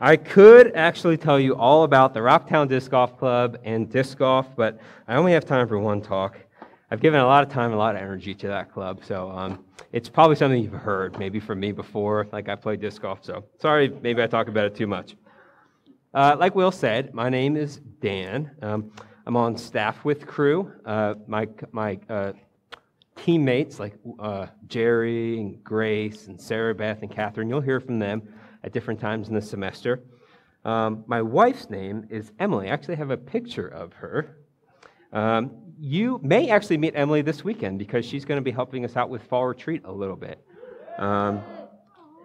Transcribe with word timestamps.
I 0.00 0.16
could 0.16 0.76
actually 0.76 1.16
tell 1.16 1.40
you 1.40 1.56
all 1.56 1.84
about 1.84 2.12
the 2.12 2.20
Rocktown 2.20 2.68
Disc 2.68 2.90
Golf 2.90 3.18
Club 3.18 3.58
and 3.64 3.90
disc 3.90 4.18
golf, 4.18 4.46
but 4.54 4.78
I 5.08 5.16
only 5.16 5.32
have 5.32 5.46
time 5.46 5.66
for 5.66 5.78
one 5.78 6.02
talk. 6.02 6.36
I've 6.90 7.00
given 7.00 7.18
a 7.18 7.26
lot 7.26 7.42
of 7.42 7.50
time, 7.50 7.72
a 7.72 7.76
lot 7.76 7.96
of 7.96 8.02
energy 8.02 8.34
to 8.34 8.48
that 8.48 8.70
club, 8.70 9.00
so 9.02 9.30
um, 9.30 9.64
it's 9.92 10.10
probably 10.10 10.36
something 10.36 10.62
you've 10.62 10.74
heard, 10.74 11.18
maybe 11.18 11.40
from 11.40 11.60
me 11.60 11.72
before, 11.72 12.26
like 12.30 12.50
I 12.50 12.56
played 12.56 12.80
disc 12.80 13.00
golf. 13.00 13.20
So 13.22 13.44
sorry, 13.58 13.88
maybe 13.88 14.22
I 14.22 14.26
talk 14.26 14.48
about 14.48 14.66
it 14.66 14.74
too 14.74 14.86
much. 14.86 15.16
Uh, 16.12 16.36
like 16.38 16.54
Will 16.54 16.72
said, 16.72 17.14
my 17.14 17.30
name 17.30 17.56
is 17.56 17.78
Dan. 18.00 18.50
Um, 18.60 18.92
I'm 19.26 19.36
on 19.36 19.56
staff 19.56 20.04
with 20.04 20.26
Cru. 20.26 20.70
Uh, 20.84 21.14
my 21.26 21.48
my 21.72 21.98
uh, 22.10 22.32
teammates 23.16 23.80
like 23.80 23.94
uh, 24.18 24.46
Jerry 24.66 25.38
and 25.38 25.64
Grace 25.64 26.26
and 26.26 26.38
Sarah 26.38 26.74
Beth 26.74 27.00
and 27.00 27.10
Catherine, 27.10 27.48
you'll 27.48 27.62
hear 27.62 27.80
from 27.80 27.98
them 27.98 28.22
at 28.66 28.72
different 28.72 29.00
times 29.00 29.28
in 29.28 29.34
the 29.34 29.40
semester. 29.40 30.02
Um, 30.64 31.04
my 31.06 31.22
wife's 31.22 31.70
name 31.70 32.06
is 32.10 32.32
Emily. 32.40 32.68
I 32.68 32.72
actually 32.72 32.96
have 32.96 33.10
a 33.10 33.16
picture 33.16 33.68
of 33.68 33.92
her. 33.94 34.36
Um, 35.12 35.52
you 35.78 36.18
may 36.22 36.50
actually 36.50 36.78
meet 36.78 36.94
Emily 36.96 37.22
this 37.22 37.44
weekend 37.44 37.78
because 37.78 38.04
she's 38.04 38.24
going 38.24 38.38
to 38.38 38.42
be 38.42 38.50
helping 38.50 38.84
us 38.84 38.96
out 38.96 39.08
with 39.08 39.22
fall 39.22 39.46
retreat 39.46 39.82
a 39.84 39.92
little 39.92 40.16
bit. 40.16 40.44
Um, 40.98 41.42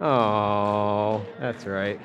oh, 0.02 1.24
that's 1.40 1.66
right. 1.66 2.02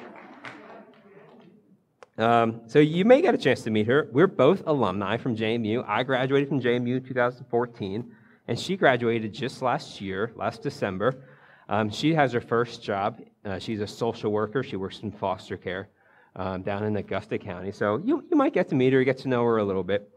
Um, 2.19 2.61
so 2.67 2.79
you 2.79 3.05
may 3.05 3.23
get 3.23 3.35
a 3.35 3.39
chance 3.39 3.63
to 3.63 3.71
meet 3.71 3.87
her. 3.87 4.09
We're 4.13 4.27
both 4.27 4.63
alumni 4.67 5.17
from 5.17 5.35
JMU. 5.35 5.85
I 5.89 6.03
graduated 6.03 6.49
from 6.49 6.61
JMU 6.61 6.99
in 6.99 7.05
2014, 7.05 8.13
and 8.49 8.59
she 8.59 8.77
graduated 8.77 9.33
just 9.33 9.63
last 9.63 10.01
year, 10.01 10.33
last 10.37 10.63
December. 10.63 11.23
Um, 11.69 11.91
she 11.91 12.15
has 12.15 12.33
her 12.33 12.41
first 12.41 12.83
job. 12.83 13.21
Uh, 13.45 13.59
she's 13.59 13.81
a 13.81 13.87
social 13.87 14.31
worker. 14.31 14.63
She 14.63 14.77
works 14.77 15.01
in 15.01 15.11
foster 15.11 15.57
care 15.57 15.89
um, 16.37 16.63
down 16.63 16.85
in 16.85 16.97
Augusta 16.97 17.39
County. 17.39 17.73
So 17.73 18.01
you, 18.05 18.25
you 18.31 18.37
might 18.37 18.53
get 18.53 18.69
to 18.69 18.75
meet 18.75 18.93
her, 18.93 19.03
get 19.05 19.19
to 19.19 19.29
know 19.29 19.45
her 19.45 19.59
a 19.59 19.65
little 19.65 19.83
bit. 19.83 20.11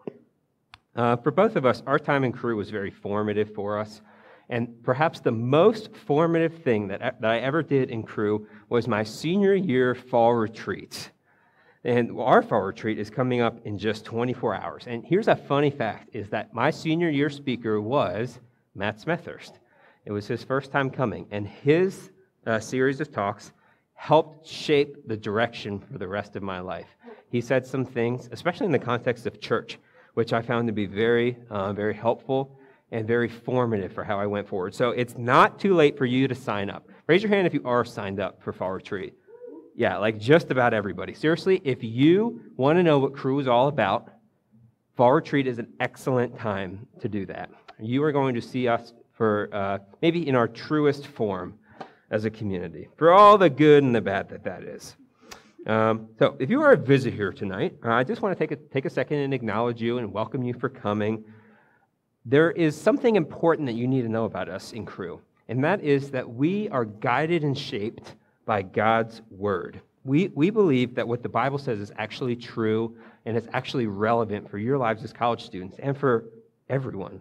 Uh, 0.95 1.15
for 1.15 1.31
both 1.31 1.55
of 1.55 1.65
us, 1.65 1.81
our 1.87 1.97
time 1.97 2.23
in 2.23 2.31
Cru 2.31 2.55
was 2.55 2.69
very 2.69 2.91
formative 2.91 3.53
for 3.53 3.79
us. 3.79 4.01
And 4.49 4.81
perhaps 4.83 5.19
the 5.19 5.31
most 5.31 5.95
formative 5.95 6.63
thing 6.63 6.87
that, 6.87 7.21
that 7.21 7.31
I 7.31 7.39
ever 7.39 7.61
did 7.61 7.91
in 7.91 8.03
Cru 8.03 8.47
was 8.67 8.87
my 8.87 9.03
senior 9.03 9.53
year 9.53 9.93
fall 9.93 10.33
retreat. 10.33 11.11
And 11.83 12.19
our 12.19 12.41
fall 12.41 12.61
retreat 12.61 12.99
is 12.99 13.09
coming 13.09 13.41
up 13.41 13.65
in 13.65 13.77
just 13.77 14.03
24 14.05 14.55
hours. 14.55 14.83
And 14.87 15.05
here's 15.05 15.27
a 15.27 15.35
funny 15.35 15.69
fact 15.69 16.09
is 16.13 16.29
that 16.29 16.53
my 16.53 16.71
senior 16.71 17.09
year 17.09 17.29
speaker 17.29 17.79
was 17.79 18.39
Matt 18.75 18.99
Smethurst. 18.99 19.53
It 20.05 20.11
was 20.11 20.27
his 20.27 20.43
first 20.43 20.71
time 20.71 20.89
coming, 20.89 21.27
and 21.31 21.47
his 21.47 22.11
uh, 22.45 22.59
series 22.59 22.99
of 23.01 23.11
talks 23.11 23.51
helped 23.93 24.47
shape 24.47 25.07
the 25.07 25.17
direction 25.17 25.79
for 25.79 25.97
the 25.97 26.07
rest 26.07 26.35
of 26.35 26.43
my 26.43 26.59
life. 26.59 26.87
He 27.31 27.41
said 27.41 27.67
some 27.67 27.85
things, 27.85 28.29
especially 28.31 28.65
in 28.65 28.71
the 28.71 28.79
context 28.79 29.27
of 29.27 29.41
church, 29.41 29.77
which 30.13 30.33
I 30.33 30.41
found 30.41 30.67
to 30.67 30.73
be 30.73 30.85
very, 30.85 31.37
uh, 31.49 31.73
very 31.73 31.93
helpful 31.93 32.57
and 32.91 33.05
very 33.05 33.27
formative 33.27 33.93
for 33.93 34.03
how 34.03 34.19
I 34.19 34.25
went 34.25 34.47
forward. 34.47 34.73
So 34.73 34.91
it's 34.91 35.17
not 35.17 35.59
too 35.59 35.75
late 35.75 35.97
for 35.97 36.05
you 36.05 36.27
to 36.27 36.35
sign 36.35 36.69
up. 36.69 36.87
Raise 37.07 37.21
your 37.21 37.29
hand 37.29 37.45
if 37.45 37.53
you 37.53 37.61
are 37.65 37.85
signed 37.85 38.19
up 38.19 38.41
for 38.41 38.51
Fall 38.51 38.71
Retreat. 38.71 39.13
Yeah, 39.75 39.97
like 39.97 40.17
just 40.17 40.49
about 40.49 40.73
everybody. 40.73 41.13
Seriously, 41.13 41.61
if 41.63 41.83
you 41.83 42.41
want 42.57 42.77
to 42.77 42.83
know 42.83 42.99
what 42.99 43.13
Cru 43.13 43.39
is 43.39 43.47
all 43.47 43.67
about, 43.67 44.09
Fall 44.95 45.13
Retreat 45.13 45.45
is 45.45 45.59
an 45.59 45.71
excellent 45.79 46.37
time 46.37 46.87
to 46.99 47.07
do 47.07 47.25
that. 47.27 47.49
You 47.79 48.03
are 48.03 48.11
going 48.11 48.35
to 48.35 48.41
see 48.41 48.67
us 48.67 48.93
for 49.19 49.49
uh, 49.51 49.77
maybe 50.01 50.25
in 50.29 50.33
our 50.33 50.47
truest 50.47 51.05
form 51.07 51.53
as 52.09 52.23
a 52.23 52.29
community, 52.29 52.87
for 52.95 53.11
all 53.11 53.37
the 53.37 53.49
good 53.49 53.83
and 53.83 53.93
the 53.93 54.01
bad 54.01 54.29
that 54.29 54.45
that 54.45 54.63
is. 54.63 54.95
Um, 55.67 56.07
so, 56.17 56.37
if 56.39 56.49
you 56.49 56.61
are 56.61 56.71
a 56.71 56.77
visitor 56.77 57.15
here 57.15 57.33
tonight, 57.33 57.75
uh, 57.83 57.91
I 57.91 58.05
just 58.05 58.21
want 58.21 58.35
to 58.35 58.39
take 58.39 58.57
a, 58.57 58.61
take 58.73 58.85
a 58.85 58.89
second 58.89 59.17
and 59.17 59.33
acknowledge 59.33 59.81
you 59.81 59.97
and 59.97 60.13
welcome 60.13 60.41
you 60.41 60.53
for 60.53 60.69
coming. 60.69 61.25
There 62.25 62.51
is 62.51 62.79
something 62.79 63.17
important 63.17 63.67
that 63.67 63.73
you 63.73 63.87
need 63.87 64.03
to 64.03 64.09
know 64.09 64.23
about 64.23 64.47
us 64.47 64.71
in 64.71 64.85
Cru, 64.85 65.19
and 65.49 65.61
that 65.65 65.83
is 65.83 66.11
that 66.11 66.27
we 66.27 66.69
are 66.69 66.85
guided 66.85 67.43
and 67.43 67.57
shaped 67.57 68.15
by 68.45 68.61
God's 68.61 69.21
word. 69.29 69.81
We, 70.05 70.29
we 70.29 70.49
believe 70.49 70.95
that 70.95 71.05
what 71.05 71.23
the 71.23 71.29
Bible 71.29 71.57
says 71.57 71.81
is 71.81 71.91
actually 71.97 72.37
true 72.37 72.95
and 73.25 73.35
it's 73.35 73.49
actually 73.51 73.87
relevant 73.87 74.49
for 74.49 74.57
your 74.57 74.77
lives 74.77 75.03
as 75.03 75.11
college 75.11 75.43
students 75.43 75.77
and 75.77 75.95
for 75.97 76.29
everyone. 76.69 77.19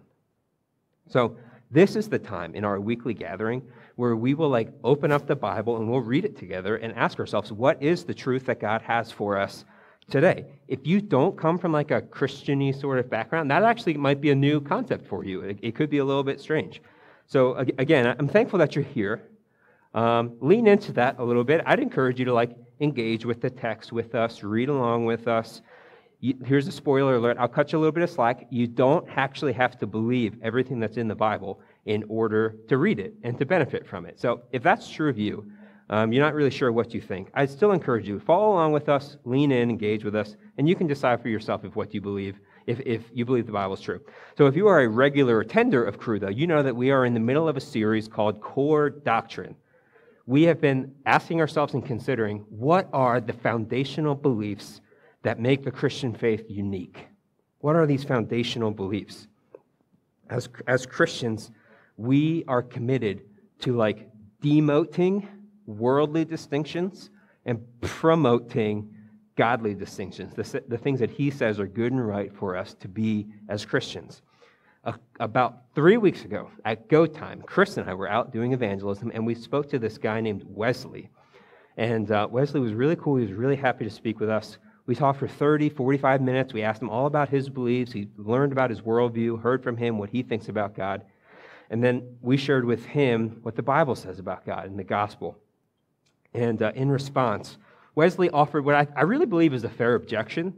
So, 1.09 1.35
this 1.71 1.95
is 1.95 2.09
the 2.09 2.19
time 2.19 2.55
in 2.55 2.65
our 2.65 2.79
weekly 2.79 3.13
gathering 3.13 3.61
where 3.95 4.15
we 4.15 4.33
will 4.33 4.49
like 4.49 4.71
open 4.83 5.11
up 5.11 5.27
the 5.27 5.35
Bible 5.35 5.77
and 5.77 5.89
we'll 5.89 6.01
read 6.01 6.25
it 6.25 6.37
together 6.37 6.77
and 6.77 6.93
ask 6.95 7.19
ourselves, 7.19 7.51
what 7.51 7.81
is 7.81 8.03
the 8.03 8.13
truth 8.13 8.45
that 8.45 8.59
God 8.59 8.81
has 8.81 9.11
for 9.11 9.37
us 9.37 9.65
today? 10.09 10.45
If 10.67 10.87
you 10.87 11.01
don't 11.01 11.37
come 11.37 11.57
from 11.59 11.71
like 11.71 11.91
a 11.91 12.01
Christiany 12.01 12.73
sort 12.73 12.97
of 12.97 13.09
background, 13.09 13.51
that 13.51 13.63
actually 13.63 13.95
might 13.95 14.21
be 14.21 14.31
a 14.31 14.35
new 14.35 14.61
concept 14.61 15.07
for 15.07 15.23
you. 15.23 15.41
It, 15.41 15.59
it 15.61 15.75
could 15.75 15.89
be 15.89 15.99
a 15.99 16.05
little 16.05 16.23
bit 16.23 16.39
strange. 16.41 16.81
So 17.27 17.55
again, 17.77 18.15
I'm 18.17 18.27
thankful 18.27 18.57
that 18.59 18.75
you're 18.75 18.85
here. 18.85 19.21
Um, 19.93 20.37
lean 20.39 20.65
into 20.65 20.91
that 20.93 21.19
a 21.19 21.23
little 21.23 21.43
bit. 21.43 21.61
I'd 21.65 21.79
encourage 21.79 22.19
you 22.19 22.25
to 22.25 22.33
like 22.33 22.55
engage 22.79 23.25
with 23.25 23.41
the 23.41 23.49
text 23.49 23.91
with 23.91 24.15
us, 24.15 24.43
read 24.43 24.69
along 24.69 25.05
with 25.05 25.27
us. 25.27 25.61
You, 26.19 26.35
here's 26.45 26.67
a 26.67 26.71
spoiler 26.71 27.15
alert. 27.15 27.37
I'll 27.39 27.47
cut 27.47 27.71
you 27.71 27.77
a 27.77 27.81
little 27.81 27.93
bit 27.93 28.03
of 28.03 28.09
slack. 28.09 28.47
You 28.49 28.67
don't 28.67 29.07
actually 29.15 29.53
have 29.53 29.77
to 29.79 29.87
believe 29.87 30.35
everything 30.41 30.79
that's 30.79 30.97
in 30.97 31.07
the 31.07 31.15
Bible 31.15 31.61
in 31.85 32.03
order 32.09 32.57
to 32.67 32.77
read 32.77 32.99
it 32.99 33.13
and 33.23 33.37
to 33.39 33.45
benefit 33.45 33.87
from 33.87 34.05
it. 34.05 34.19
So 34.19 34.41
if 34.51 34.61
that's 34.61 34.89
true 34.89 35.09
of 35.09 35.17
you, 35.17 35.49
um, 35.89 36.11
you're 36.11 36.23
not 36.23 36.35
really 36.35 36.51
sure 36.51 36.71
what 36.71 36.93
you 36.93 37.01
think. 37.01 37.29
I'd 37.33 37.49
still 37.49 37.71
encourage 37.71 38.07
you 38.07 38.19
to 38.19 38.25
follow 38.25 38.53
along 38.53 38.73
with 38.73 38.89
us, 38.89 39.17
lean 39.23 39.51
in, 39.51 39.69
engage 39.69 40.03
with 40.03 40.15
us, 40.15 40.35
and 40.57 40.67
you 40.67 40.75
can 40.75 40.87
decide 40.87 41.21
for 41.21 41.29
yourself 41.29 41.63
if 41.63 41.75
what 41.75 41.93
you 41.93 42.01
believe 42.01 42.39
if, 42.67 42.79
if 42.81 43.09
you 43.11 43.25
believe 43.25 43.47
the 43.47 43.51
Bible 43.51 43.73
is 43.73 43.81
true. 43.81 43.99
So, 44.37 44.45
if 44.45 44.55
you 44.55 44.67
are 44.67 44.81
a 44.81 44.87
regular 44.87 45.39
attender 45.39 45.83
of 45.83 45.97
Cru, 45.97 46.19
though, 46.19 46.29
you 46.29 46.45
know 46.45 46.61
that 46.61 46.75
we 46.75 46.91
are 46.91 47.05
in 47.05 47.15
the 47.15 47.19
middle 47.19 47.49
of 47.49 47.57
a 47.57 47.61
series 47.61 48.07
called 48.07 48.41
Core 48.41 48.91
Doctrine 48.91 49.55
we 50.29 50.43
have 50.43 50.61
been 50.61 50.93
asking 51.07 51.41
ourselves 51.41 51.73
and 51.73 51.83
considering 51.83 52.45
what 52.49 52.87
are 52.93 53.19
the 53.19 53.33
foundational 53.33 54.13
beliefs 54.13 54.79
that 55.23 55.39
make 55.39 55.63
the 55.63 55.71
Christian 55.71 56.13
faith 56.13 56.45
unique? 56.49 57.07
What 57.59 57.75
are 57.75 57.85
these 57.85 58.03
foundational 58.03 58.71
beliefs? 58.71 59.27
As, 60.29 60.49
as 60.67 60.85
Christians, 60.85 61.51
we 61.97 62.43
are 62.47 62.61
committed 62.61 63.23
to 63.59 63.75
like 63.75 64.09
demoting 64.41 65.27
worldly 65.65 66.25
distinctions 66.25 67.09
and 67.45 67.61
promoting 67.81 68.93
godly 69.35 69.73
distinctions, 69.73 70.33
the, 70.33 70.63
the 70.67 70.77
things 70.77 70.99
that 70.99 71.09
he 71.09 71.31
says 71.31 71.59
are 71.59 71.67
good 71.67 71.91
and 71.91 72.05
right 72.05 72.35
for 72.35 72.55
us 72.55 72.73
to 72.75 72.87
be 72.87 73.27
as 73.47 73.65
Christians 73.65 74.21
about 75.19 75.63
three 75.75 75.97
weeks 75.97 76.23
ago 76.23 76.49
at 76.65 76.87
Go 76.87 77.05
Time, 77.05 77.41
Chris 77.45 77.77
and 77.77 77.89
I 77.89 77.93
were 77.93 78.09
out 78.09 78.31
doing 78.31 78.53
evangelism, 78.53 79.11
and 79.13 79.25
we 79.25 79.35
spoke 79.35 79.69
to 79.69 79.79
this 79.79 79.97
guy 79.97 80.21
named 80.21 80.43
Wesley. 80.47 81.09
And 81.77 82.11
uh, 82.11 82.27
Wesley 82.29 82.59
was 82.59 82.73
really 82.73 82.95
cool. 82.95 83.17
He 83.17 83.25
was 83.25 83.33
really 83.33 83.55
happy 83.55 83.83
to 83.83 83.89
speak 83.89 84.19
with 84.19 84.29
us. 84.29 84.57
We 84.89 84.95
talked 84.95 85.19
for 85.19 85.27
30, 85.27 85.69
45 85.69 86.19
minutes. 86.19 86.51
We 86.51 86.63
asked 86.63 86.81
him 86.81 86.89
all 86.89 87.05
about 87.05 87.29
his 87.29 87.47
beliefs. 87.47 87.91
He 87.91 88.07
learned 88.17 88.51
about 88.51 88.71
his 88.71 88.81
worldview, 88.81 89.39
heard 89.39 89.61
from 89.61 89.77
him 89.77 89.99
what 89.99 90.09
he 90.09 90.23
thinks 90.23 90.49
about 90.49 90.75
God. 90.75 91.05
And 91.69 91.83
then 91.83 92.17
we 92.21 92.37
shared 92.37 92.65
with 92.65 92.83
him 92.85 93.37
what 93.43 93.55
the 93.55 93.61
Bible 93.61 93.93
says 93.93 94.17
about 94.17 94.47
God 94.47 94.65
and 94.65 94.79
the 94.79 94.83
gospel. 94.83 95.37
And 96.33 96.63
uh, 96.63 96.71
in 96.73 96.89
response, 96.89 97.59
Wesley 97.93 98.31
offered 98.31 98.65
what 98.65 98.73
I, 98.73 98.87
I, 98.95 99.03
really 99.03 99.27
believe 99.27 99.53
is 99.53 99.63
a 99.63 99.69
fair 99.69 99.93
objection. 99.93 100.55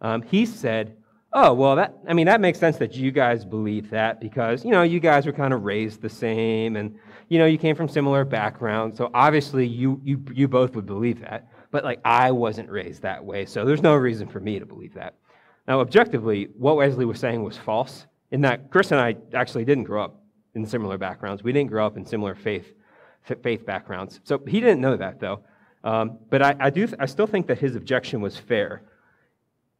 Um, 0.00 0.22
he 0.22 0.46
said, 0.46 0.96
oh, 1.32 1.52
well, 1.52 1.74
that, 1.74 1.98
I 2.06 2.12
mean, 2.12 2.26
that 2.26 2.40
makes 2.40 2.60
sense 2.60 2.76
that 2.76 2.94
you 2.94 3.10
guys 3.10 3.44
believe 3.44 3.90
that 3.90 4.20
because, 4.20 4.64
you 4.64 4.70
know, 4.70 4.84
you 4.84 5.00
guys 5.00 5.26
were 5.26 5.32
kind 5.32 5.52
of 5.52 5.64
raised 5.64 6.02
the 6.02 6.08
same 6.08 6.76
and, 6.76 6.96
you 7.28 7.40
know, 7.40 7.46
you 7.46 7.58
came 7.58 7.74
from 7.74 7.88
similar 7.88 8.24
backgrounds. 8.24 8.96
So 8.96 9.10
obviously 9.12 9.66
you, 9.66 10.00
you, 10.04 10.22
you 10.32 10.46
both 10.46 10.76
would 10.76 10.86
believe 10.86 11.20
that. 11.22 11.48
But, 11.70 11.84
like, 11.84 12.00
I 12.04 12.30
wasn't 12.30 12.70
raised 12.70 13.02
that 13.02 13.24
way. 13.24 13.46
So 13.46 13.64
there's 13.64 13.82
no 13.82 13.94
reason 13.94 14.28
for 14.28 14.40
me 14.40 14.58
to 14.58 14.66
believe 14.66 14.94
that. 14.94 15.14
Now, 15.66 15.80
objectively, 15.80 16.48
what 16.56 16.76
Wesley 16.76 17.04
was 17.04 17.18
saying 17.18 17.42
was 17.42 17.56
false 17.56 18.06
in 18.30 18.40
that 18.42 18.70
Chris 18.70 18.92
and 18.92 19.00
I 19.00 19.16
actually 19.34 19.64
didn't 19.64 19.84
grow 19.84 20.04
up 20.04 20.22
in 20.54 20.64
similar 20.66 20.98
backgrounds. 20.98 21.42
We 21.42 21.52
didn't 21.52 21.70
grow 21.70 21.86
up 21.86 21.96
in 21.96 22.04
similar 22.04 22.34
faith, 22.34 22.72
faith 23.42 23.66
backgrounds. 23.66 24.20
So 24.24 24.40
he 24.46 24.60
didn't 24.60 24.80
know 24.80 24.96
that, 24.96 25.20
though. 25.20 25.40
Um, 25.84 26.18
but 26.30 26.42
I, 26.42 26.56
I, 26.58 26.70
do, 26.70 26.88
I 26.98 27.06
still 27.06 27.26
think 27.26 27.46
that 27.48 27.58
his 27.58 27.76
objection 27.76 28.20
was 28.20 28.36
fair. 28.36 28.82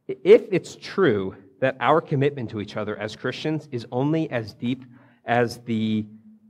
If 0.07 0.43
it's 0.51 0.75
true 0.75 1.35
that 1.59 1.75
our 1.79 1.99
commitment 1.99 2.49
to 2.51 2.61
each 2.61 2.77
other 2.77 2.97
as 2.97 3.15
Christians 3.15 3.67
is 3.71 3.85
only 3.91 4.29
as 4.29 4.53
deep 4.53 4.85
as 5.25 5.57
the 5.59 6.05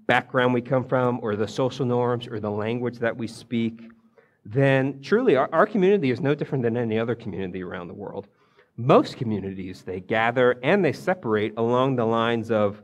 background 0.05 0.53
we 0.53 0.61
come 0.61 0.83
from, 0.85 1.19
or 1.21 1.35
the 1.35 1.47
social 1.47 1.85
norms, 1.85 2.27
or 2.27 2.39
the 2.39 2.51
language 2.51 2.99
that 2.99 3.15
we 3.15 3.27
speak, 3.27 3.89
then 4.49 5.01
truly 5.01 5.35
our, 5.35 5.49
our 5.51 5.65
community 5.65 6.09
is 6.09 6.21
no 6.21 6.33
different 6.33 6.63
than 6.63 6.77
any 6.77 6.97
other 6.97 7.15
community 7.15 7.61
around 7.61 7.87
the 7.87 7.93
world. 7.93 8.27
Most 8.77 9.17
communities, 9.17 9.81
they 9.81 9.99
gather 9.99 10.57
and 10.63 10.85
they 10.85 10.93
separate 10.93 11.53
along 11.57 11.95
the 11.95 12.05
lines 12.05 12.49
of 12.49 12.81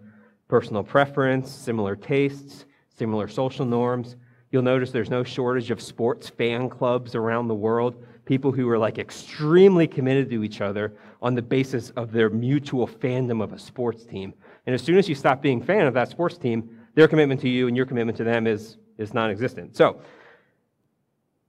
personal 0.50 0.84
preference, 0.84 1.50
similar 1.50 1.96
tastes, 1.96 2.66
similar 2.90 3.28
social 3.28 3.66
norms. 3.66 4.18
You'll 4.52 4.64
notice 4.64 4.92
there's 4.92 5.10
no 5.10 5.24
shortage 5.24 5.72
of 5.72 5.82
sports 5.82 6.28
fan 6.28 6.70
clubs 6.70 7.16
around 7.16 7.48
the 7.48 7.56
world, 7.56 8.04
people 8.26 8.52
who 8.52 8.70
are 8.70 8.78
like 8.78 8.98
extremely 8.98 9.88
committed 9.88 10.30
to 10.32 10.44
each 10.44 10.60
other 10.60 10.94
on 11.22 11.34
the 11.34 11.42
basis 11.42 11.92
of 11.92 12.12
their 12.12 12.30
mutual 12.30 12.88
fandom 12.88 13.42
of 13.42 13.54
a 13.54 13.60
sports 13.60 14.04
team. 14.04 14.34
And 14.66 14.74
as 14.74 14.82
soon 14.82 14.98
as 14.98 15.08
you 15.08 15.16
stop 15.16 15.42
being 15.42 15.62
fan 15.62 15.88
of 15.88 15.94
that 15.94 16.10
sports 16.10 16.38
team, 16.38 16.78
their 16.96 17.08
commitment 17.08 17.40
to 17.42 17.50
you 17.50 17.68
and 17.68 17.78
your 17.78 17.86
commitment 17.86 18.18
to 18.18 18.24
them 18.26 18.48
is, 18.48 18.78
is 18.98 19.14
non 19.14 19.32
existent. 19.32 19.76
So, 19.78 20.02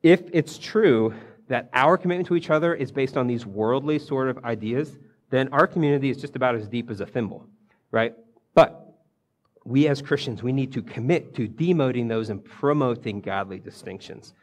if 0.04 0.22
it's 0.34 0.58
true 0.58 1.14
that 1.48 1.70
our 1.72 1.96
commitment 1.96 2.28
to 2.28 2.36
each 2.36 2.50
other 2.50 2.74
is 2.74 2.92
based 2.92 3.16
on 3.16 3.26
these 3.26 3.46
worldly 3.46 3.98
sort 3.98 4.28
of 4.28 4.44
ideas, 4.44 4.98
then 5.30 5.48
our 5.48 5.66
community 5.66 6.10
is 6.10 6.18
just 6.18 6.36
about 6.36 6.54
as 6.54 6.68
deep 6.68 6.90
as 6.90 7.00
a 7.00 7.06
thimble, 7.06 7.46
right? 7.90 8.14
But 8.54 8.94
we 9.64 9.88
as 9.88 10.02
Christians, 10.02 10.42
we 10.42 10.52
need 10.52 10.74
to 10.74 10.82
commit 10.82 11.34
to 11.36 11.48
demoting 11.48 12.06
those 12.06 12.28
and 12.28 12.44
promoting 12.44 13.22
godly 13.22 13.58
distinctions. 13.58 14.34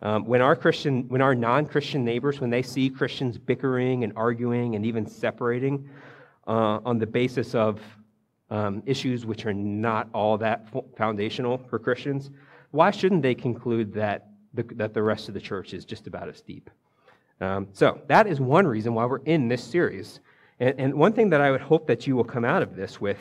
Um, 0.00 0.26
when 0.26 0.40
our 0.40 0.54
Christian, 0.54 1.08
when 1.08 1.20
our 1.20 1.34
non-Christian 1.34 2.04
neighbors, 2.04 2.40
when 2.40 2.50
they 2.50 2.62
see 2.62 2.88
Christians 2.88 3.36
bickering 3.36 4.04
and 4.04 4.12
arguing 4.14 4.76
and 4.76 4.86
even 4.86 5.06
separating 5.06 5.88
uh, 6.46 6.78
on 6.84 6.98
the 6.98 7.06
basis 7.06 7.52
of 7.56 7.80
um, 8.48 8.80
issues 8.86 9.26
which 9.26 9.44
are 9.44 9.54
not 9.54 10.08
all 10.14 10.38
that 10.38 10.68
foundational 10.96 11.58
for 11.58 11.80
Christians, 11.80 12.30
why 12.70 12.92
shouldn't 12.92 13.22
they 13.22 13.34
conclude 13.34 13.92
that 13.94 14.28
the, 14.54 14.62
that 14.76 14.94
the 14.94 15.02
rest 15.02 15.28
of 15.28 15.34
the 15.34 15.40
church 15.40 15.74
is 15.74 15.84
just 15.84 16.06
about 16.06 16.28
as 16.28 16.40
deep? 16.40 16.70
Um, 17.40 17.68
so 17.72 18.00
that 18.06 18.26
is 18.26 18.40
one 18.40 18.66
reason 18.66 18.94
why 18.94 19.04
we're 19.04 19.18
in 19.24 19.48
this 19.48 19.62
series. 19.62 20.20
And, 20.60 20.78
and 20.78 20.94
one 20.94 21.12
thing 21.12 21.30
that 21.30 21.40
I 21.40 21.50
would 21.50 21.60
hope 21.60 21.86
that 21.88 22.06
you 22.06 22.16
will 22.16 22.24
come 22.24 22.44
out 22.44 22.62
of 22.62 22.76
this 22.76 23.00
with 23.00 23.18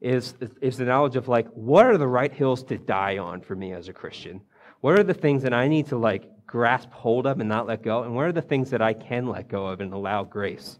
is, 0.00 0.34
is 0.60 0.76
the 0.76 0.84
knowledge 0.84 1.16
of 1.16 1.28
like, 1.28 1.48
what 1.48 1.86
are 1.86 1.98
the 1.98 2.06
right 2.06 2.32
hills 2.32 2.62
to 2.64 2.78
die 2.78 3.18
on 3.18 3.40
for 3.40 3.56
me 3.56 3.72
as 3.72 3.88
a 3.88 3.92
Christian? 3.92 4.40
What 4.80 4.98
are 4.98 5.02
the 5.02 5.14
things 5.14 5.42
that 5.42 5.52
I 5.52 5.66
need 5.66 5.88
to 5.88 5.98
like 5.98 6.46
grasp 6.46 6.90
hold 6.92 7.26
of 7.26 7.40
and 7.40 7.48
not 7.48 7.66
let 7.66 7.82
go? 7.82 8.04
And 8.04 8.14
what 8.14 8.26
are 8.26 8.32
the 8.32 8.42
things 8.42 8.70
that 8.70 8.80
I 8.80 8.94
can 8.94 9.26
let 9.26 9.48
go 9.48 9.66
of 9.66 9.80
and 9.80 9.92
allow 9.92 10.22
grace? 10.22 10.78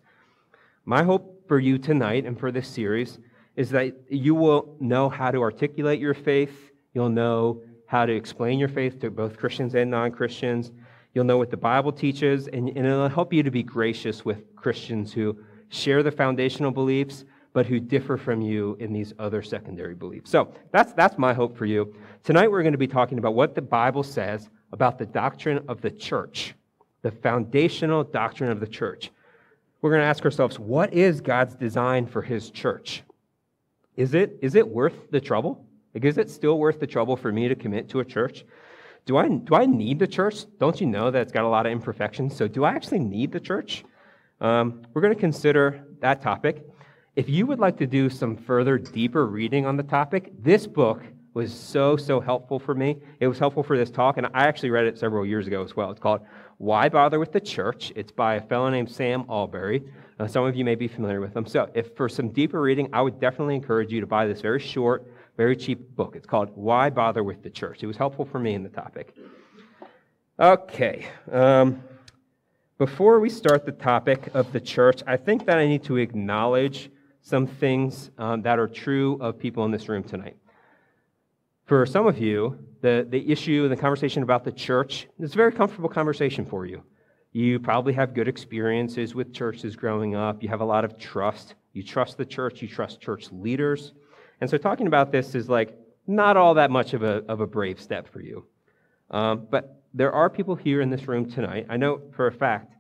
My 0.85 1.03
hope 1.03 1.49
for 1.49 1.59
you 1.59 1.79
tonight 1.79 2.25
and 2.25 2.39
for 2.39 2.53
this 2.53 2.69
series 2.69 3.19
is 3.57 3.71
that 3.71 3.93
you 4.09 4.37
will 4.37 4.77
know 4.79 5.09
how 5.09 5.33
to 5.33 5.43
articulate 5.43 5.99
your 5.99 6.15
faith. 6.15 6.71
You'll 6.95 7.09
know 7.09 7.63
how 7.89 8.05
to 8.05 8.15
explain 8.15 8.59
your 8.59 8.69
faith 8.69 9.01
to 9.01 9.11
both 9.11 9.39
Christians 9.39 9.75
and 9.75 9.91
non 9.91 10.13
Christians. 10.13 10.73
You'll 11.15 11.25
know 11.25 11.39
what 11.39 11.51
the 11.51 11.57
Bible 11.57 11.91
teaches, 11.91 12.47
and, 12.47 12.69
and 12.69 12.87
it'll 12.87 13.09
help 13.09 13.33
you 13.33 13.43
to 13.43 13.51
be 13.51 13.63
gracious 13.63 14.27
with 14.27 14.55
Christians 14.55 15.13
who 15.13 15.39
share 15.71 16.03
the 16.03 16.13
foundational 16.13 16.71
beliefs, 16.71 17.25
but 17.55 17.65
who 17.65 17.81
differ 17.81 18.19
from 18.19 18.43
you 18.43 18.77
in 18.79 18.93
these 18.93 19.15
other 19.19 19.43
secondary 19.43 19.95
beliefs. 19.95 20.31
So 20.31 20.53
that's, 20.71 20.93
that's 20.93 21.17
my 21.17 21.33
hope 21.33 21.57
for 21.57 21.65
you. 21.65 21.95
Tonight 22.25 22.51
we're 22.51 22.63
going 22.63 22.73
to 22.73 22.79
be 22.79 22.87
talking 22.87 23.19
about 23.19 23.35
what 23.35 23.55
the 23.55 23.63
Bible 23.63 24.03
says 24.03 24.51
about 24.71 24.99
the 24.99 25.07
doctrine 25.07 25.65
of 25.67 25.81
the 25.81 25.91
church, 25.91 26.55
the 27.01 27.11
foundational 27.11 28.05
doctrine 28.05 28.51
of 28.51 28.61
the 28.61 28.67
church. 28.67 29.11
We're 29.81 29.91
going 29.91 30.03
to 30.03 30.07
ask 30.07 30.27
ourselves, 30.27 30.59
what 30.59 30.93
is 30.93 31.23
God's 31.23 31.55
design 31.55 32.07
for 32.07 32.21
his 32.21 32.51
church? 32.51 33.03
Is 33.97 34.13
it, 34.13 34.39
is 34.43 34.57
it 34.57 34.69
worth 34.69 35.11
the 35.11 35.23
trouble? 35.23 35.65
Like, 35.99 36.05
is 36.05 36.17
it 36.17 36.31
still 36.31 36.61
worth 36.61 36.79
the 36.79 36.87
trouble 36.87 37.17
for 37.17 37.33
me 37.33 37.49
to 37.49 37.57
commit 37.57 37.89
to 37.89 37.99
a 37.99 38.05
church? 38.05 38.45
Do 39.05 39.17
I, 39.17 39.27
do 39.27 39.57
I 39.57 39.67
need 39.67 39.99
the 39.99 40.07
church? 40.07 40.45
Don't 40.61 40.81
you 40.81 40.87
know 40.87 41.11
that 41.11 41.23
it's 41.23 41.33
got 41.33 41.43
a 41.43 41.49
lot 41.49 41.67
of 41.67 41.73
imperfections? 41.73 42.37
So, 42.37 42.47
do 42.47 42.63
I 42.63 42.71
actually 42.71 43.01
need 43.01 43.33
the 43.33 43.41
church? 43.41 43.85
Um, 44.41 44.83
we're 44.95 45.03
going 45.03 45.13
to 45.13 45.19
consider 45.19 45.85
that 45.99 46.23
topic. 46.23 46.65
If 47.17 47.29
you 47.29 47.47
would 47.47 47.59
like 47.59 47.77
to 47.79 47.87
do 47.89 48.09
some 48.09 48.37
further, 48.37 48.79
deeper 48.79 49.27
reading 49.27 49.67
on 49.67 49.77
the 49.77 49.83
topic, 49.83 50.31
this 50.41 50.69
book 50.69 51.03
was 51.35 51.53
so, 51.53 51.97
so 51.97 52.21
helpful 52.21 52.61
for 52.61 52.77
me. 52.77 52.99
It 53.19 53.27
was 53.27 53.41
helpful 53.41 53.65
for 53.65 53.77
this 53.77 53.91
talk, 53.91 54.19
and 54.19 54.29
I 54.29 54.47
actually 54.47 54.71
read 54.71 54.87
it 54.87 54.99
several 54.99 55.27
years 55.27 55.49
ago 55.49 55.65
as 55.65 55.75
well. 55.75 55.91
It's 55.91 55.99
called 55.99 56.21
Why 56.59 56.89
Bother 56.89 57.19
with 57.19 57.33
the 57.33 57.41
Church? 57.41 57.93
It's 57.97 58.13
by 58.13 58.37
a 58.37 58.41
fellow 58.41 58.71
named 58.71 58.89
Sam 58.89 59.25
Allberry. 59.25 59.83
Uh, 60.21 60.29
some 60.29 60.45
of 60.45 60.55
you 60.55 60.65
may 60.65 60.77
be 60.77 60.87
familiar 60.87 61.21
with 61.21 61.37
him. 61.37 61.45
So, 61.45 61.69
if 61.75 61.97
for 61.97 62.09
some 62.09 62.29
deeper 62.29 62.61
reading, 62.61 62.89
I 62.93 63.03
would 63.03 63.19
definitely 63.19 63.57
encourage 63.57 63.91
you 63.91 64.01
to 64.01 64.07
buy 64.07 64.29
this 64.29 64.41
very 64.41 64.61
short, 64.61 65.05
very 65.39 65.55
cheap 65.55 65.95
book. 65.95 66.17
It's 66.17 66.27
called 66.27 66.51
Why 66.57 66.91
Bother 66.91 67.23
with 67.23 67.45
the 67.45 67.49
Church. 67.49 67.85
It 67.85 67.87
was 67.87 67.97
helpful 67.97 68.25
for 68.25 68.41
me 68.41 68.55
in 68.55 68.65
the 68.65 68.69
topic. 68.69 69.15
Okay. 70.39 71.07
Um, 71.31 71.81
before 72.77 73.21
we 73.21 73.31
start 73.31 73.65
the 73.65 73.73
topic 73.73 74.31
of 74.35 74.53
the 74.53 74.61
church, 74.61 75.01
I 75.07 75.17
think 75.17 75.47
that 75.47 75.57
I 75.57 75.69
need 75.69 75.85
to 75.85 75.97
acknowledge 75.97 76.91
some 77.23 77.47
things 77.47 78.11
um, 78.19 78.43
that 78.43 78.59
are 78.59 78.67
true 78.67 79.17
of 79.21 79.39
people 79.39 79.65
in 79.65 79.71
this 79.71 79.89
room 79.89 80.03
tonight. 80.03 80.37
For 81.67 81.87
some 81.87 82.09
of 82.09 82.19
you, 82.19 82.59
the, 82.81 83.07
the 83.09 83.31
issue 83.31 83.63
and 83.63 83.71
the 83.71 83.77
conversation 83.77 84.25
about 84.25 84.43
the 84.43 84.53
church 84.53 85.07
is 85.21 85.35
a 85.35 85.37
very 85.37 85.53
comfortable 85.53 85.89
conversation 85.89 86.47
for 86.47 86.67
you. 86.67 86.83
You 87.31 87.61
probably 87.61 87.93
have 87.93 88.13
good 88.13 88.27
experiences 88.27 89.15
with 89.15 89.33
churches 89.33 89.77
growing 89.77 90.17
up. 90.17 90.43
You 90.43 90.49
have 90.49 90.63
a 90.63 90.65
lot 90.65 90.85
of 90.85 90.99
trust. 90.99 91.55
You 91.75 91.85
trust 91.85 92.17
the 92.17 92.27
church. 92.27 92.61
You 92.61 92.67
trust 92.67 93.01
church 93.01 93.31
leaders. 93.31 93.93
And 94.41 94.49
so 94.49 94.57
talking 94.57 94.87
about 94.87 95.13
this 95.13 95.35
is 95.35 95.49
like 95.49 95.77
not 96.07 96.37
all 96.37 96.55
that 96.55 96.71
much 96.71 96.95
of 96.95 97.03
a, 97.03 97.25
of 97.29 97.41
a 97.41 97.47
brave 97.47 97.81
step 97.81 98.09
for 98.09 98.21
you. 98.21 98.47
Um, 99.11 99.47
but 99.51 99.83
there 99.95 100.13
are 100.13 100.31
people 100.31 100.55
here 100.55 100.81
in 100.81 100.91
this 100.91 101.09
room 101.09 101.31
tonight. 101.31 101.67
I 101.69 101.77
know 101.77 102.01
for 102.13 102.27
a 102.27 102.33
fact 102.33 102.75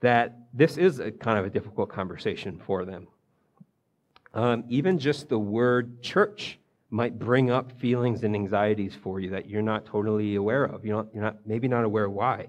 that 0.00 0.36
this 0.52 0.76
is 0.76 0.98
a 0.98 1.10
kind 1.10 1.38
of 1.38 1.44
a 1.44 1.50
difficult 1.50 1.88
conversation 1.88 2.60
for 2.64 2.84
them. 2.84 3.06
Um, 4.34 4.64
even 4.68 4.98
just 4.98 5.28
the 5.28 5.38
word 5.38 6.02
church 6.02 6.58
might 6.90 7.18
bring 7.18 7.50
up 7.50 7.72
feelings 7.80 8.22
and 8.22 8.34
anxieties 8.34 8.94
for 8.94 9.18
you 9.20 9.30
that 9.30 9.48
you're 9.48 9.62
not 9.62 9.86
totally 9.86 10.36
aware 10.36 10.64
of. 10.64 10.84
You're 10.84 10.96
not, 10.96 11.06
you're 11.14 11.22
not 11.22 11.36
maybe 11.46 11.68
not 11.68 11.84
aware 11.84 12.08
why. 12.08 12.48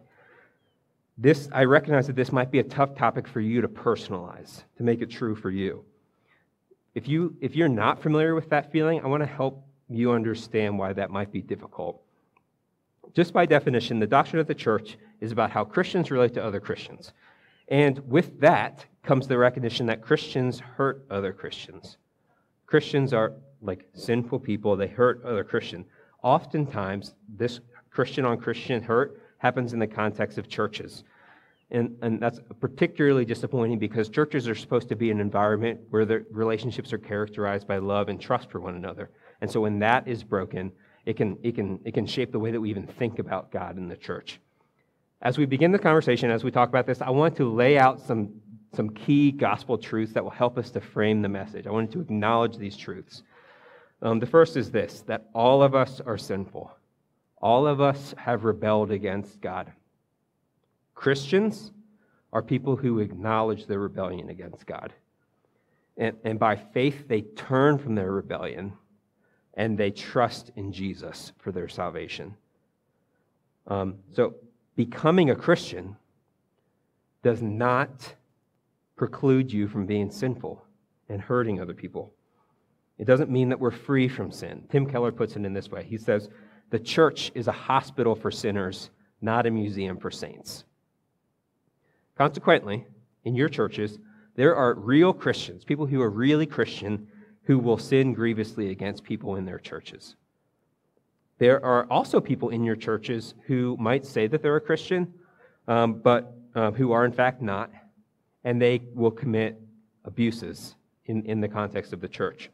This, 1.17 1.47
I 1.53 1.63
recognize 1.65 2.07
that 2.07 2.15
this 2.15 2.31
might 2.31 2.51
be 2.51 2.59
a 2.59 2.63
tough 2.63 2.95
topic 2.95 3.27
for 3.27 3.39
you 3.39 3.61
to 3.61 3.67
personalize, 3.67 4.63
to 4.77 4.83
make 4.83 5.01
it 5.01 5.09
true 5.09 5.35
for 5.35 5.51
you. 5.51 5.85
If, 6.95 7.07
you, 7.07 7.35
if 7.41 7.55
you're 7.55 7.67
not 7.67 8.01
familiar 8.01 8.35
with 8.35 8.49
that 8.49 8.71
feeling, 8.71 9.01
I 9.01 9.07
want 9.07 9.23
to 9.23 9.27
help 9.27 9.65
you 9.89 10.11
understand 10.11 10.77
why 10.77 10.93
that 10.93 11.09
might 11.09 11.31
be 11.31 11.41
difficult. 11.41 12.01
Just 13.13 13.33
by 13.33 13.45
definition, 13.45 13.99
the 13.99 14.07
doctrine 14.07 14.39
of 14.39 14.47
the 14.47 14.55
church 14.55 14.97
is 15.19 15.31
about 15.31 15.51
how 15.51 15.63
Christians 15.63 16.11
relate 16.11 16.33
to 16.35 16.43
other 16.43 16.59
Christians. 16.59 17.13
And 17.67 17.99
with 18.09 18.39
that 18.41 18.85
comes 19.03 19.27
the 19.27 19.37
recognition 19.37 19.85
that 19.87 20.01
Christians 20.01 20.59
hurt 20.59 21.05
other 21.09 21.33
Christians. 21.33 21.97
Christians 22.65 23.13
are 23.13 23.33
like 23.61 23.87
sinful 23.93 24.39
people, 24.39 24.75
they 24.75 24.87
hurt 24.87 25.23
other 25.23 25.43
Christians. 25.43 25.85
Oftentimes, 26.21 27.13
this 27.29 27.59
Christian 27.89 28.25
on 28.25 28.37
Christian 28.37 28.81
hurt 28.81 29.21
happens 29.37 29.73
in 29.73 29.79
the 29.79 29.87
context 29.87 30.37
of 30.37 30.47
churches. 30.47 31.03
And, 31.71 31.97
and 32.01 32.19
that's 32.19 32.39
particularly 32.59 33.25
disappointing 33.25 33.79
because 33.79 34.09
churches 34.09 34.47
are 34.47 34.55
supposed 34.55 34.89
to 34.89 34.95
be 34.95 35.09
an 35.09 35.19
environment 35.19 35.79
where 35.89 36.05
the 36.05 36.25
relationships 36.29 36.93
are 36.93 36.99
characterized 36.99 37.67
by 37.67 37.77
love 37.77 38.09
and 38.09 38.21
trust 38.21 38.51
for 38.51 38.59
one 38.59 38.75
another. 38.75 39.09
And 39.41 39.49
so 39.49 39.61
when 39.61 39.79
that 39.79 40.07
is 40.07 40.23
broken, 40.23 40.71
it 41.05 41.17
can, 41.17 41.37
it 41.41 41.55
can, 41.55 41.79
it 41.83 41.93
can 41.93 42.05
shape 42.05 42.31
the 42.31 42.39
way 42.39 42.51
that 42.51 42.61
we 42.61 42.69
even 42.69 42.87
think 42.87 43.19
about 43.19 43.51
God 43.51 43.77
in 43.77 43.87
the 43.87 43.97
church. 43.97 44.39
As 45.21 45.37
we 45.37 45.45
begin 45.45 45.71
the 45.71 45.79
conversation, 45.79 46.29
as 46.29 46.43
we 46.43 46.51
talk 46.51 46.69
about 46.69 46.85
this, 46.85 47.01
I 47.01 47.09
want 47.09 47.35
to 47.37 47.51
lay 47.51 47.77
out 47.77 47.99
some, 47.99 48.29
some 48.73 48.89
key 48.89 49.31
gospel 49.31 49.77
truths 49.77 50.13
that 50.13 50.23
will 50.23 50.31
help 50.31 50.57
us 50.57 50.69
to 50.71 50.81
frame 50.81 51.21
the 51.21 51.29
message. 51.29 51.65
I 51.65 51.71
wanted 51.71 51.91
to 51.93 52.01
acknowledge 52.01 52.57
these 52.57 52.77
truths. 52.77 53.23
Um, 54.01 54.19
the 54.19 54.25
first 54.25 54.57
is 54.57 54.69
this 54.69 55.01
that 55.07 55.29
all 55.33 55.63
of 55.63 55.75
us 55.75 56.01
are 56.01 56.17
sinful, 56.17 56.71
all 57.41 57.65
of 57.65 57.81
us 57.81 58.13
have 58.17 58.43
rebelled 58.43 58.91
against 58.91 59.39
God. 59.41 59.71
Christians 61.03 61.73
are 62.31 62.41
people 62.41 62.77
who 62.77 62.99
acknowledge 62.99 63.65
their 63.65 63.79
rebellion 63.79 64.29
against 64.29 64.65
God. 64.65 64.93
And, 65.97 66.15
and 66.23 66.39
by 66.39 66.55
faith, 66.55 67.09
they 67.09 67.23
turn 67.23 67.77
from 67.77 67.93
their 67.93 68.13
rebellion 68.13 68.71
and 69.55 69.77
they 69.77 69.91
trust 69.91 70.51
in 70.55 70.71
Jesus 70.71 71.33
for 71.39 71.51
their 71.51 71.67
salvation. 71.67 72.35
Um, 73.67 73.95
so, 74.13 74.35
becoming 74.77 75.29
a 75.29 75.35
Christian 75.35 75.97
does 77.21 77.41
not 77.41 78.15
preclude 78.95 79.51
you 79.51 79.67
from 79.67 79.85
being 79.85 80.09
sinful 80.09 80.63
and 81.09 81.19
hurting 81.19 81.59
other 81.59 81.73
people. 81.73 82.13
It 82.97 83.07
doesn't 83.07 83.29
mean 83.29 83.49
that 83.49 83.59
we're 83.59 83.71
free 83.71 84.07
from 84.07 84.31
sin. 84.31 84.63
Tim 84.71 84.89
Keller 84.89 85.11
puts 85.11 85.35
it 85.35 85.43
in 85.43 85.51
this 85.51 85.69
way 85.69 85.83
He 85.83 85.97
says, 85.97 86.29
The 86.69 86.79
church 86.79 87.29
is 87.35 87.49
a 87.49 87.51
hospital 87.51 88.15
for 88.15 88.31
sinners, 88.31 88.89
not 89.19 89.45
a 89.45 89.51
museum 89.51 89.97
for 89.97 90.09
saints. 90.09 90.63
Consequently, 92.17 92.85
in 93.23 93.35
your 93.35 93.49
churches, 93.49 93.99
there 94.35 94.55
are 94.55 94.75
real 94.75 95.13
Christians, 95.13 95.63
people 95.63 95.85
who 95.85 96.01
are 96.01 96.09
really 96.09 96.45
Christian, 96.45 97.07
who 97.43 97.59
will 97.59 97.77
sin 97.77 98.13
grievously 98.13 98.69
against 98.69 99.03
people 99.03 99.35
in 99.35 99.45
their 99.45 99.59
churches. 99.59 100.15
There 101.39 101.63
are 101.63 101.85
also 101.89 102.21
people 102.21 102.49
in 102.49 102.63
your 102.63 102.75
churches 102.75 103.33
who 103.47 103.75
might 103.79 104.05
say 104.05 104.27
that 104.27 104.41
they're 104.41 104.55
a 104.55 104.61
Christian, 104.61 105.13
um, 105.67 105.95
but 105.95 106.33
uh, 106.55 106.71
who 106.71 106.91
are 106.91 107.05
in 107.05 107.11
fact 107.11 107.41
not, 107.41 107.71
and 108.43 108.61
they 108.61 108.81
will 108.93 109.11
commit 109.11 109.59
abuses 110.05 110.75
in, 111.05 111.25
in 111.25 111.41
the 111.41 111.47
context 111.47 111.93
of 111.93 112.01
the 112.01 112.07
church. 112.07 112.49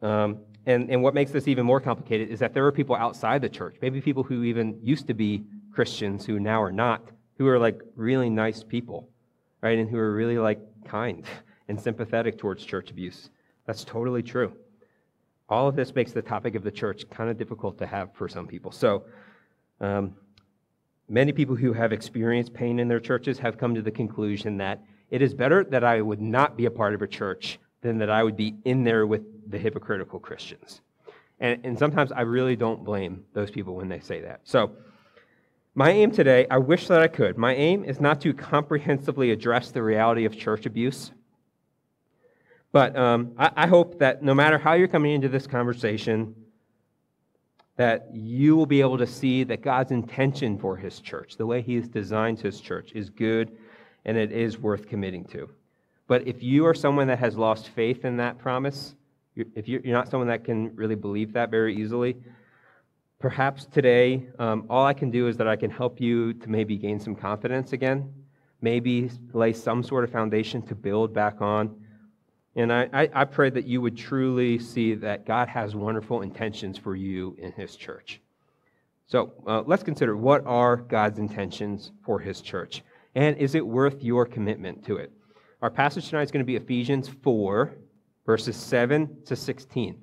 Um, 0.00 0.38
and, 0.66 0.90
and 0.90 1.02
what 1.02 1.14
makes 1.14 1.30
this 1.30 1.48
even 1.48 1.66
more 1.66 1.80
complicated 1.80 2.28
is 2.28 2.38
that 2.40 2.54
there 2.54 2.66
are 2.66 2.72
people 2.72 2.94
outside 2.94 3.42
the 3.42 3.48
church, 3.48 3.76
maybe 3.80 4.00
people 4.00 4.22
who 4.22 4.42
even 4.44 4.78
used 4.82 5.06
to 5.08 5.14
be 5.14 5.44
Christians 5.72 6.26
who 6.26 6.38
now 6.38 6.62
are 6.62 6.72
not, 6.72 7.02
who 7.38 7.48
are 7.48 7.58
like 7.58 7.80
really 7.96 8.30
nice 8.30 8.62
people, 8.62 9.08
right? 9.60 9.78
And 9.78 9.88
who 9.88 9.98
are 9.98 10.12
really 10.12 10.38
like 10.38 10.60
kind 10.84 11.24
and 11.68 11.80
sympathetic 11.80 12.38
towards 12.38 12.64
church 12.64 12.90
abuse. 12.90 13.30
That's 13.66 13.84
totally 13.84 14.22
true. 14.22 14.52
All 15.48 15.68
of 15.68 15.76
this 15.76 15.94
makes 15.94 16.12
the 16.12 16.22
topic 16.22 16.54
of 16.54 16.62
the 16.62 16.70
church 16.70 17.08
kind 17.10 17.30
of 17.30 17.36
difficult 17.36 17.78
to 17.78 17.86
have 17.86 18.12
for 18.14 18.28
some 18.28 18.46
people. 18.46 18.72
So, 18.72 19.04
um, 19.80 20.14
many 21.08 21.32
people 21.32 21.56
who 21.56 21.72
have 21.72 21.92
experienced 21.92 22.54
pain 22.54 22.78
in 22.78 22.88
their 22.88 23.00
churches 23.00 23.38
have 23.38 23.58
come 23.58 23.74
to 23.74 23.82
the 23.82 23.90
conclusion 23.90 24.56
that 24.58 24.82
it 25.10 25.20
is 25.20 25.34
better 25.34 25.62
that 25.64 25.84
I 25.84 26.00
would 26.00 26.22
not 26.22 26.56
be 26.56 26.64
a 26.64 26.70
part 26.70 26.94
of 26.94 27.02
a 27.02 27.06
church 27.06 27.58
than 27.82 27.98
that 27.98 28.08
I 28.08 28.22
would 28.22 28.36
be 28.36 28.54
in 28.64 28.82
there 28.84 29.06
with 29.06 29.50
the 29.50 29.58
hypocritical 29.58 30.18
Christians. 30.18 30.80
And, 31.38 31.60
and 31.64 31.78
sometimes 31.78 32.12
I 32.12 32.22
really 32.22 32.56
don't 32.56 32.84
blame 32.84 33.24
those 33.34 33.50
people 33.50 33.74
when 33.74 33.88
they 33.88 34.00
say 34.00 34.20
that. 34.20 34.40
So, 34.44 34.72
my 35.74 35.90
aim 35.90 36.10
today, 36.10 36.46
I 36.50 36.58
wish 36.58 36.88
that 36.88 37.00
I 37.00 37.08
could. 37.08 37.38
My 37.38 37.54
aim 37.54 37.84
is 37.84 38.00
not 38.00 38.20
to 38.22 38.34
comprehensively 38.34 39.30
address 39.30 39.70
the 39.70 39.82
reality 39.82 40.24
of 40.24 40.36
church 40.36 40.66
abuse, 40.66 41.12
but 42.72 42.96
um, 42.96 43.32
I, 43.38 43.50
I 43.56 43.66
hope 43.66 43.98
that 43.98 44.22
no 44.22 44.34
matter 44.34 44.58
how 44.58 44.74
you're 44.74 44.88
coming 44.88 45.12
into 45.12 45.28
this 45.28 45.46
conversation, 45.46 46.34
that 47.76 48.08
you 48.12 48.54
will 48.54 48.66
be 48.66 48.80
able 48.80 48.98
to 48.98 49.06
see 49.06 49.44
that 49.44 49.62
God's 49.62 49.92
intention 49.92 50.58
for 50.58 50.76
his 50.76 51.00
church, 51.00 51.36
the 51.36 51.46
way 51.46 51.62
he 51.62 51.76
has 51.76 51.88
designed 51.88 52.38
his 52.38 52.60
church, 52.60 52.92
is 52.94 53.08
good 53.08 53.56
and 54.04 54.16
it 54.16 54.30
is 54.30 54.58
worth 54.58 54.88
committing 54.88 55.24
to. 55.26 55.48
But 56.06 56.26
if 56.26 56.42
you 56.42 56.66
are 56.66 56.74
someone 56.74 57.06
that 57.06 57.18
has 57.18 57.36
lost 57.36 57.68
faith 57.70 58.04
in 58.04 58.18
that 58.18 58.38
promise, 58.38 58.94
if 59.34 59.68
you're 59.68 59.80
not 59.84 60.10
someone 60.10 60.28
that 60.28 60.44
can 60.44 60.74
really 60.76 60.94
believe 60.94 61.32
that 61.32 61.50
very 61.50 61.74
easily, 61.74 62.16
perhaps 63.22 63.66
today 63.66 64.26
um, 64.40 64.66
all 64.68 64.84
I 64.84 64.92
can 64.92 65.08
do 65.08 65.28
is 65.28 65.36
that 65.36 65.46
I 65.46 65.54
can 65.54 65.70
help 65.70 66.00
you 66.00 66.34
to 66.34 66.50
maybe 66.50 66.76
gain 66.76 66.98
some 66.98 67.14
confidence 67.14 67.72
again, 67.72 68.12
maybe 68.60 69.10
lay 69.32 69.52
some 69.52 69.84
sort 69.84 70.02
of 70.02 70.10
foundation 70.10 70.60
to 70.62 70.74
build 70.74 71.14
back 71.14 71.40
on. 71.40 71.80
And 72.56 72.72
I, 72.72 72.88
I, 72.92 73.08
I 73.14 73.24
pray 73.24 73.48
that 73.50 73.64
you 73.64 73.80
would 73.80 73.96
truly 73.96 74.58
see 74.58 74.94
that 74.96 75.24
God 75.24 75.48
has 75.48 75.76
wonderful 75.76 76.22
intentions 76.22 76.76
for 76.76 76.96
you 76.96 77.36
in 77.38 77.52
His 77.52 77.76
church. 77.76 78.20
So 79.06 79.32
uh, 79.46 79.62
let's 79.66 79.84
consider 79.84 80.16
what 80.16 80.44
are 80.44 80.76
God's 80.76 81.20
intentions 81.20 81.92
for 82.04 82.18
His 82.18 82.40
church? 82.40 82.82
And 83.14 83.36
is 83.36 83.54
it 83.54 83.64
worth 83.64 84.02
your 84.02 84.26
commitment 84.26 84.84
to 84.86 84.96
it? 84.96 85.12
Our 85.62 85.70
passage 85.70 86.08
tonight 86.08 86.22
is 86.22 86.32
going 86.32 86.44
to 86.44 86.46
be 86.46 86.56
Ephesians 86.56 87.08
4, 87.22 87.72
verses 88.26 88.56
7 88.56 89.22
to 89.26 89.36
16. 89.36 89.96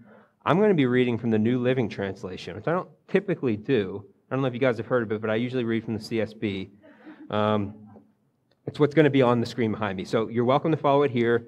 I'm 0.45 0.57
going 0.57 0.69
to 0.69 0.75
be 0.75 0.85
reading 0.85 1.17
from 1.17 1.31
the 1.31 1.37
New 1.37 1.59
Living 1.59 1.89
Translation, 1.89 2.55
which 2.55 2.67
I 2.67 2.71
don't 2.71 2.89
typically 3.09 3.57
do. 3.57 4.05
I 4.29 4.35
don't 4.35 4.41
know 4.41 4.47
if 4.47 4.53
you 4.53 4.59
guys 4.59 4.77
have 4.77 4.85
heard 4.85 5.03
of 5.03 5.11
it, 5.11 5.21
but 5.21 5.29
I 5.29 5.35
usually 5.35 5.63
read 5.63 5.83
from 5.83 5.95
the 5.95 5.99
CSB. 5.99 6.69
Um, 7.29 7.73
it's 8.65 8.79
what's 8.79 8.93
going 8.93 9.05
to 9.05 9.09
be 9.09 9.21
on 9.21 9.39
the 9.39 9.45
screen 9.45 9.71
behind 9.71 9.97
me. 9.97 10.05
So 10.05 10.27
you're 10.27 10.45
welcome 10.45 10.71
to 10.71 10.77
follow 10.77 11.03
it 11.03 11.11
here. 11.11 11.47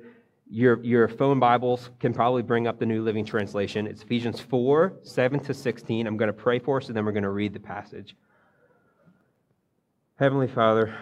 Your, 0.49 0.83
your 0.83 1.07
phone 1.07 1.39
Bibles 1.39 1.91
can 1.99 2.13
probably 2.13 2.41
bring 2.41 2.67
up 2.67 2.79
the 2.79 2.85
New 2.85 3.03
Living 3.03 3.23
Translation. 3.23 3.87
It's 3.87 4.01
Ephesians 4.01 4.39
4, 4.39 4.95
7 5.03 5.39
to 5.41 5.53
16. 5.53 6.07
I'm 6.07 6.17
going 6.17 6.27
to 6.27 6.33
pray 6.33 6.59
for 6.59 6.77
us, 6.77 6.87
and 6.87 6.97
then 6.97 7.05
we're 7.05 7.11
going 7.11 7.23
to 7.23 7.29
read 7.29 7.53
the 7.53 7.59
passage. 7.59 8.15
Heavenly 10.17 10.47
Father, 10.47 10.95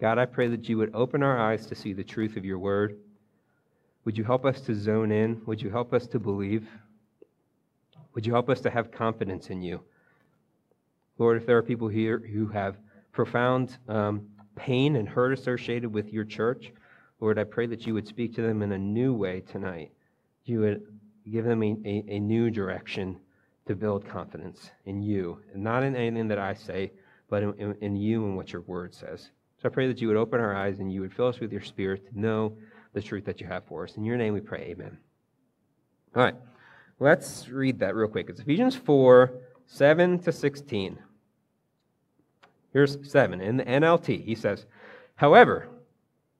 God, 0.00 0.18
I 0.18 0.24
pray 0.24 0.48
that 0.48 0.68
you 0.68 0.78
would 0.78 0.94
open 0.94 1.22
our 1.22 1.38
eyes 1.38 1.66
to 1.66 1.74
see 1.74 1.92
the 1.92 2.04
truth 2.04 2.36
of 2.36 2.44
your 2.44 2.58
word. 2.58 2.98
Would 4.04 4.18
you 4.18 4.24
help 4.24 4.44
us 4.44 4.60
to 4.62 4.74
zone 4.74 5.12
in? 5.12 5.40
Would 5.46 5.62
you 5.62 5.70
help 5.70 5.92
us 5.92 6.06
to 6.08 6.18
believe? 6.18 6.68
Would 8.16 8.26
you 8.26 8.32
help 8.32 8.48
us 8.48 8.62
to 8.62 8.70
have 8.70 8.90
confidence 8.90 9.50
in 9.50 9.60
you? 9.60 9.82
Lord, 11.18 11.36
if 11.36 11.44
there 11.44 11.58
are 11.58 11.62
people 11.62 11.88
here 11.88 12.18
who 12.18 12.46
have 12.46 12.78
profound 13.12 13.76
um, 13.88 14.28
pain 14.56 14.96
and 14.96 15.06
hurt 15.06 15.34
associated 15.34 15.92
with 15.92 16.10
your 16.14 16.24
church, 16.24 16.72
Lord, 17.20 17.38
I 17.38 17.44
pray 17.44 17.66
that 17.66 17.86
you 17.86 17.92
would 17.92 18.08
speak 18.08 18.34
to 18.36 18.42
them 18.42 18.62
in 18.62 18.72
a 18.72 18.78
new 18.78 19.12
way 19.12 19.42
tonight. 19.42 19.92
You 20.46 20.60
would 20.60 20.82
give 21.30 21.44
them 21.44 21.62
a, 21.62 21.76
a, 21.84 22.04
a 22.08 22.18
new 22.18 22.48
direction 22.50 23.20
to 23.66 23.76
build 23.76 24.08
confidence 24.08 24.70
in 24.86 25.02
you, 25.02 25.42
and 25.52 25.62
not 25.62 25.82
in 25.82 25.94
anything 25.94 26.28
that 26.28 26.38
I 26.38 26.54
say, 26.54 26.92
but 27.28 27.42
in, 27.42 27.52
in, 27.58 27.74
in 27.82 27.96
you 27.96 28.24
and 28.24 28.34
what 28.34 28.50
your 28.50 28.62
word 28.62 28.94
says. 28.94 29.30
So 29.60 29.68
I 29.68 29.68
pray 29.68 29.88
that 29.88 30.00
you 30.00 30.08
would 30.08 30.16
open 30.16 30.40
our 30.40 30.56
eyes 30.56 30.78
and 30.78 30.90
you 30.90 31.02
would 31.02 31.12
fill 31.12 31.28
us 31.28 31.40
with 31.40 31.52
your 31.52 31.60
spirit 31.60 32.06
to 32.06 32.18
know 32.18 32.56
the 32.94 33.02
truth 33.02 33.26
that 33.26 33.42
you 33.42 33.46
have 33.46 33.66
for 33.66 33.84
us. 33.84 33.98
In 33.98 34.04
your 34.04 34.16
name 34.16 34.32
we 34.32 34.40
pray, 34.40 34.68
amen. 34.70 34.96
All 36.14 36.22
right, 36.22 36.34
let's 36.98 37.48
read 37.48 37.78
that 37.80 37.94
real 37.94 38.08
quick. 38.08 38.28
It's 38.28 38.40
Ephesians 38.40 38.76
4 38.76 39.32
7 39.66 40.18
to 40.20 40.32
16. 40.32 40.98
Here's 42.72 43.10
7. 43.10 43.40
In 43.40 43.56
the 43.56 43.64
NLT, 43.64 44.24
he 44.24 44.34
says, 44.34 44.66
However, 45.16 45.68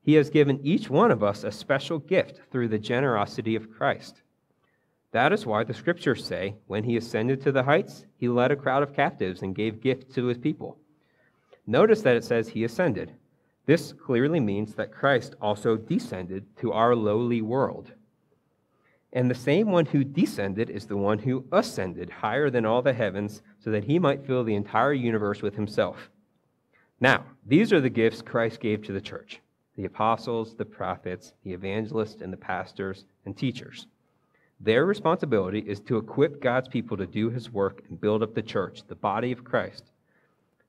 he 0.03 0.15
has 0.15 0.31
given 0.31 0.61
each 0.63 0.89
one 0.89 1.11
of 1.11 1.25
us 1.25 1.43
a 1.43 1.51
special 1.51 1.99
gift 1.99 2.41
through 2.51 2.69
the 2.69 2.79
generosity 2.79 3.57
of 3.57 3.73
Christ. 3.73 4.23
That 5.11 5.33
is 5.33 5.47
why 5.47 5.65
the 5.65 5.75
scriptures 5.75 6.25
say, 6.25 6.55
when 6.67 6.85
he 6.85 6.97
ascended 6.97 7.41
to 7.43 7.53
the 7.53 7.63
heights, 7.63 8.07
he 8.17 8.29
led 8.29 8.53
a 8.53 8.57
crowd 8.57 8.83
of 8.83 8.95
captives 8.95 9.43
and 9.43 9.55
gave 9.55 9.81
gifts 9.81 10.15
to 10.15 10.27
his 10.27 10.39
people. 10.39 10.79
Notice 11.67 12.03
that 12.03 12.17
it 12.17 12.25
says 12.25 12.49
he 12.49 12.65
ascended. 12.65 13.13
This 13.65 13.93
clearly 13.93 14.39
means 14.39 14.75
that 14.75 14.93
Christ 14.93 15.35
also 15.41 15.77
descended 15.77 16.45
to 16.59 16.73
our 16.73 16.95
lowly 16.95 17.43
world. 17.43 17.91
And 19.13 19.31
the 19.31 19.35
same 19.35 19.71
one 19.71 19.87
who 19.87 20.05
descended 20.05 20.69
is 20.69 20.87
the 20.87 20.97
one 20.97 21.19
who 21.19 21.45
ascended 21.53 22.11
higher 22.11 22.51
than 22.51 22.67
all 22.67 22.83
the 22.83 22.93
heavens 22.93 23.43
so 23.59 23.71
that 23.71 23.85
he 23.85 23.99
might 23.99 24.27
fill 24.27 24.45
the 24.45 24.55
entire 24.55 24.93
universe 24.93 25.43
with 25.43 25.55
himself. 25.55 26.11
Now, 27.01 27.25
these 27.47 27.73
are 27.73 27.81
the 27.81 27.91
gifts 27.91 28.23
Christ 28.23 28.61
gave 28.61 28.83
to 28.83 28.93
the 28.93 29.01
church 29.01 29.41
the 29.77 29.85
apostles, 29.85 30.55
the 30.55 30.65
prophets, 30.65 31.35
the 31.45 31.53
evangelists, 31.53 32.23
and 32.23 32.33
the 32.33 32.39
pastors 32.39 33.05
and 33.27 33.37
teachers. 33.37 33.87
Their 34.59 34.87
responsibility 34.87 35.59
is 35.59 35.81
to 35.81 35.99
equip 35.99 36.41
God's 36.41 36.69
people 36.69 36.97
to 36.97 37.07
do 37.07 37.29
his 37.29 37.51
work 37.51 37.83
and 37.91 38.01
build 38.01 38.23
up 38.23 38.35
the 38.35 38.43
church, 38.43 38.85
the 38.89 38.95
body 38.95 39.33
of 39.33 39.45
Christ 39.45 39.93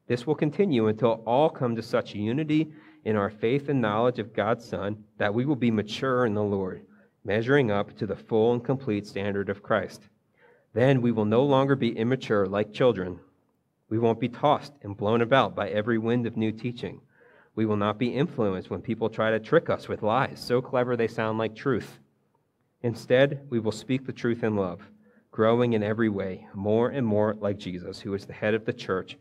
this 0.08 0.26
will 0.26 0.36
continue 0.36 0.88
until 0.88 1.22
all 1.26 1.50
come 1.50 1.76
to 1.76 1.82
such 1.82 2.16
unity 2.16 2.72
in 3.04 3.16
our 3.16 3.30
faith 3.30 3.70
and 3.70 3.82
knowledge 3.82 4.20
of 4.20 4.34
God's 4.34 4.66
Son 4.66 5.04
that 5.18 5.34
we 5.34 5.46
will 5.46 5.56
be 5.56 5.70
mature 5.70 6.26
in 6.26 6.34
the 6.34 6.44
Lord, 6.44 6.86
measuring 7.28 7.70
up 7.70 7.96
to 7.98 8.08
the 8.08 8.16
full 8.16 8.54
and 8.54 8.64
complete 8.64 9.06
standard 9.06 9.50
of 9.50 9.62
Christ. 9.62 10.02
Then 10.74 11.02
we 11.02 11.12
will 11.12 11.26
no 11.26 11.44
longer 11.44 11.76
be 11.76 11.96
immature 11.96 12.48
like 12.48 12.74
children. 12.74 13.20
We 13.90 14.00
won't 14.00 14.20
be 14.20 14.30
tossed 14.30 14.74
and 14.82 14.96
blown 14.96 15.22
about 15.22 15.54
by 15.54 15.70
every 15.70 15.98
wind 15.98 16.26
of 16.26 16.38
new 16.38 16.52
teaching. 16.52 17.02
We 17.54 17.66
will 17.66 17.76
not 17.76 18.00
be 18.00 18.16
influenced 18.16 18.70
when 18.70 18.82
people 18.82 19.10
try 19.10 19.32
to 19.32 19.40
trick 19.40 19.70
us 19.70 19.88
with 19.88 20.04
lies 20.04 20.40
so 20.40 20.62
clever 20.62 20.96
they 20.96 21.08
sound 21.08 21.38
like 21.38 21.56
truth. 21.56 22.00
Instead, 22.82 23.46
we 23.50 23.60
will 23.60 23.72
speak 23.72 24.06
the 24.06 24.14
truth 24.14 24.44
in 24.44 24.56
love, 24.56 24.82
growing 25.30 25.74
in 25.74 25.84
every 25.84 26.10
way 26.10 26.48
more 26.54 26.90
and 26.90 27.06
more 27.06 27.36
like 27.40 27.58
Jesus, 27.58 28.00
who 28.00 28.14
is 28.14 28.26
the 28.26 28.34
head 28.34 28.54
of 28.54 28.66
the 28.66 28.74
church 28.74 29.18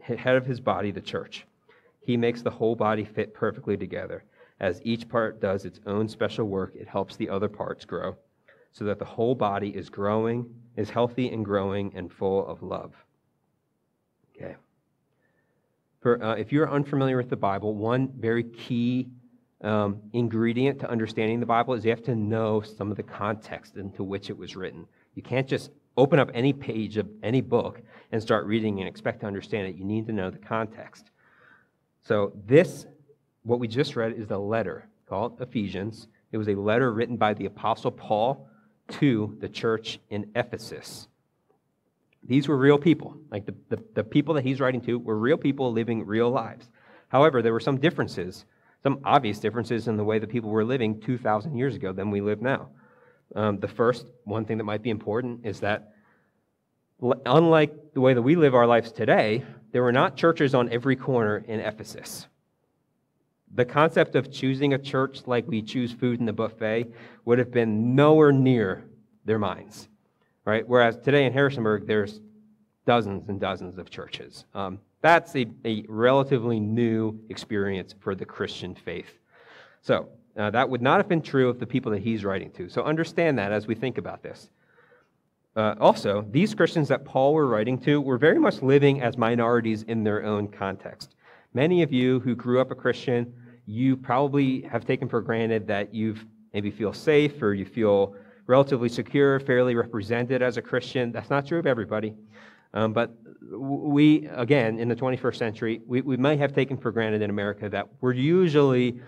head 0.00 0.36
of 0.36 0.46
his 0.46 0.60
body, 0.60 0.90
the 0.90 1.00
church. 1.00 1.44
He 2.00 2.16
makes 2.16 2.42
the 2.42 2.50
whole 2.50 2.76
body 2.76 3.04
fit 3.04 3.34
perfectly 3.34 3.76
together. 3.76 4.24
As 4.60 4.80
each 4.84 5.08
part 5.08 5.40
does 5.40 5.64
its 5.64 5.80
own 5.86 6.08
special 6.08 6.46
work, 6.46 6.74
it 6.74 6.88
helps 6.88 7.16
the 7.16 7.28
other 7.28 7.48
parts 7.48 7.84
grow, 7.84 8.16
so 8.72 8.84
that 8.84 8.98
the 8.98 9.04
whole 9.04 9.34
body 9.34 9.70
is 9.70 9.88
growing, 9.88 10.52
is 10.76 10.90
healthy 10.90 11.30
and 11.30 11.44
growing, 11.44 11.92
and 11.94 12.12
full 12.12 12.46
of 12.46 12.62
love. 12.62 12.92
Okay. 14.36 14.56
For, 16.00 16.22
uh, 16.22 16.34
if 16.34 16.52
you're 16.52 16.70
unfamiliar 16.70 17.16
with 17.16 17.30
the 17.30 17.36
Bible, 17.36 17.74
one 17.74 18.12
very 18.18 18.44
key 18.44 19.08
um, 19.62 20.00
ingredient 20.12 20.78
to 20.80 20.90
understanding 20.90 21.40
the 21.40 21.46
Bible 21.46 21.74
is 21.74 21.84
you 21.84 21.90
have 21.90 22.04
to 22.04 22.14
know 22.14 22.60
some 22.60 22.90
of 22.90 22.96
the 22.96 23.02
context 23.02 23.76
into 23.76 24.04
which 24.04 24.30
it 24.30 24.36
was 24.36 24.54
written. 24.54 24.86
You 25.14 25.22
can't 25.22 25.48
just 25.48 25.70
open 25.96 26.20
up 26.20 26.30
any 26.32 26.52
page 26.52 26.96
of 26.96 27.08
any 27.22 27.40
book 27.40 27.82
and 28.12 28.22
start 28.22 28.46
reading 28.46 28.78
and 28.78 28.88
expect 28.88 29.20
to 29.20 29.26
understand 29.26 29.66
it. 29.66 29.74
You 29.74 29.84
need 29.84 30.06
to 30.06 30.12
know 30.12 30.30
the 30.30 30.38
context. 30.38 31.10
So, 32.02 32.32
this, 32.46 32.86
what 33.42 33.58
we 33.58 33.68
just 33.68 33.96
read, 33.96 34.12
is 34.12 34.26
the 34.26 34.38
letter 34.38 34.88
called 35.08 35.40
Ephesians. 35.40 36.08
It 36.32 36.36
was 36.36 36.48
a 36.48 36.54
letter 36.54 36.92
written 36.92 37.16
by 37.16 37.34
the 37.34 37.46
Apostle 37.46 37.90
Paul 37.90 38.48
to 38.88 39.36
the 39.40 39.48
church 39.48 39.98
in 40.10 40.30
Ephesus. 40.34 41.08
These 42.22 42.48
were 42.48 42.56
real 42.56 42.78
people. 42.78 43.16
Like 43.30 43.46
the, 43.46 43.54
the, 43.68 43.82
the 43.94 44.04
people 44.04 44.34
that 44.34 44.44
he's 44.44 44.60
writing 44.60 44.80
to 44.82 44.98
were 44.98 45.18
real 45.18 45.36
people 45.36 45.72
living 45.72 46.04
real 46.04 46.30
lives. 46.30 46.68
However, 47.08 47.40
there 47.40 47.52
were 47.52 47.60
some 47.60 47.78
differences, 47.78 48.44
some 48.82 49.00
obvious 49.04 49.38
differences 49.38 49.88
in 49.88 49.96
the 49.96 50.04
way 50.04 50.18
the 50.18 50.26
people 50.26 50.50
were 50.50 50.64
living 50.64 51.00
2,000 51.00 51.56
years 51.56 51.74
ago 51.74 51.92
than 51.92 52.10
we 52.10 52.20
live 52.20 52.42
now. 52.42 52.68
Um, 53.34 53.58
the 53.60 53.68
first, 53.68 54.06
one 54.24 54.44
thing 54.44 54.58
that 54.58 54.64
might 54.64 54.82
be 54.82 54.90
important 54.90 55.44
is 55.44 55.60
that, 55.60 55.92
unlike 57.26 57.94
the 57.94 58.00
way 58.00 58.14
that 58.14 58.22
we 58.22 58.36
live 58.36 58.54
our 58.54 58.66
lives 58.66 58.92
today, 58.92 59.44
there 59.72 59.82
were 59.82 59.92
not 59.92 60.16
churches 60.16 60.54
on 60.54 60.70
every 60.70 60.96
corner 60.96 61.44
in 61.46 61.60
Ephesus. 61.60 62.26
The 63.54 63.64
concept 63.64 64.14
of 64.14 64.30
choosing 64.30 64.74
a 64.74 64.78
church 64.78 65.22
like 65.26 65.46
we 65.48 65.62
choose 65.62 65.92
food 65.92 66.20
in 66.20 66.26
the 66.26 66.32
buffet 66.32 66.92
would 67.24 67.38
have 67.38 67.50
been 67.50 67.94
nowhere 67.94 68.32
near 68.32 68.84
their 69.24 69.38
minds, 69.38 69.88
right? 70.44 70.66
Whereas 70.66 70.96
today 70.96 71.26
in 71.26 71.32
Harrisonburg, 71.32 71.86
there's 71.86 72.20
dozens 72.86 73.28
and 73.28 73.40
dozens 73.40 73.78
of 73.78 73.90
churches. 73.90 74.44
Um, 74.54 74.78
that's 75.00 75.34
a, 75.36 75.46
a 75.64 75.84
relatively 75.88 76.58
new 76.58 77.18
experience 77.28 77.94
for 78.00 78.14
the 78.14 78.24
Christian 78.24 78.74
faith. 78.74 79.18
So, 79.82 80.08
uh, 80.36 80.50
that 80.50 80.68
would 80.68 80.82
not 80.82 80.98
have 80.98 81.08
been 81.08 81.22
true 81.22 81.48
of 81.48 81.58
the 81.58 81.66
people 81.66 81.90
that 81.92 82.00
he's 82.00 82.24
writing 82.24 82.50
to. 82.52 82.68
So, 82.68 82.82
understand 82.82 83.38
that 83.38 83.52
as 83.52 83.66
we 83.66 83.74
think 83.74 83.98
about 83.98 84.22
this. 84.22 84.50
Uh, 85.56 85.74
also, 85.80 86.24
these 86.30 86.54
Christians 86.54 86.88
that 86.88 87.04
Paul 87.04 87.34
were 87.34 87.46
writing 87.46 87.78
to 87.80 88.00
were 88.00 88.18
very 88.18 88.38
much 88.38 88.62
living 88.62 89.02
as 89.02 89.16
minorities 89.16 89.82
in 89.82 90.04
their 90.04 90.24
own 90.24 90.48
context. 90.48 91.16
Many 91.58 91.82
of 91.82 91.92
you 91.92 92.20
who 92.20 92.36
grew 92.36 92.60
up 92.60 92.70
a 92.70 92.76
Christian, 92.76 93.34
you 93.66 93.96
probably 93.96 94.60
have 94.70 94.84
taken 94.84 95.08
for 95.08 95.20
granted 95.20 95.66
that 95.66 95.92
you've 95.92 96.24
maybe 96.54 96.70
feel 96.70 96.92
safe 96.92 97.42
or 97.42 97.52
you 97.52 97.64
feel 97.64 98.14
relatively 98.46 98.88
secure, 98.88 99.40
fairly 99.40 99.74
represented 99.74 100.40
as 100.40 100.56
a 100.56 100.62
Christian. 100.62 101.10
That's 101.10 101.30
not 101.30 101.48
true 101.48 101.58
of 101.58 101.66
everybody. 101.66 102.14
Um, 102.74 102.92
but 102.92 103.10
we, 103.50 104.28
again, 104.28 104.78
in 104.78 104.86
the 104.86 104.94
21st 104.94 105.34
century, 105.34 105.80
we, 105.84 106.00
we 106.00 106.16
may 106.16 106.36
have 106.36 106.52
taken 106.52 106.76
for 106.76 106.92
granted 106.92 107.22
in 107.22 107.28
America 107.28 107.68
that 107.68 107.88
we're 108.00 108.12
usually 108.12 109.00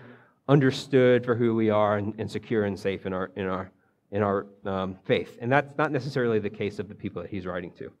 understood 0.49 1.23
for 1.23 1.35
who 1.35 1.55
we 1.55 1.69
are 1.69 1.99
and, 1.99 2.13
and 2.17 2.29
secure 2.29 2.65
and 2.65 2.77
safe 2.77 3.05
in 3.05 3.13
our, 3.13 3.31
in 3.37 3.45
our, 3.45 3.71
in 4.11 4.21
our 4.21 4.45
um, 4.65 4.97
faith. 5.05 5.37
And 5.39 5.49
that's 5.49 5.77
not 5.77 5.93
necessarily 5.93 6.39
the 6.39 6.49
case 6.49 6.79
of 6.79 6.89
the 6.89 6.95
people 6.95 7.21
that 7.21 7.31
he's 7.31 7.45
writing 7.45 7.71
to. 7.77 7.93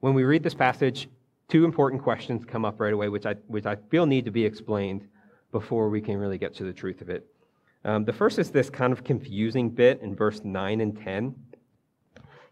When 0.00 0.14
we 0.14 0.24
read 0.24 0.42
this 0.42 0.54
passage, 0.54 1.10
two 1.52 1.66
important 1.66 2.02
questions 2.02 2.46
come 2.46 2.64
up 2.64 2.80
right 2.80 2.94
away, 2.94 3.10
which 3.10 3.26
I, 3.26 3.34
which 3.46 3.66
I 3.66 3.76
feel 3.90 4.06
need 4.06 4.24
to 4.24 4.30
be 4.30 4.42
explained 4.42 5.06
before 5.52 5.90
we 5.90 6.00
can 6.00 6.16
really 6.16 6.38
get 6.38 6.54
to 6.54 6.64
the 6.64 6.72
truth 6.72 7.02
of 7.02 7.10
it. 7.10 7.26
Um, 7.84 8.06
the 8.06 8.12
first 8.12 8.38
is 8.38 8.50
this 8.50 8.70
kind 8.70 8.90
of 8.90 9.04
confusing 9.04 9.68
bit 9.68 10.00
in 10.00 10.16
verse 10.16 10.40
9 10.42 10.80
and 10.80 10.96
10. 10.96 11.34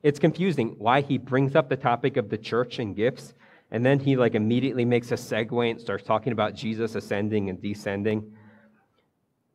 It's 0.02 0.19
confusing 0.19 0.75
why 0.76 1.00
he 1.00 1.16
brings 1.16 1.57
up 1.57 1.71
the 1.71 1.78
topic 1.78 2.19
of 2.19 2.28
the 2.28 2.37
church 2.37 2.78
and 2.78 2.95
gifts, 2.95 3.33
and 3.71 3.87
then 3.87 3.99
he 3.99 4.16
like 4.16 4.35
immediately 4.35 4.85
makes 4.85 5.12
a 5.12 5.14
segue 5.14 5.71
and 5.71 5.80
starts 5.80 6.04
talking 6.04 6.35
about 6.35 6.54
Jesus 6.54 6.95
ascending 6.95 7.49
and 7.49 7.59
descending. 7.62 8.30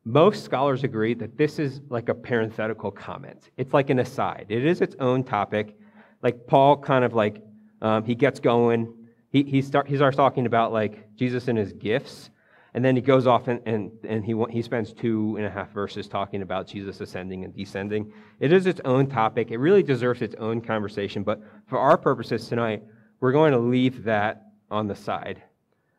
Most 0.05 0.43
scholars 0.43 0.83
agree 0.83 1.13
that 1.13 1.37
this 1.37 1.59
is 1.59 1.81
like 1.89 2.09
a 2.09 2.15
parenthetical 2.15 2.89
comment. 2.89 3.51
It's 3.57 3.75
like 3.75 3.91
an 3.91 3.99
aside. 3.99 4.47
It 4.49 4.65
is 4.65 4.81
its 4.81 4.95
own 4.99 5.23
topic. 5.23 5.77
Like 6.23 6.47
Paul 6.47 6.77
kind 6.77 7.05
of 7.05 7.13
like 7.13 7.43
um, 7.83 8.03
he 8.05 8.15
gets 8.15 8.39
going. 8.39 8.91
He 9.35 9.43
he 9.43 9.61
start 9.61 9.85
he 9.89 9.97
starts 9.97 10.15
talking 10.15 10.45
about 10.45 10.71
like 10.71 11.13
Jesus 11.17 11.49
and 11.49 11.57
his 11.57 11.73
gifts, 11.73 12.29
and 12.73 12.85
then 12.85 12.95
he 12.95 13.01
goes 13.01 13.27
off 13.27 13.49
and, 13.49 13.59
and, 13.65 13.91
and 14.07 14.23
he, 14.23 14.33
he 14.49 14.61
spends 14.61 14.93
two 14.93 15.35
and 15.35 15.45
a 15.45 15.49
half 15.49 15.73
verses 15.73 16.07
talking 16.07 16.41
about 16.41 16.67
Jesus 16.67 17.01
ascending 17.01 17.43
and 17.43 17.53
descending. 17.53 18.13
It 18.39 18.53
is 18.53 18.65
its 18.65 18.79
own 18.85 19.07
topic. 19.07 19.51
It 19.51 19.57
really 19.57 19.83
deserves 19.83 20.21
its 20.21 20.35
own 20.35 20.61
conversation. 20.61 21.23
But 21.23 21.41
for 21.67 21.77
our 21.77 21.97
purposes 21.97 22.47
tonight, 22.47 22.81
we're 23.19 23.33
going 23.33 23.51
to 23.51 23.59
leave 23.59 24.05
that 24.05 24.51
on 24.71 24.87
the 24.87 24.95
side. 24.95 25.43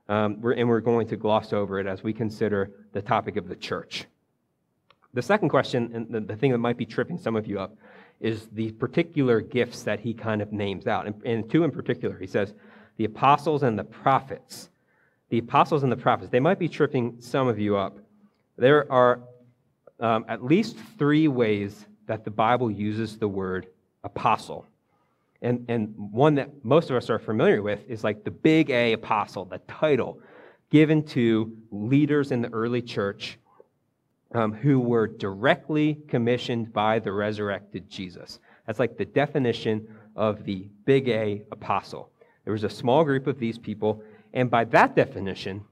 Um, 0.08 0.40
we're, 0.40 0.54
and 0.54 0.66
we're 0.66 0.80
going 0.80 1.06
to 1.08 1.16
gloss 1.18 1.52
over 1.52 1.78
it 1.78 1.86
as 1.86 2.02
we 2.02 2.14
consider 2.14 2.70
the 2.92 3.02
topic 3.02 3.36
of 3.36 3.48
the 3.48 3.56
church. 3.56 4.06
The 5.12 5.20
second 5.20 5.50
question, 5.50 5.90
and 5.92 6.08
the, 6.08 6.20
the 6.20 6.36
thing 6.36 6.52
that 6.52 6.58
might 6.58 6.78
be 6.78 6.86
tripping 6.86 7.18
some 7.18 7.36
of 7.36 7.46
you 7.46 7.60
up, 7.60 7.76
is 8.18 8.48
the 8.52 8.72
particular 8.72 9.42
gifts 9.42 9.82
that 9.82 10.00
he 10.00 10.14
kind 10.14 10.40
of 10.40 10.52
names 10.52 10.86
out. 10.86 11.06
And, 11.06 11.22
and 11.26 11.50
two 11.50 11.64
in 11.64 11.70
particular, 11.70 12.18
he 12.18 12.26
says, 12.26 12.54
the 12.96 13.04
apostles 13.04 13.62
and 13.62 13.78
the 13.78 13.84
prophets 13.84 14.68
the 15.28 15.38
apostles 15.38 15.82
and 15.82 15.90
the 15.90 15.96
prophets, 15.96 16.30
they 16.30 16.40
might 16.40 16.58
be 16.58 16.68
tripping 16.68 17.16
some 17.20 17.48
of 17.48 17.58
you 17.58 17.76
up. 17.76 17.98
There 18.56 18.90
are 18.90 19.20
um, 19.98 20.24
at 20.28 20.44
least 20.44 20.76
three 20.98 21.28
ways 21.28 21.86
that 22.06 22.24
the 22.24 22.30
Bible 22.30 22.70
uses 22.70 23.18
the 23.18 23.28
word 23.28 23.66
apostle. 24.04 24.66
And, 25.42 25.64
and 25.68 25.94
one 25.96 26.36
that 26.36 26.64
most 26.64 26.90
of 26.90 26.96
us 26.96 27.10
are 27.10 27.18
familiar 27.18 27.62
with 27.62 27.88
is 27.88 28.04
like 28.04 28.24
the 28.24 28.30
big 28.30 28.70
A 28.70 28.92
apostle, 28.92 29.44
the 29.44 29.58
title 29.66 30.20
given 30.70 31.02
to 31.02 31.56
leaders 31.70 32.32
in 32.32 32.42
the 32.42 32.52
early 32.52 32.82
church 32.82 33.38
um, 34.34 34.52
who 34.52 34.80
were 34.80 35.06
directly 35.06 35.98
commissioned 36.08 36.72
by 36.72 36.98
the 36.98 37.12
resurrected 37.12 37.88
Jesus. 37.88 38.38
That's 38.66 38.78
like 38.78 38.96
the 38.96 39.04
definition 39.04 39.88
of 40.14 40.44
the 40.44 40.66
big 40.84 41.08
A 41.08 41.42
apostle. 41.52 42.10
There 42.46 42.52
was 42.52 42.62
a 42.62 42.70
small 42.70 43.02
group 43.02 43.26
of 43.26 43.40
these 43.40 43.58
people, 43.58 44.04
and 44.32 44.48
by 44.48 44.64
that 44.66 44.94
definition, 44.94 45.64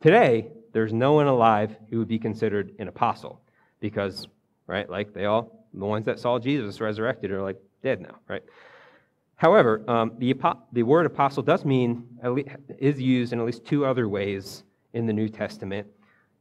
today, 0.00 0.48
there's 0.72 0.92
no 0.92 1.12
one 1.12 1.26
alive 1.26 1.76
who 1.90 1.98
would 1.98 2.08
be 2.08 2.18
considered 2.18 2.74
an 2.78 2.88
apostle 2.88 3.42
because, 3.80 4.26
right, 4.66 4.88
like 4.88 5.12
they 5.12 5.26
all, 5.26 5.66
the 5.74 5.84
ones 5.84 6.06
that 6.06 6.18
saw 6.18 6.38
Jesus 6.38 6.80
resurrected 6.80 7.30
are 7.32 7.42
like 7.42 7.60
dead 7.82 8.00
now, 8.00 8.16
right? 8.28 8.42
However, 9.36 9.84
um, 9.88 10.12
the, 10.16 10.34
the 10.72 10.82
word 10.82 11.04
apostle 11.04 11.42
does 11.42 11.66
mean, 11.66 12.08
is 12.78 12.98
used 12.98 13.34
in 13.34 13.38
at 13.38 13.44
least 13.44 13.66
two 13.66 13.84
other 13.84 14.08
ways 14.08 14.64
in 14.94 15.04
the 15.04 15.12
New 15.12 15.28
Testament, 15.28 15.86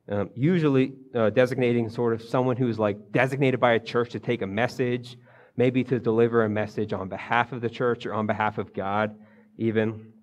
um, 0.08 0.30
usually 0.36 0.94
uh, 1.14 1.32
designating 1.32 1.90
sort 1.90 2.14
of 2.14 2.22
someone 2.22 2.56
who's 2.56 2.80
like 2.80 3.12
designated 3.12 3.60
by 3.60 3.74
a 3.74 3.80
church 3.80 4.12
to 4.12 4.22
take 4.22 4.42
a 4.42 4.48
message, 4.48 5.18
maybe 5.58 5.84
to 5.84 6.00
deliver 6.00 6.46
a 6.46 6.50
message 6.50 6.94
on 6.94 7.10
behalf 7.10 7.52
of 7.52 7.60
the 7.60 7.70
church 7.70 8.06
or 8.06 8.14
on 8.14 8.26
behalf 8.26 8.58
of 8.58 8.74
God, 8.74 9.14
even. 9.58 10.14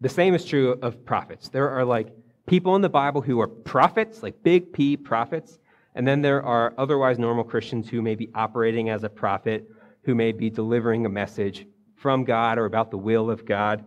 The 0.00 0.08
same 0.08 0.34
is 0.34 0.44
true 0.44 0.78
of 0.82 1.04
prophets. 1.04 1.48
There 1.48 1.70
are 1.70 1.84
like 1.84 2.08
people 2.46 2.74
in 2.76 2.82
the 2.82 2.88
Bible 2.88 3.20
who 3.20 3.40
are 3.40 3.46
prophets, 3.46 4.22
like 4.22 4.42
big 4.42 4.72
P 4.72 4.96
prophets, 4.96 5.58
and 5.94 6.06
then 6.06 6.22
there 6.22 6.42
are 6.42 6.74
otherwise 6.78 7.18
normal 7.18 7.44
Christians 7.44 7.88
who 7.88 8.02
may 8.02 8.14
be 8.14 8.28
operating 8.34 8.88
as 8.88 9.04
a 9.04 9.08
prophet, 9.08 9.70
who 10.02 10.14
may 10.14 10.32
be 10.32 10.50
delivering 10.50 11.06
a 11.06 11.08
message 11.08 11.66
from 11.96 12.24
God 12.24 12.58
or 12.58 12.64
about 12.64 12.90
the 12.90 12.98
will 12.98 13.30
of 13.30 13.44
God. 13.44 13.84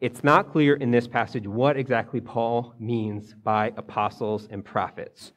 It's 0.00 0.24
not 0.24 0.50
clear 0.50 0.74
in 0.74 0.90
this 0.90 1.06
passage 1.06 1.46
what 1.46 1.76
exactly 1.76 2.20
Paul 2.20 2.74
means 2.78 3.34
by 3.34 3.72
apostles 3.76 4.48
and 4.50 4.64
prophets. 4.64 5.32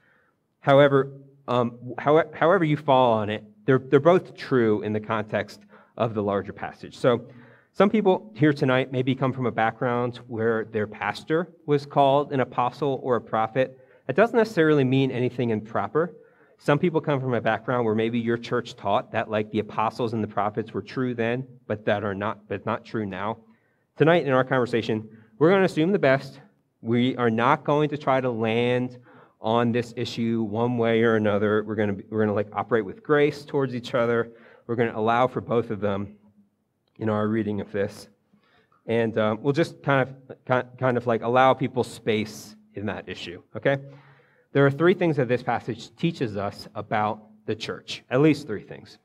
However, 0.62 1.12
um, 1.48 1.94
however, 1.98 2.30
however 2.34 2.64
you 2.64 2.78
fall 2.78 3.14
on 3.14 3.30
it, 3.30 3.44
they're, 3.66 3.80
they're 3.80 4.00
both 4.00 4.36
true 4.36 4.82
in 4.82 4.94
the 4.94 5.00
context 5.00 5.62
of 5.98 6.14
the 6.14 6.24
larger 6.24 6.54
passage. 6.54 6.98
So 6.98 7.28
some 7.74 7.90
people 7.90 8.34
here 8.36 8.52
tonight 8.52 8.92
maybe 8.92 9.16
come 9.16 9.32
from 9.32 9.46
a 9.46 9.52
background 9.52 10.20
where 10.28 10.66
their 10.66 10.88
pastor 10.88 11.54
was 11.66 11.86
called 11.86 12.34
an 12.34 12.42
apostle 12.42 13.00
or 13.02 13.16
a 13.16 13.22
prophet. 13.22 13.80
That 14.08 14.18
doesn't 14.18 14.36
necessarily 14.36 14.84
mean 14.84 15.10
anything 15.10 15.52
improper. 15.52 16.14
Some 16.58 16.78
people 16.78 17.00
come 17.00 17.22
from 17.22 17.34
a 17.34 17.40
background 17.40 17.86
where 17.86 17.96
maybe 17.96 18.20
your 18.20 18.38
church 18.38 18.76
taught 18.76 19.14
that 19.14 19.30
like 19.30 19.50
the 19.52 19.60
apostles 19.60 20.12
and 20.12 20.22
the 20.22 20.28
prophets 20.28 20.74
were 20.74 20.82
true 20.82 21.16
then, 21.16 21.48
but 21.66 21.86
that 21.86 22.04
are 22.04 22.14
not 22.14 22.46
but 22.50 22.66
not 22.66 22.84
true 22.84 23.06
now. 23.06 23.38
Tonight 23.96 24.26
in 24.26 24.34
our 24.34 24.44
conversation, 24.44 25.08
we're 25.40 25.50
going 25.50 25.62
to 25.62 25.66
assume 25.66 25.94
the 25.94 26.00
best. 26.00 26.42
We 26.82 27.16
are 27.16 27.30
not 27.30 27.64
going 27.64 27.90
to 27.90 27.98
try 27.98 28.20
to 28.20 28.30
land 28.30 28.98
on 29.40 29.72
this 29.72 29.94
issue 29.96 30.44
one 30.44 30.78
way 30.78 31.04
or 31.04 31.16
another. 31.16 31.64
We're 31.64 31.76
going 31.76 31.96
to 31.96 32.04
we're 32.10 32.20
going 32.20 32.28
to 32.28 32.36
like 32.36 32.50
operate 32.52 32.84
with 32.84 33.02
grace 33.02 33.46
towards 33.46 33.74
each 33.74 33.96
other. 33.96 34.30
We're 34.68 34.76
going 34.76 34.92
to 34.92 34.98
allow 34.98 35.28
for 35.28 35.40
both 35.40 35.72
of 35.72 35.80
them 35.80 36.18
in 37.02 37.10
our 37.10 37.28
reading 37.28 37.60
of 37.60 37.72
this. 37.72 38.08
And 38.86 39.18
um, 39.18 39.40
we'll 39.42 39.54
just 39.54 39.84
kind 39.84 40.08
of, 40.48 40.78
kind 40.78 40.98
of 40.98 41.08
like 41.08 41.24
allow 41.24 41.54
people 41.54 41.84
space 41.84 42.56
in 42.76 42.86
that 42.86 43.10
issue, 43.10 43.42
okay? 43.58 43.78
There 44.54 44.66
are 44.66 44.72
three 44.72 44.94
things 44.94 45.18
that 45.18 45.28
this 45.28 45.44
passage 45.44 45.94
teaches 45.96 46.38
us 46.38 46.68
about 46.76 47.24
the 47.48 47.56
church, 47.56 48.04
at 48.10 48.22
least 48.22 48.48
three 48.48 48.64
things. 48.64 48.98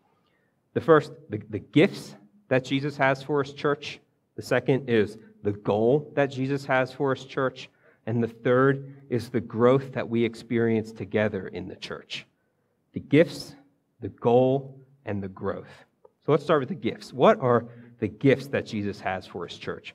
The 0.74 0.80
first, 0.80 1.12
the, 1.30 1.40
the 1.50 1.58
gifts 1.58 2.14
that 2.48 2.64
Jesus 2.64 2.96
has 2.98 3.22
for 3.22 3.42
his 3.42 3.54
church. 3.54 3.98
The 4.36 4.42
second 4.42 4.88
is 4.90 5.18
the 5.42 5.52
goal 5.52 6.12
that 6.14 6.26
Jesus 6.26 6.66
has 6.66 6.92
for 6.92 7.14
his 7.14 7.24
church. 7.24 7.70
And 8.06 8.22
the 8.22 8.28
third 8.28 8.94
is 9.08 9.30
the 9.30 9.40
growth 9.40 9.92
that 9.92 10.08
we 10.08 10.24
experience 10.24 10.92
together 10.92 11.48
in 11.48 11.66
the 11.66 11.76
church. 11.76 12.26
The 12.92 13.00
gifts, 13.00 13.54
the 14.00 14.10
goal, 14.10 14.78
and 15.06 15.22
the 15.22 15.28
growth. 15.28 15.84
So 16.24 16.32
let's 16.32 16.44
start 16.44 16.60
with 16.60 16.68
the 16.68 16.74
gifts. 16.74 17.12
What 17.12 17.40
are 17.40 17.66
the 17.98 18.08
gifts 18.08 18.46
that 18.48 18.66
Jesus 18.66 19.00
has 19.00 19.26
for 19.26 19.46
his 19.46 19.58
church. 19.58 19.94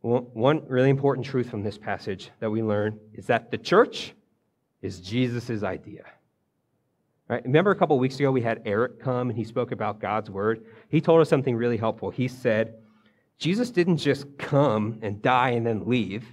One 0.00 0.62
really 0.68 0.90
important 0.90 1.26
truth 1.26 1.48
from 1.48 1.62
this 1.62 1.78
passage 1.78 2.30
that 2.40 2.50
we 2.50 2.62
learn 2.62 3.00
is 3.14 3.26
that 3.26 3.50
the 3.50 3.58
church 3.58 4.14
is 4.82 5.00
Jesus' 5.00 5.62
idea. 5.62 6.04
Right? 7.26 7.42
Remember 7.44 7.70
a 7.70 7.76
couple 7.76 7.98
weeks 7.98 8.18
ago 8.18 8.30
we 8.30 8.42
had 8.42 8.60
Eric 8.66 9.00
come 9.00 9.30
and 9.30 9.38
he 9.38 9.44
spoke 9.44 9.72
about 9.72 10.00
God's 10.00 10.28
word? 10.28 10.66
He 10.90 11.00
told 11.00 11.22
us 11.22 11.28
something 11.30 11.56
really 11.56 11.78
helpful. 11.78 12.10
He 12.10 12.28
said, 12.28 12.74
Jesus 13.38 13.70
didn't 13.70 13.96
just 13.96 14.36
come 14.36 14.98
and 15.00 15.22
die 15.22 15.50
and 15.50 15.66
then 15.66 15.86
leave. 15.86 16.26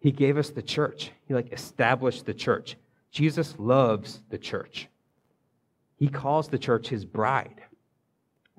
He 0.00 0.10
gave 0.10 0.36
us 0.36 0.50
the 0.50 0.62
church. 0.62 1.12
He 1.28 1.34
like 1.34 1.52
established 1.52 2.26
the 2.26 2.34
church. 2.34 2.76
Jesus 3.12 3.54
loves 3.56 4.20
the 4.30 4.38
church. 4.38 4.88
He 5.94 6.08
calls 6.08 6.48
the 6.48 6.58
church 6.58 6.88
his 6.88 7.04
bride. 7.04 7.62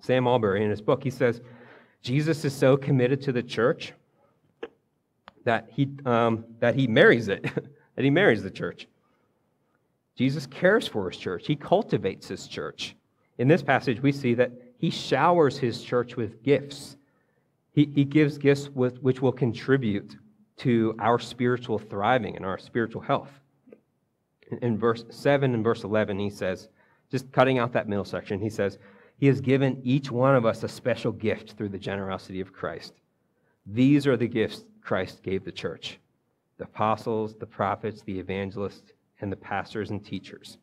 Sam 0.04 0.28
Allberry, 0.28 0.64
in 0.64 0.70
his 0.70 0.82
book, 0.82 1.02
he 1.02 1.10
says, 1.10 1.42
Jesus 2.02 2.44
is 2.44 2.54
so 2.54 2.76
committed 2.76 3.22
to 3.22 3.32
the 3.32 3.42
church 3.42 3.94
that 5.46 5.70
he, 5.72 5.90
um, 6.06 6.44
that 6.60 6.76
he 6.76 6.88
marries 6.88 7.30
it, 7.30 7.44
that 7.96 8.04
he 8.04 8.10
marries 8.10 8.44
the 8.44 8.52
church. 8.52 8.88
Jesus 10.16 10.46
cares 10.46 10.88
for 10.88 11.10
his 11.10 11.18
church, 11.18 11.48
he 11.48 11.56
cultivates 11.56 12.28
his 12.28 12.48
church. 12.48 12.96
In 13.38 13.48
this 13.48 13.64
passage, 13.64 14.02
we 14.02 14.12
see 14.12 14.34
that 14.34 14.52
he 14.78 14.90
showers 14.90 15.58
his 15.58 15.82
church 15.82 16.18
with 16.18 16.44
gifts. 16.44 16.98
He, 17.72 17.90
he 17.96 18.04
gives 18.04 18.38
gifts 18.38 18.70
with, 18.70 19.02
which 19.02 19.22
will 19.22 19.32
contribute 19.32 20.18
to 20.58 20.96
our 21.00 21.18
spiritual 21.18 21.80
thriving 21.80 22.36
and 22.36 22.46
our 22.46 22.58
spiritual 22.58 23.02
health. 23.02 23.32
In, 24.52 24.58
in 24.60 24.78
verse 24.78 25.06
7 25.10 25.54
and 25.54 25.64
verse 25.64 25.86
11, 25.86 26.20
he 26.20 26.30
says, 26.30 26.68
just 27.10 27.32
cutting 27.32 27.58
out 27.58 27.72
that 27.72 27.88
middle 27.88 28.06
section, 28.06 28.40
he 28.40 28.50
says, 28.50 28.78
He 29.24 29.28
has 29.28 29.40
given 29.40 29.80
each 29.86 30.12
one 30.12 30.36
of 30.36 30.46
us 30.46 30.64
a 30.64 30.68
special 30.68 31.14
gift 31.14 31.54
through 31.54 31.70
the 31.70 31.78
generosity 31.78 32.42
of 32.42 32.52
Christ. 32.52 32.92
These 33.66 34.06
are 34.06 34.18
the 34.18 34.28
gifts 34.28 34.66
Christ 34.82 35.24
gave 35.24 35.46
the 35.46 35.52
church 35.54 35.98
the 36.58 36.66
apostles, 36.66 37.34
the 37.34 37.46
prophets, 37.46 38.02
the 38.02 38.20
evangelists, 38.20 38.92
and 39.22 39.32
the 39.32 39.38
pastors 39.38 39.92
and 39.92 40.06
teachers. 40.06 40.58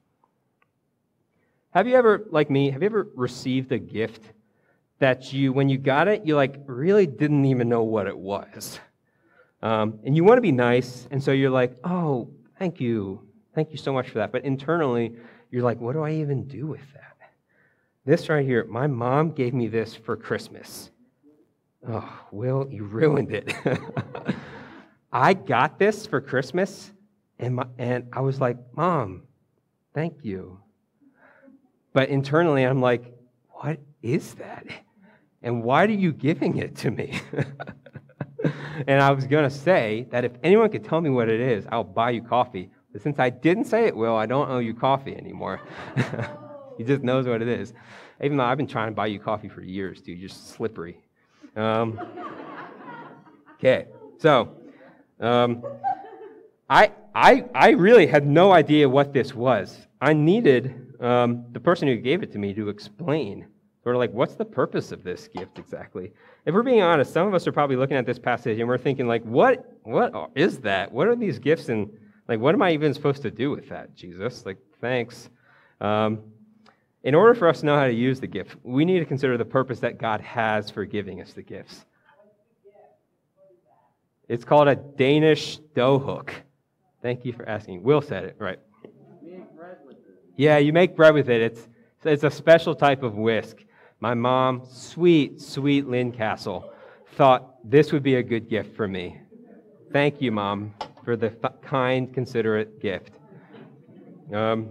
Have 1.70 1.88
you 1.88 1.96
ever, 1.96 2.26
like 2.28 2.50
me, 2.50 2.68
have 2.70 2.82
you 2.82 2.86
ever 2.86 3.08
received 3.14 3.72
a 3.72 3.78
gift 3.78 4.24
that 4.98 5.32
you, 5.32 5.54
when 5.54 5.70
you 5.70 5.78
got 5.78 6.06
it, 6.06 6.26
you 6.26 6.36
like 6.36 6.56
really 6.66 7.06
didn't 7.06 7.46
even 7.46 7.66
know 7.66 7.84
what 7.84 8.08
it 8.08 8.18
was? 8.18 8.78
Um, 9.62 10.00
and 10.04 10.14
you 10.14 10.22
want 10.22 10.36
to 10.36 10.42
be 10.42 10.52
nice, 10.52 11.08
and 11.10 11.22
so 11.22 11.32
you're 11.32 11.48
like, 11.48 11.78
oh, 11.82 12.28
thank 12.58 12.78
you. 12.78 13.26
Thank 13.54 13.70
you 13.70 13.78
so 13.78 13.94
much 13.94 14.10
for 14.10 14.18
that. 14.18 14.32
But 14.32 14.44
internally, 14.44 15.16
you're 15.50 15.62
like, 15.62 15.80
what 15.80 15.94
do 15.94 16.02
I 16.02 16.12
even 16.12 16.46
do 16.46 16.66
with 16.66 16.82
that? 16.92 17.10
This 18.04 18.28
right 18.28 18.44
here, 18.44 18.64
my 18.64 18.86
mom 18.86 19.32
gave 19.32 19.52
me 19.52 19.68
this 19.68 19.94
for 19.94 20.16
Christmas. 20.16 20.90
Oh, 21.86 22.26
Will, 22.30 22.66
you 22.70 22.84
ruined 22.84 23.32
it. 23.32 23.52
I 25.12 25.34
got 25.34 25.78
this 25.78 26.06
for 26.06 26.20
Christmas, 26.20 26.92
and, 27.38 27.56
my, 27.56 27.66
and 27.78 28.08
I 28.12 28.20
was 28.20 28.40
like, 28.40 28.56
Mom, 28.74 29.24
thank 29.94 30.24
you. 30.24 30.60
But 31.92 32.08
internally, 32.08 32.64
I'm 32.64 32.80
like, 32.80 33.12
what 33.50 33.80
is 34.02 34.34
that? 34.34 34.66
And 35.42 35.62
why 35.62 35.84
are 35.84 35.90
you 35.90 36.12
giving 36.12 36.58
it 36.58 36.76
to 36.76 36.90
me? 36.90 37.20
and 38.86 39.02
I 39.02 39.10
was 39.10 39.26
going 39.26 39.48
to 39.48 39.54
say 39.54 40.06
that 40.10 40.24
if 40.24 40.32
anyone 40.42 40.70
could 40.70 40.84
tell 40.84 41.00
me 41.00 41.10
what 41.10 41.28
it 41.28 41.40
is, 41.40 41.66
I'll 41.70 41.84
buy 41.84 42.10
you 42.10 42.22
coffee. 42.22 42.70
But 42.92 43.02
since 43.02 43.18
I 43.18 43.30
didn't 43.30 43.64
say 43.64 43.86
it, 43.86 43.96
Will, 43.96 44.16
I 44.16 44.26
don't 44.26 44.50
owe 44.50 44.58
you 44.58 44.74
coffee 44.74 45.16
anymore. 45.16 45.60
he 46.80 46.86
just 46.86 47.02
knows 47.02 47.26
what 47.26 47.42
it 47.42 47.48
is. 47.48 47.74
Even 48.24 48.38
though 48.38 48.44
I've 48.44 48.56
been 48.56 48.66
trying 48.66 48.88
to 48.88 48.94
buy 48.94 49.08
you 49.08 49.20
coffee 49.20 49.50
for 49.50 49.60
years, 49.60 50.00
dude, 50.00 50.18
you're 50.18 50.30
slippery. 50.30 50.98
Um, 51.54 52.00
okay, 53.56 53.84
so 54.16 54.56
um, 55.20 55.62
I, 56.70 56.90
I, 57.14 57.44
I 57.54 57.70
really 57.72 58.06
had 58.06 58.26
no 58.26 58.52
idea 58.52 58.88
what 58.88 59.12
this 59.12 59.34
was. 59.34 59.76
I 60.00 60.14
needed 60.14 60.96
um, 61.00 61.44
the 61.52 61.60
person 61.60 61.86
who 61.86 61.96
gave 61.96 62.22
it 62.22 62.32
to 62.32 62.38
me 62.38 62.54
to 62.54 62.70
explain, 62.70 63.46
sort 63.82 63.94
of 63.94 64.00
like, 64.00 64.14
what's 64.14 64.36
the 64.36 64.46
purpose 64.46 64.90
of 64.90 65.04
this 65.04 65.28
gift 65.28 65.58
exactly? 65.58 66.12
If 66.46 66.54
we're 66.54 66.62
being 66.62 66.80
honest, 66.80 67.12
some 67.12 67.28
of 67.28 67.34
us 67.34 67.46
are 67.46 67.52
probably 67.52 67.76
looking 67.76 67.98
at 67.98 68.06
this 68.06 68.18
passage 68.18 68.58
and 68.58 68.66
we're 68.66 68.78
thinking, 68.78 69.06
like, 69.06 69.22
what, 69.24 69.70
what 69.82 70.30
is 70.34 70.60
that? 70.60 70.90
What 70.90 71.08
are 71.08 71.16
these 71.16 71.38
gifts 71.38 71.68
and, 71.68 71.90
like, 72.26 72.40
what 72.40 72.54
am 72.54 72.62
I 72.62 72.72
even 72.72 72.94
supposed 72.94 73.20
to 73.20 73.30
do 73.30 73.50
with 73.50 73.68
that, 73.68 73.94
Jesus? 73.94 74.46
Like, 74.46 74.56
thanks. 74.80 75.28
Um, 75.82 76.20
in 77.02 77.14
order 77.14 77.34
for 77.34 77.48
us 77.48 77.60
to 77.60 77.66
know 77.66 77.76
how 77.76 77.86
to 77.86 77.92
use 77.92 78.20
the 78.20 78.26
gift, 78.26 78.56
we 78.62 78.84
need 78.84 78.98
to 78.98 79.04
consider 79.04 79.38
the 79.38 79.44
purpose 79.44 79.80
that 79.80 79.98
God 79.98 80.20
has 80.20 80.70
for 80.70 80.84
giving 80.84 81.20
us 81.20 81.32
the 81.32 81.42
gifts. 81.42 81.86
It's 84.28 84.44
called 84.44 84.68
a 84.68 84.76
Danish 84.76 85.58
dough 85.74 85.98
hook. 85.98 86.32
Thank 87.02 87.24
you 87.24 87.32
for 87.32 87.48
asking. 87.48 87.82
Will 87.82 88.02
said 88.02 88.24
it, 88.24 88.36
right? 88.38 88.58
Yeah, 90.36 90.58
you 90.58 90.72
make 90.72 90.94
bread 90.94 91.14
with 91.14 91.28
it. 91.28 91.40
It's, 91.40 91.68
it's 92.04 92.24
a 92.24 92.30
special 92.30 92.74
type 92.74 93.02
of 93.02 93.14
whisk. 93.14 93.64
My 93.98 94.14
mom, 94.14 94.62
sweet, 94.70 95.40
sweet 95.40 95.86
Lynn 95.86 96.12
Castle, 96.12 96.72
thought 97.16 97.56
this 97.68 97.92
would 97.92 98.02
be 98.02 98.14
a 98.14 98.22
good 98.22 98.48
gift 98.48 98.76
for 98.76 98.86
me. 98.86 99.20
Thank 99.92 100.22
you, 100.22 100.32
Mom, 100.32 100.74
for 101.04 101.16
the 101.16 101.30
kind, 101.62 102.12
considerate 102.14 102.80
gift. 102.80 103.10
Um, 104.32 104.70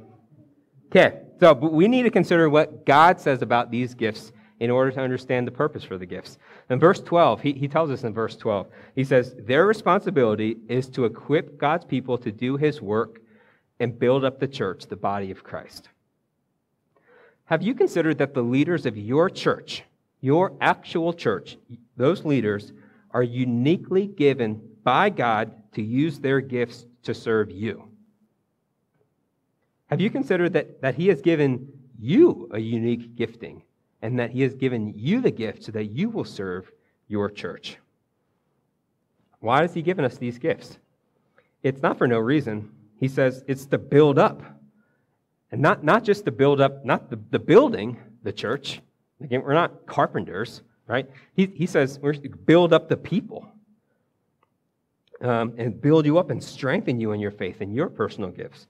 okay, 0.90 1.22
so 1.40 1.54
we 1.54 1.88
need 1.88 2.04
to 2.04 2.12
consider 2.12 2.50
what 2.50 2.86
God 2.86 3.20
says 3.20 3.42
about 3.42 3.72
these 3.72 3.94
gifts 3.94 4.32
in 4.60 4.70
order 4.70 4.92
to 4.92 5.00
understand 5.00 5.48
the 5.48 5.52
purpose 5.52 5.84
for 5.84 5.98
the 5.98 6.06
gifts. 6.06 6.38
In 6.70 6.80
verse 6.80 7.00
12, 7.00 7.42
he, 7.42 7.54
he 7.54 7.68
tells 7.68 7.90
us 7.90 8.04
in 8.04 8.14
verse 8.14 8.36
12, 8.36 8.68
he 8.96 9.04
says, 9.04 9.36
Their 9.40 9.66
responsibility 9.66 10.58
is 10.68 10.90
to 10.90 11.06
equip 11.06 11.58
God's 11.58 11.86
people 11.86 12.18
to 12.18 12.32
do 12.32 12.58
his 12.58 12.82
work 12.82 13.22
and 13.80 13.98
build 13.98 14.26
up 14.26 14.40
the 14.40 14.48
church, 14.48 14.88
the 14.88 14.98
body 14.98 15.32
of 15.32 15.44
Christ. 15.44 15.90
Have 17.46 17.64
you 17.64 17.74
considered 17.74 18.18
that 18.18 18.34
the 18.34 18.44
leaders 18.44 18.86
of 18.86 18.98
your 18.98 19.30
church, 19.30 19.84
your 20.22 20.54
actual 20.60 21.14
church, 21.14 21.58
those 21.96 22.26
leaders 22.26 22.74
are 23.12 23.24
uniquely 23.24 24.08
given 24.08 24.62
by 24.84 25.10
God 25.10 25.52
to 25.74 25.82
use 25.82 26.20
their 26.20 26.42
gifts 26.42 26.86
to 27.04 27.14
serve 27.14 27.50
you? 27.50 27.90
Have 29.90 30.00
you 30.00 30.10
considered 30.10 30.54
that, 30.54 30.82
that 30.82 30.96
He 30.96 31.08
has 31.08 31.22
given 31.22 31.72
you 32.00 32.50
a 32.52 32.60
unique 32.60 33.16
gifting 33.16 33.64
and 34.02 34.20
that 34.20 34.32
He 34.32 34.42
has 34.42 34.54
given 34.54 34.94
you 34.96 35.22
the 35.22 35.32
gift 35.32 35.64
so 35.64 35.72
that 35.72 35.86
you 35.86 36.10
will 36.10 36.26
serve 36.26 36.72
your 37.08 37.30
church? 37.30 37.78
Why 39.40 39.62
has 39.62 39.74
He 39.74 39.82
given 39.82 40.06
us 40.06 40.18
these 40.18 40.38
gifts? 40.38 40.78
It's 41.64 41.82
not 41.82 41.98
for 41.98 42.08
no 42.08 42.20
reason. 42.20 42.72
He 43.00 43.08
says 43.08 43.44
it's 43.48 43.66
to 43.68 43.78
build 43.78 44.20
up. 44.20 44.42
And 45.52 45.62
not, 45.62 45.84
not 45.84 46.04
just 46.04 46.26
to 46.26 46.32
build 46.32 46.62
up, 46.62 46.86
not 46.86 47.10
the, 47.10 47.20
the 47.32 47.40
building, 47.40 47.98
the 48.22 48.32
church. 48.32 48.82
Again, 49.22 49.42
we're 49.42 49.54
not 49.54 49.88
carpenters, 49.88 50.62
right? 50.88 51.10
He, 51.34 51.48
he 51.48 51.66
says 51.66 52.00
we're 52.00 52.14
to 52.14 52.30
build 52.30 52.72
up 52.72 52.88
the 52.88 52.98
people 52.98 53.48
um, 55.22 55.56
and 55.58 55.82
build 55.82 56.06
you 56.06 56.20
up 56.20 56.30
and 56.30 56.44
strengthen 56.44 57.00
you 57.00 57.12
in 57.14 57.20
your 57.20 57.32
faith 57.32 57.62
and 57.62 57.74
your 57.74 57.90
personal 57.90 58.30
gifts. 58.30 58.68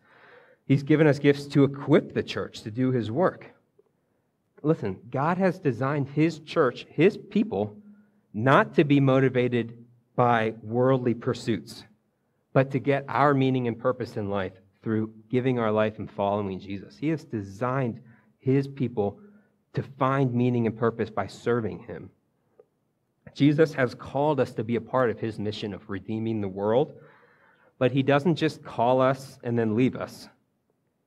He's 0.70 0.84
given 0.84 1.08
us 1.08 1.18
gifts 1.18 1.48
to 1.48 1.64
equip 1.64 2.14
the 2.14 2.22
church 2.22 2.62
to 2.62 2.70
do 2.70 2.92
his 2.92 3.10
work. 3.10 3.48
Listen, 4.62 5.00
God 5.10 5.40
has 5.40 5.58
designed 5.58 6.10
his 6.10 6.38
church, 6.42 6.86
his 6.92 7.18
people, 7.18 7.76
not 8.36 8.76
to 8.76 8.84
be 8.84 9.00
motivated 9.00 9.84
by 10.16 10.54
worldly 10.62 11.16
pursuits, 11.16 11.86
but 12.54 12.70
to 12.70 12.78
get 12.78 13.04
our 13.08 13.34
meaning 13.34 13.68
and 13.68 13.80
purpose 13.80 14.16
in 14.16 14.30
life 14.30 14.54
through 14.84 15.12
giving 15.28 15.58
our 15.58 15.72
life 15.72 15.98
and 15.98 16.12
following 16.12 16.60
Jesus. 16.60 16.96
He 16.96 17.08
has 17.08 17.24
designed 17.24 18.00
his 18.38 18.68
people 18.68 19.20
to 19.74 19.82
find 19.82 20.32
meaning 20.36 20.68
and 20.68 20.78
purpose 20.78 21.10
by 21.10 21.26
serving 21.26 21.80
him. 21.80 22.12
Jesus 23.34 23.74
has 23.74 23.96
called 23.96 24.40
us 24.40 24.54
to 24.54 24.64
be 24.64 24.76
a 24.76 24.82
part 24.82 25.10
of 25.10 25.20
his 25.20 25.40
mission 25.40 25.74
of 25.74 25.90
redeeming 25.90 26.42
the 26.42 26.48
world, 26.48 26.94
but 27.80 27.92
he 27.92 28.04
doesn't 28.04 28.36
just 28.36 28.64
call 28.64 29.02
us 29.02 29.40
and 29.44 29.58
then 29.58 29.76
leave 29.76 29.96
us. 29.96 30.30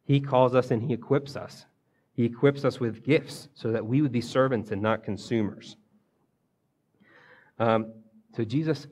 He 0.04 0.20
calls 0.20 0.54
us 0.54 0.70
and 0.70 0.82
He 0.82 0.92
equips 0.92 1.36
us. 1.36 1.66
He 2.14 2.24
equips 2.24 2.64
us 2.64 2.78
with 2.78 3.04
gifts 3.04 3.48
so 3.54 3.72
that 3.72 3.86
we 3.86 4.02
would 4.02 4.12
be 4.12 4.20
servants 4.20 4.70
and 4.70 4.82
not 4.82 5.02
consumers. 5.02 5.76
Um, 7.58 7.92
so 8.36 8.44
Jesus 8.44 8.86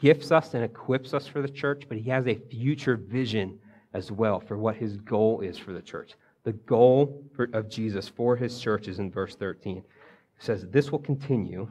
gifts 0.00 0.32
us 0.32 0.54
and 0.54 0.64
equips 0.64 1.14
us 1.14 1.26
for 1.26 1.42
the 1.42 1.48
church, 1.48 1.84
but 1.88 1.98
He 1.98 2.10
has 2.10 2.26
a 2.26 2.34
future 2.34 2.96
vision 2.96 3.58
as 3.92 4.10
well 4.10 4.40
for 4.40 4.58
what 4.58 4.76
His 4.76 4.96
goal 4.96 5.40
is 5.40 5.58
for 5.58 5.72
the 5.72 5.82
church. 5.82 6.14
The 6.44 6.52
goal 6.52 7.24
for, 7.34 7.48
of 7.52 7.68
Jesus 7.68 8.08
for 8.08 8.36
His 8.36 8.58
church 8.58 8.88
is 8.88 8.98
in 8.98 9.10
verse 9.10 9.36
13. 9.36 9.78
It 9.78 9.84
says, 10.38 10.66
This 10.68 10.90
will 10.90 10.98
continue 10.98 11.68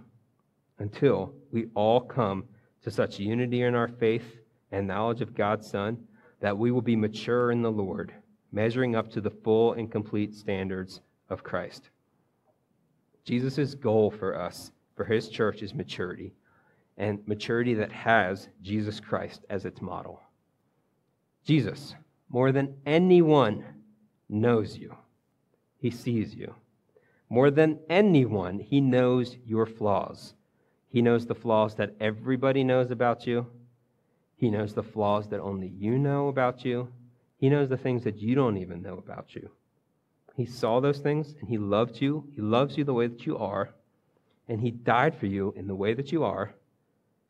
until 0.79 1.33
we 1.51 1.67
all 1.73 1.99
come 1.99 2.45
to 2.83 2.91
such 2.91 3.19
unity 3.19 3.63
in 3.63 3.75
our 3.75 3.87
faith 3.87 4.37
and 4.71 4.87
knowledge 4.87 5.21
of 5.21 5.33
God's 5.33 5.69
Son 5.69 5.97
that 6.39 6.57
we 6.57 6.71
will 6.71 6.81
be 6.81 6.95
mature 6.95 7.51
in 7.51 7.61
the 7.61 7.71
Lord 7.71 8.13
measuring 8.57 8.95
up 8.95 9.07
to 9.11 9.21
the 9.21 9.29
full 9.29 9.73
and 9.73 9.91
complete 9.91 10.33
standards 10.33 10.99
of 11.29 11.43
Christ. 11.43 11.89
Jesus' 13.23 13.75
goal 13.75 14.09
for 14.09 14.35
us, 14.35 14.71
for 14.95 15.05
his 15.05 15.29
church, 15.29 15.61
is 15.61 15.75
maturity, 15.75 16.33
and 16.97 17.19
maturity 17.27 17.75
that 17.75 17.91
has 17.91 18.49
Jesus 18.63 18.99
Christ 18.99 19.45
as 19.51 19.65
its 19.65 19.79
model. 19.79 20.19
Jesus, 21.45 21.93
more 22.29 22.51
than 22.51 22.73
anyone, 22.83 23.63
knows 24.27 24.75
you, 24.75 24.95
he 25.77 25.91
sees 25.91 26.33
you. 26.33 26.55
More 27.29 27.51
than 27.51 27.77
anyone, 27.91 28.57
he 28.57 28.81
knows 28.81 29.37
your 29.45 29.67
flaws. 29.67 30.33
He 30.89 31.03
knows 31.03 31.27
the 31.27 31.35
flaws 31.35 31.75
that 31.75 31.93
everybody 31.99 32.63
knows 32.63 32.89
about 32.89 33.27
you. 33.27 33.45
He 34.35 34.49
knows 34.49 34.73
the 34.73 34.81
flaws 34.81 35.27
that 35.27 35.41
only 35.41 35.67
you 35.67 35.99
know 35.99 36.27
about 36.27 36.65
you. 36.65 36.87
He 37.37 37.49
knows 37.49 37.69
the 37.69 37.77
things 37.77 38.03
that 38.03 38.17
you 38.17 38.35
don't 38.35 38.57
even 38.57 38.81
know 38.81 38.97
about 38.97 39.35
you. 39.35 39.49
He 40.35 40.45
saw 40.45 40.79
those 40.79 40.99
things 40.99 41.35
and 41.39 41.47
He 41.49 41.57
loved 41.57 42.01
you. 42.01 42.27
He 42.35 42.41
loves 42.41 42.77
you 42.77 42.83
the 42.83 42.93
way 42.93 43.07
that 43.07 43.25
you 43.25 43.37
are. 43.37 43.69
And 44.47 44.61
He 44.61 44.71
died 44.71 45.15
for 45.15 45.25
you 45.25 45.53
in 45.55 45.67
the 45.67 45.75
way 45.75 45.93
that 45.93 46.11
you 46.11 46.23
are, 46.23 46.53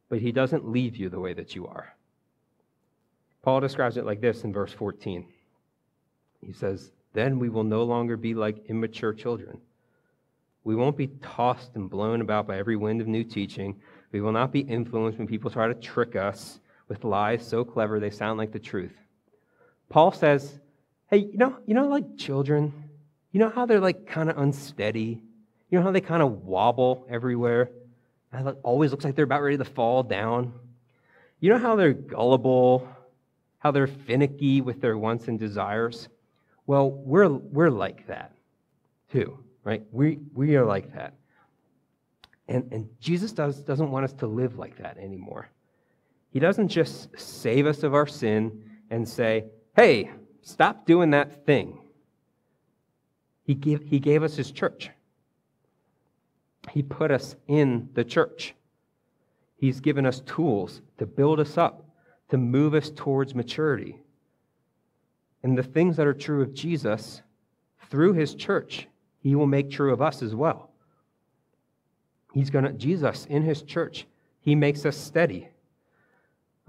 but 0.10 0.20
He 0.20 0.32
doesn't 0.32 0.70
leave 0.70 0.96
you 0.96 1.10
the 1.10 1.20
way 1.20 1.34
that 1.34 1.56
you 1.56 1.67
are. 1.67 1.93
Paul 3.41 3.62
describes 3.62 3.98
it 3.98 4.06
like 4.06 4.22
this 4.22 4.43
in 4.43 4.52
verse 4.52 4.74
14. 4.74 5.26
He 6.41 6.54
says, 6.54 6.91
Then 7.13 7.39
we 7.39 7.50
will 7.50 7.63
no 7.63 7.84
longer 7.84 8.17
be 8.17 8.34
like 8.34 8.65
immature 8.67 9.13
children. 9.13 9.60
We 10.63 10.76
won't 10.76 10.98
be 10.98 11.08
tossed 11.22 11.76
and 11.76 11.89
blown 11.89 12.20
about 12.20 12.46
by 12.46 12.58
every 12.58 12.76
wind 12.76 13.00
of 13.00 13.08
new 13.08 13.24
teaching. 13.24 13.80
We 14.12 14.20
will 14.20 14.34
not 14.34 14.52
be 14.52 14.60
influenced 14.60 15.17
when 15.17 15.28
people 15.28 15.50
try 15.50 15.67
to 15.67 15.74
trick 15.74 16.17
us 16.17 16.60
with 16.89 17.06
lies 17.06 17.48
so 17.48 17.63
clever 17.63 18.00
they 18.00 18.10
sound 18.10 18.38
like 18.38 18.52
the 18.52 18.60
truth. 18.60 18.96
Paul 19.89 20.12
says, 20.12 20.60
Hey, 21.10 21.17
you 21.17 21.38
know, 21.38 21.58
you 21.65 21.73
know, 21.73 21.88
like 21.88 22.17
children, 22.17 22.73
you 23.32 23.39
know 23.39 23.50
how 23.50 23.65
they're 23.65 23.80
like 23.80 24.08
kind 24.08 24.30
of 24.30 24.38
unsteady? 24.38 25.21
You 25.69 25.80
know 25.80 25.84
how 25.84 25.91
they 25.91 26.02
kind 26.02 26.21
of 26.21 26.43
wobble 26.43 27.06
everywhere? 27.10 27.69
And 28.32 28.47
it 28.47 28.58
always 28.63 28.91
looks 28.91 29.06
like 29.06 29.15
they're 29.15 29.26
about 29.26 29.41
ready 29.41 29.58
to 29.58 29.65
fall 29.65 30.04
down. 30.04 30.54
You 31.39 31.52
know 31.52 31.60
how 31.60 31.76
they're 31.76 31.93
gullible, 31.93 32.88
how 33.60 33.71
they're 33.71 33.88
finicky 33.88 34.62
with 34.62 34.82
their 34.82 34.97
wants 34.97 35.28
and 35.28 35.39
desires? 35.39 36.10
Well, 36.65 36.89
we're, 36.91 37.30
we're 37.30 37.69
like 37.69 38.08
that 38.08 38.34
too, 39.12 39.39
right? 39.63 39.84
We, 39.91 40.19
we 40.34 40.56
are 40.56 40.65
like 40.65 40.93
that. 40.93 41.13
And, 42.50 42.71
and 42.71 42.89
Jesus 43.00 43.32
does, 43.32 43.62
doesn't 43.62 43.91
want 43.91 44.06
us 44.06 44.13
to 44.13 44.28
live 44.28 44.58
like 44.58 44.78
that 44.78 44.97
anymore. 44.97 45.50
He 46.32 46.39
doesn't 46.39 46.69
just 46.69 47.10
save 47.17 47.65
us 47.65 47.84
of 47.84 47.93
our 47.93 48.08
sin 48.08 48.63
and 48.89 49.08
say, 49.08 49.45
hey, 49.78 50.10
stop 50.42 50.88
doing 50.88 51.12
that 51.12 51.46
thing. 51.46 51.80
He 53.44 53.54
gave, 53.54 53.84
he 53.84 54.00
gave 54.00 54.24
us 54.24 54.36
his 54.36 54.52
church. 54.52 54.90
He 56.72 56.82
put 56.82 57.12
us 57.12 57.36
in 57.48 57.88
the 57.94 58.04
church. 58.04 58.56
He's 59.56 59.80
given 59.80 60.06
us 60.06 60.20
tools 60.22 60.82
to 60.98 61.06
build 61.06 61.40
us 61.40 61.58
up, 61.58 61.86
to 62.30 62.38
move 62.38 62.74
us 62.74 62.90
towards 62.90 63.36
maturity. 63.36 64.02
And 65.44 65.58
the 65.58 65.63
things 65.63 65.96
that 65.96 66.08
are 66.08 66.13
true 66.13 66.42
of 66.42 66.54
Jesus 66.54 67.22
through 67.90 68.13
his 68.13 68.34
church, 68.34 68.88
he 69.22 69.36
will 69.36 69.48
make 69.48 69.70
true 69.70 69.94
of 69.94 70.02
us 70.02 70.22
as 70.24 70.36
well. 70.36 70.72
He's 72.34 72.50
going 72.50 72.66
to, 72.66 72.74
Jesus 72.74 73.28
in 73.30 73.44
his 73.44 73.62
church, 73.62 74.08
he 74.42 74.56
makes 74.56 74.86
us 74.86 74.98
steady. 74.98 75.50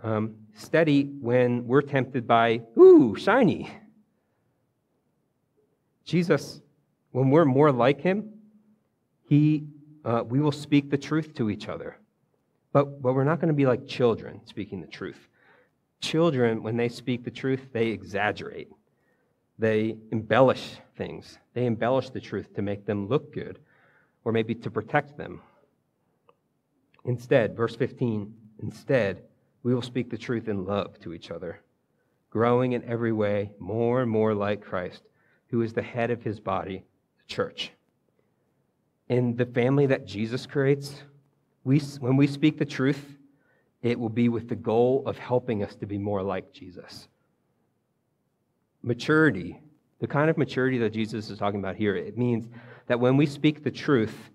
Um, 0.02 0.36
steady 0.54 1.04
when 1.04 1.66
we're 1.66 1.82
tempted 1.82 2.26
by, 2.26 2.62
ooh, 2.76 3.16
shiny. 3.16 3.70
Jesus, 6.04 6.60
when 7.12 7.30
we're 7.30 7.44
more 7.44 7.72
like 7.72 8.00
him, 8.00 8.30
he, 9.28 9.64
uh, 10.04 10.22
we 10.26 10.40
will 10.40 10.52
speak 10.52 10.90
the 10.90 10.98
truth 10.98 11.34
to 11.34 11.50
each 11.50 11.68
other. 11.68 11.98
But, 12.72 13.02
but 13.02 13.14
we're 13.14 13.24
not 13.24 13.40
going 13.40 13.48
to 13.48 13.54
be 13.54 13.66
like 13.66 13.86
children 13.86 14.40
speaking 14.46 14.80
the 14.80 14.86
truth. 14.86 15.28
Children, 16.00 16.62
when 16.62 16.76
they 16.76 16.88
speak 16.88 17.24
the 17.24 17.30
truth, 17.30 17.68
they 17.72 17.88
exaggerate. 17.88 18.68
They 19.58 19.96
embellish 20.12 20.76
things. 20.96 21.38
They 21.54 21.66
embellish 21.66 22.10
the 22.10 22.20
truth 22.20 22.54
to 22.54 22.62
make 22.62 22.86
them 22.86 23.08
look 23.08 23.32
good 23.34 23.58
or 24.24 24.32
maybe 24.32 24.54
to 24.54 24.70
protect 24.70 25.16
them. 25.16 25.40
Instead, 27.04 27.56
verse 27.56 27.74
15, 27.74 28.32
instead, 28.62 29.22
we 29.62 29.74
will 29.74 29.82
speak 29.82 30.10
the 30.10 30.18
truth 30.18 30.48
in 30.48 30.64
love 30.64 30.98
to 31.00 31.12
each 31.12 31.30
other, 31.30 31.60
growing 32.30 32.72
in 32.72 32.84
every 32.84 33.12
way 33.12 33.50
more 33.58 34.02
and 34.02 34.10
more 34.10 34.34
like 34.34 34.62
Christ, 34.62 35.02
who 35.48 35.62
is 35.62 35.72
the 35.72 35.82
head 35.82 36.10
of 36.10 36.22
his 36.22 36.40
body, 36.40 36.84
the 37.18 37.34
church. 37.34 37.72
In 39.08 39.36
the 39.36 39.46
family 39.46 39.86
that 39.86 40.06
Jesus 40.06 40.46
creates, 40.46 41.02
we, 41.64 41.78
when 42.00 42.16
we 42.16 42.26
speak 42.26 42.58
the 42.58 42.64
truth, 42.64 43.16
it 43.82 43.98
will 43.98 44.08
be 44.08 44.28
with 44.28 44.48
the 44.48 44.56
goal 44.56 45.02
of 45.06 45.18
helping 45.18 45.62
us 45.62 45.74
to 45.76 45.86
be 45.86 45.98
more 45.98 46.22
like 46.22 46.52
Jesus. 46.52 47.08
Maturity, 48.82 49.60
the 50.00 50.06
kind 50.06 50.30
of 50.30 50.38
maturity 50.38 50.78
that 50.78 50.92
Jesus 50.92 51.30
is 51.30 51.38
talking 51.38 51.60
about 51.60 51.76
here, 51.76 51.96
it 51.96 52.16
means 52.16 52.48
that 52.86 53.00
when 53.00 53.16
we 53.16 53.26
speak 53.26 53.62
the 53.62 53.70
truth, 53.70 54.30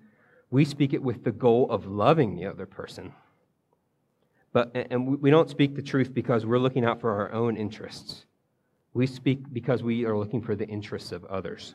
we 0.49 0.65
speak 0.65 0.93
it 0.93 1.01
with 1.01 1.23
the 1.23 1.31
goal 1.31 1.69
of 1.69 1.85
loving 1.85 2.35
the 2.35 2.45
other 2.45 2.65
person. 2.65 3.13
But, 4.53 4.71
and 4.91 5.19
we 5.19 5.31
don't 5.31 5.49
speak 5.49 5.75
the 5.75 5.81
truth 5.81 6.13
because 6.13 6.45
we're 6.45 6.59
looking 6.59 6.85
out 6.85 7.01
for 7.01 7.11
our 7.11 7.33
own 7.33 7.57
interests. 7.57 8.25
We 8.93 9.07
speak 9.07 9.51
because 9.51 9.81
we 9.81 10.05
are 10.05 10.15
looking 10.15 10.41
for 10.41 10.55
the 10.55 10.67
interests 10.67 11.11
of 11.11 11.25
others. 11.25 11.73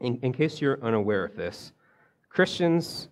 In, 0.00 0.18
in 0.22 0.32
case 0.32 0.62
you're 0.62 0.82
unaware 0.82 1.26
of 1.26 1.36
this, 1.36 1.72
Christians, 2.30 3.08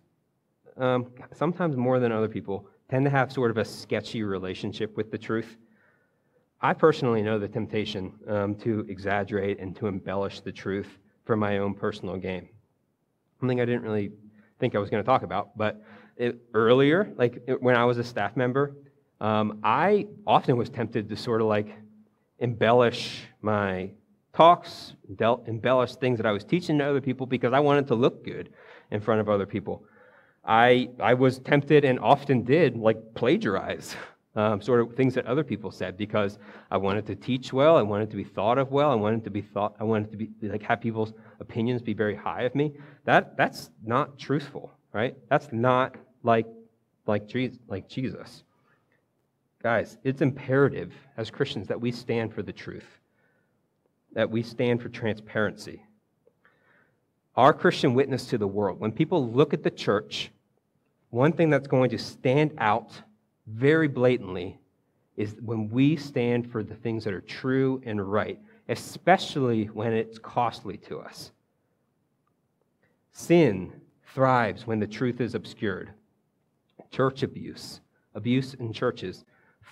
um, 0.78 1.06
sometimes 1.34 1.76
more 1.76 2.00
than 2.00 2.12
other 2.12 2.28
people, 2.28 2.66
tend 2.88 3.04
to 3.04 3.10
have 3.10 3.30
sort 3.30 3.50
of 3.50 3.58
a 3.58 3.64
sketchy 3.64 4.22
relationship 4.22 4.96
with 4.96 5.10
the 5.10 5.18
truth. 5.18 5.56
I 6.62 6.72
personally 6.72 7.20
know 7.22 7.38
the 7.38 7.48
temptation 7.48 8.12
um, 8.26 8.54
to 8.56 8.86
exaggerate 8.88 9.58
and 9.58 9.76
to 9.76 9.86
embellish 9.86 10.40
the 10.40 10.52
truth 10.52 10.88
for 11.24 11.36
my 11.36 11.58
own 11.58 11.74
personal 11.74 12.16
gain. 12.16 12.48
Something 13.40 13.60
I 13.60 13.66
didn't 13.66 13.82
really 13.82 14.12
think 14.58 14.74
I 14.74 14.78
was 14.78 14.88
going 14.88 15.02
to 15.02 15.06
talk 15.06 15.22
about. 15.22 15.58
But 15.58 15.82
it, 16.16 16.38
earlier, 16.54 17.12
like 17.16 17.42
when 17.60 17.76
I 17.76 17.84
was 17.84 17.98
a 17.98 18.04
staff 18.04 18.36
member, 18.36 18.74
um, 19.20 19.60
I 19.62 20.06
often 20.26 20.56
was 20.56 20.68
tempted 20.68 21.08
to 21.08 21.16
sort 21.16 21.40
of 21.40 21.46
like 21.46 21.68
embellish 22.38 23.24
my 23.40 23.90
talks, 24.34 24.92
del- 25.16 25.42
embellish 25.46 25.96
things 25.96 26.18
that 26.18 26.26
I 26.26 26.32
was 26.32 26.44
teaching 26.44 26.78
to 26.78 26.84
other 26.84 27.00
people 27.00 27.26
because 27.26 27.52
I 27.52 27.60
wanted 27.60 27.86
to 27.88 27.94
look 27.94 28.24
good 28.24 28.50
in 28.90 29.00
front 29.00 29.20
of 29.20 29.28
other 29.28 29.46
people. 29.46 29.84
I, 30.44 30.90
I 31.00 31.14
was 31.14 31.38
tempted 31.38 31.84
and 31.84 31.98
often 31.98 32.44
did 32.44 32.76
like 32.76 33.14
plagiarize 33.14 33.96
um, 34.36 34.60
sort 34.60 34.80
of 34.80 34.94
things 34.94 35.14
that 35.14 35.26
other 35.26 35.42
people 35.42 35.70
said 35.70 35.96
because 35.96 36.38
I 36.70 36.76
wanted 36.76 37.06
to 37.06 37.16
teach 37.16 37.52
well, 37.52 37.76
I 37.76 37.82
wanted 37.82 38.10
to 38.10 38.16
be 38.16 38.24
thought 38.24 38.58
of 38.58 38.70
well, 38.70 38.90
I 38.90 38.94
wanted 38.94 39.24
to 39.24 39.30
be 39.30 39.40
thought, 39.40 39.74
I 39.80 39.84
wanted 39.84 40.10
to 40.12 40.16
be 40.18 40.30
like 40.42 40.62
have 40.62 40.80
people's 40.80 41.14
opinions 41.40 41.80
be 41.80 41.94
very 41.94 42.14
high 42.14 42.42
of 42.42 42.54
me. 42.54 42.74
That 43.04 43.36
that's 43.36 43.70
not 43.84 44.18
truthful, 44.18 44.70
right? 44.92 45.16
That's 45.30 45.48
not 45.52 45.96
like 46.26 46.46
like 47.06 47.28
Jesus, 47.28 47.58
like 47.68 47.88
Jesus. 47.88 48.42
Guys, 49.62 49.96
it's 50.04 50.20
imperative 50.20 50.92
as 51.16 51.30
Christians 51.30 51.68
that 51.68 51.80
we 51.80 51.92
stand 51.92 52.34
for 52.34 52.42
the 52.42 52.52
truth, 52.52 52.98
that 54.12 54.28
we 54.28 54.42
stand 54.42 54.82
for 54.82 54.88
transparency. 54.88 55.82
Our 57.36 57.52
Christian 57.52 57.94
witness 57.94 58.26
to 58.26 58.38
the 58.38 58.46
world, 58.46 58.80
when 58.80 58.92
people 58.92 59.30
look 59.30 59.54
at 59.54 59.62
the 59.62 59.70
church, 59.70 60.30
one 61.10 61.32
thing 61.32 61.48
that's 61.48 61.68
going 61.68 61.90
to 61.90 61.98
stand 61.98 62.52
out 62.58 62.90
very 63.46 63.88
blatantly 63.88 64.58
is 65.16 65.36
when 65.42 65.70
we 65.70 65.96
stand 65.96 66.50
for 66.50 66.62
the 66.62 66.74
things 66.74 67.04
that 67.04 67.14
are 67.14 67.20
true 67.20 67.80
and 67.86 68.00
right, 68.12 68.38
especially 68.68 69.66
when 69.66 69.92
it's 69.92 70.18
costly 70.18 70.76
to 70.76 70.98
us. 70.98 71.30
Sin 73.12 73.72
thrives 74.12 74.66
when 74.66 74.80
the 74.80 74.86
truth 74.86 75.20
is 75.20 75.34
obscured. 75.34 75.90
Church 76.90 77.22
abuse, 77.22 77.80
abuse 78.14 78.54
in 78.54 78.72
churches, 78.72 79.24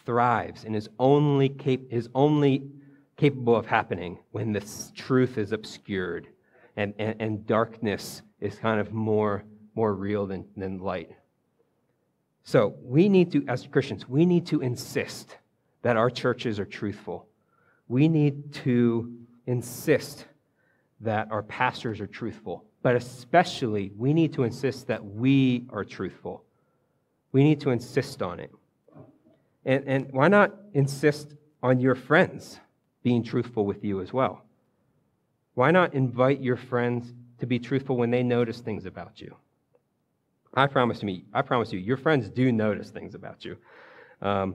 thrives 0.05 0.65
and 0.65 0.77
is 0.77 0.89
only, 0.99 1.49
cap- 1.49 1.81
is 1.91 2.09
only 2.15 2.63
capable 3.17 3.57
of 3.57 3.67
happening 3.67 4.19
when 4.33 4.53
the 4.53 4.65
truth 4.95 5.39
is 5.39 5.53
obscured 5.53 6.29
and, 6.77 6.93
and, 6.99 7.15
and 7.21 7.47
darkness 7.47 8.23
is 8.41 8.57
kind 8.57 8.81
of 8.81 8.93
more, 8.93 9.45
more 9.75 9.95
real 9.95 10.27
than, 10.27 10.45
than 10.57 10.79
light. 10.79 11.11
So 12.43 12.75
we 12.83 13.09
need 13.09 13.33
to, 13.33 13.45
as 13.49 13.67
Christians, 13.67 14.09
we 14.09 14.27
need 14.27 14.47
to 14.47 14.61
insist 14.61 15.39
that 15.83 15.97
our 15.97 16.11
churches 16.11 16.59
are 16.59 16.67
truthful. 16.67 17.27
We 17.89 18.09
need 18.09 18.53
to 18.55 19.13
insist 19.47 20.27
that 21.01 21.31
our 21.31 21.43
pastors 21.43 22.01
are 22.01 22.07
truthful. 22.07 22.65
But 22.83 22.97
especially, 22.97 23.93
we 23.97 24.13
need 24.13 24.35
to 24.35 24.43
insist 24.43 24.89
that 24.89 25.05
we 25.05 25.65
are 25.71 25.85
truthful. 25.85 26.45
We 27.35 27.43
need 27.43 27.61
to 27.63 27.71
insist 27.71 28.23
on 28.23 28.39
it. 28.39 28.53
And, 29.65 29.83
and 29.89 30.13
why 30.13 30.29
not 30.29 30.55
insist 30.73 31.35
on 31.65 31.81
your 31.81 31.97
friends 31.97 32.61
being 33.03 33.25
truthful 33.25 33.67
with 33.67 33.83
you 33.83 34.01
as 34.01 34.13
well? 34.13 34.45
Why 35.55 35.73
not 35.73 35.95
invite 35.95 36.41
your 36.41 36.57
friends 36.57 37.13
to 37.41 37.47
be 37.47 37.59
truthful 37.59 37.97
when 37.97 38.13
they 38.13 38.23
notice 38.23 38.61
things 38.61 38.87
about 38.87 39.21
you? 39.21 39.35
I 40.55 40.69
promise 40.69 41.03
me, 41.03 41.25
I 41.35 41.43
promise 41.43 41.73
you, 41.73 41.81
your 41.81 41.97
friends 41.97 42.29
do 42.29 42.53
notice 42.53 42.91
things 42.91 43.17
about 43.17 43.45
you. 43.45 43.57
Um, 44.23 44.55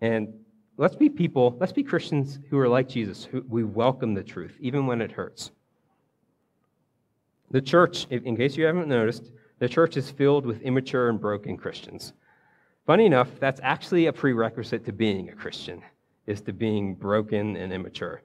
and 0.00 0.34
let's 0.76 0.96
be 0.96 1.08
people, 1.08 1.56
let's 1.60 1.72
be 1.72 1.84
Christians 1.84 2.40
who 2.50 2.58
are 2.58 2.68
like 2.68 2.88
Jesus, 2.88 3.24
who 3.24 3.44
we 3.48 3.62
welcome 3.62 4.14
the 4.14 4.24
truth, 4.24 4.56
even 4.58 4.88
when 4.88 5.00
it 5.00 5.12
hurts. 5.12 5.52
The 7.52 7.62
church, 7.62 8.08
in 8.10 8.36
case 8.36 8.56
you 8.56 8.64
haven't 8.64 8.88
noticed, 8.88 9.30
the 9.58 9.68
church 9.68 9.96
is 9.96 10.10
filled 10.10 10.46
with 10.46 10.62
immature 10.62 11.08
and 11.08 11.20
broken 11.20 11.56
Christians. 11.56 12.12
Funny 12.86 13.06
enough, 13.06 13.28
that's 13.40 13.60
actually 13.62 14.06
a 14.06 14.12
prerequisite 14.12 14.84
to 14.84 14.92
being 14.92 15.28
a 15.28 15.34
Christian, 15.34 15.82
is 16.26 16.40
to 16.42 16.52
being 16.52 16.94
broken 16.94 17.56
and 17.56 17.72
immature. 17.72 18.22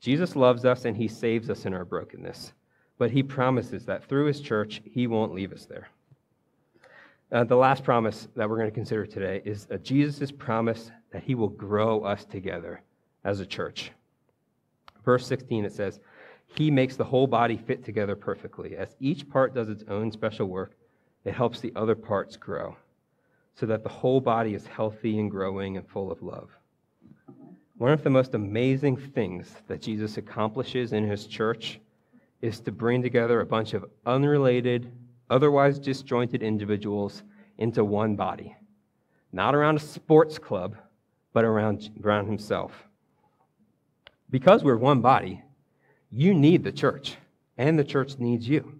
Jesus 0.00 0.36
loves 0.36 0.64
us 0.64 0.84
and 0.84 0.96
he 0.96 1.08
saves 1.08 1.50
us 1.50 1.64
in 1.66 1.74
our 1.74 1.84
brokenness, 1.84 2.52
but 2.98 3.10
he 3.10 3.22
promises 3.22 3.84
that 3.86 4.04
through 4.04 4.26
his 4.26 4.40
church, 4.40 4.80
he 4.84 5.06
won't 5.06 5.34
leave 5.34 5.52
us 5.52 5.64
there. 5.66 5.88
Uh, 7.32 7.42
the 7.42 7.56
last 7.56 7.82
promise 7.82 8.28
that 8.36 8.48
we're 8.48 8.56
going 8.56 8.70
to 8.70 8.74
consider 8.74 9.04
today 9.04 9.42
is 9.44 9.66
Jesus' 9.82 10.30
promise 10.30 10.92
that 11.10 11.24
he 11.24 11.34
will 11.34 11.48
grow 11.48 12.02
us 12.02 12.24
together 12.24 12.82
as 13.24 13.40
a 13.40 13.46
church. 13.46 13.90
Verse 15.04 15.26
16, 15.26 15.64
it 15.64 15.72
says, 15.72 15.98
He 16.46 16.70
makes 16.70 16.96
the 16.96 17.04
whole 17.04 17.26
body 17.26 17.56
fit 17.56 17.84
together 17.84 18.16
perfectly. 18.16 18.76
As 18.76 18.96
each 19.00 19.28
part 19.28 19.54
does 19.54 19.68
its 19.68 19.84
own 19.88 20.10
special 20.10 20.46
work, 20.46 20.76
it 21.24 21.34
helps 21.34 21.60
the 21.60 21.72
other 21.76 21.94
parts 21.94 22.36
grow, 22.36 22.76
so 23.54 23.66
that 23.66 23.82
the 23.82 23.88
whole 23.88 24.20
body 24.20 24.54
is 24.54 24.66
healthy 24.66 25.18
and 25.18 25.30
growing 25.30 25.76
and 25.76 25.86
full 25.88 26.10
of 26.10 26.22
love. 26.22 26.50
One 27.78 27.92
of 27.92 28.02
the 28.02 28.10
most 28.10 28.34
amazing 28.34 28.96
things 28.96 29.54
that 29.66 29.82
Jesus 29.82 30.16
accomplishes 30.16 30.92
in 30.92 31.04
his 31.04 31.26
church 31.26 31.78
is 32.40 32.60
to 32.60 32.72
bring 32.72 33.02
together 33.02 33.40
a 33.40 33.46
bunch 33.46 33.74
of 33.74 33.84
unrelated, 34.06 34.90
otherwise 35.28 35.78
disjointed 35.78 36.42
individuals 36.42 37.22
into 37.58 37.84
one 37.84 38.16
body. 38.16 38.56
Not 39.32 39.54
around 39.54 39.76
a 39.76 39.80
sports 39.80 40.38
club, 40.38 40.76
but 41.32 41.44
around, 41.44 41.90
around 42.02 42.26
himself. 42.26 42.72
Because 44.30 44.64
we're 44.64 44.76
one 44.76 45.00
body, 45.00 45.42
you 46.10 46.34
need 46.34 46.64
the 46.64 46.72
church, 46.72 47.16
and 47.58 47.78
the 47.78 47.84
church 47.84 48.18
needs 48.18 48.48
you. 48.48 48.72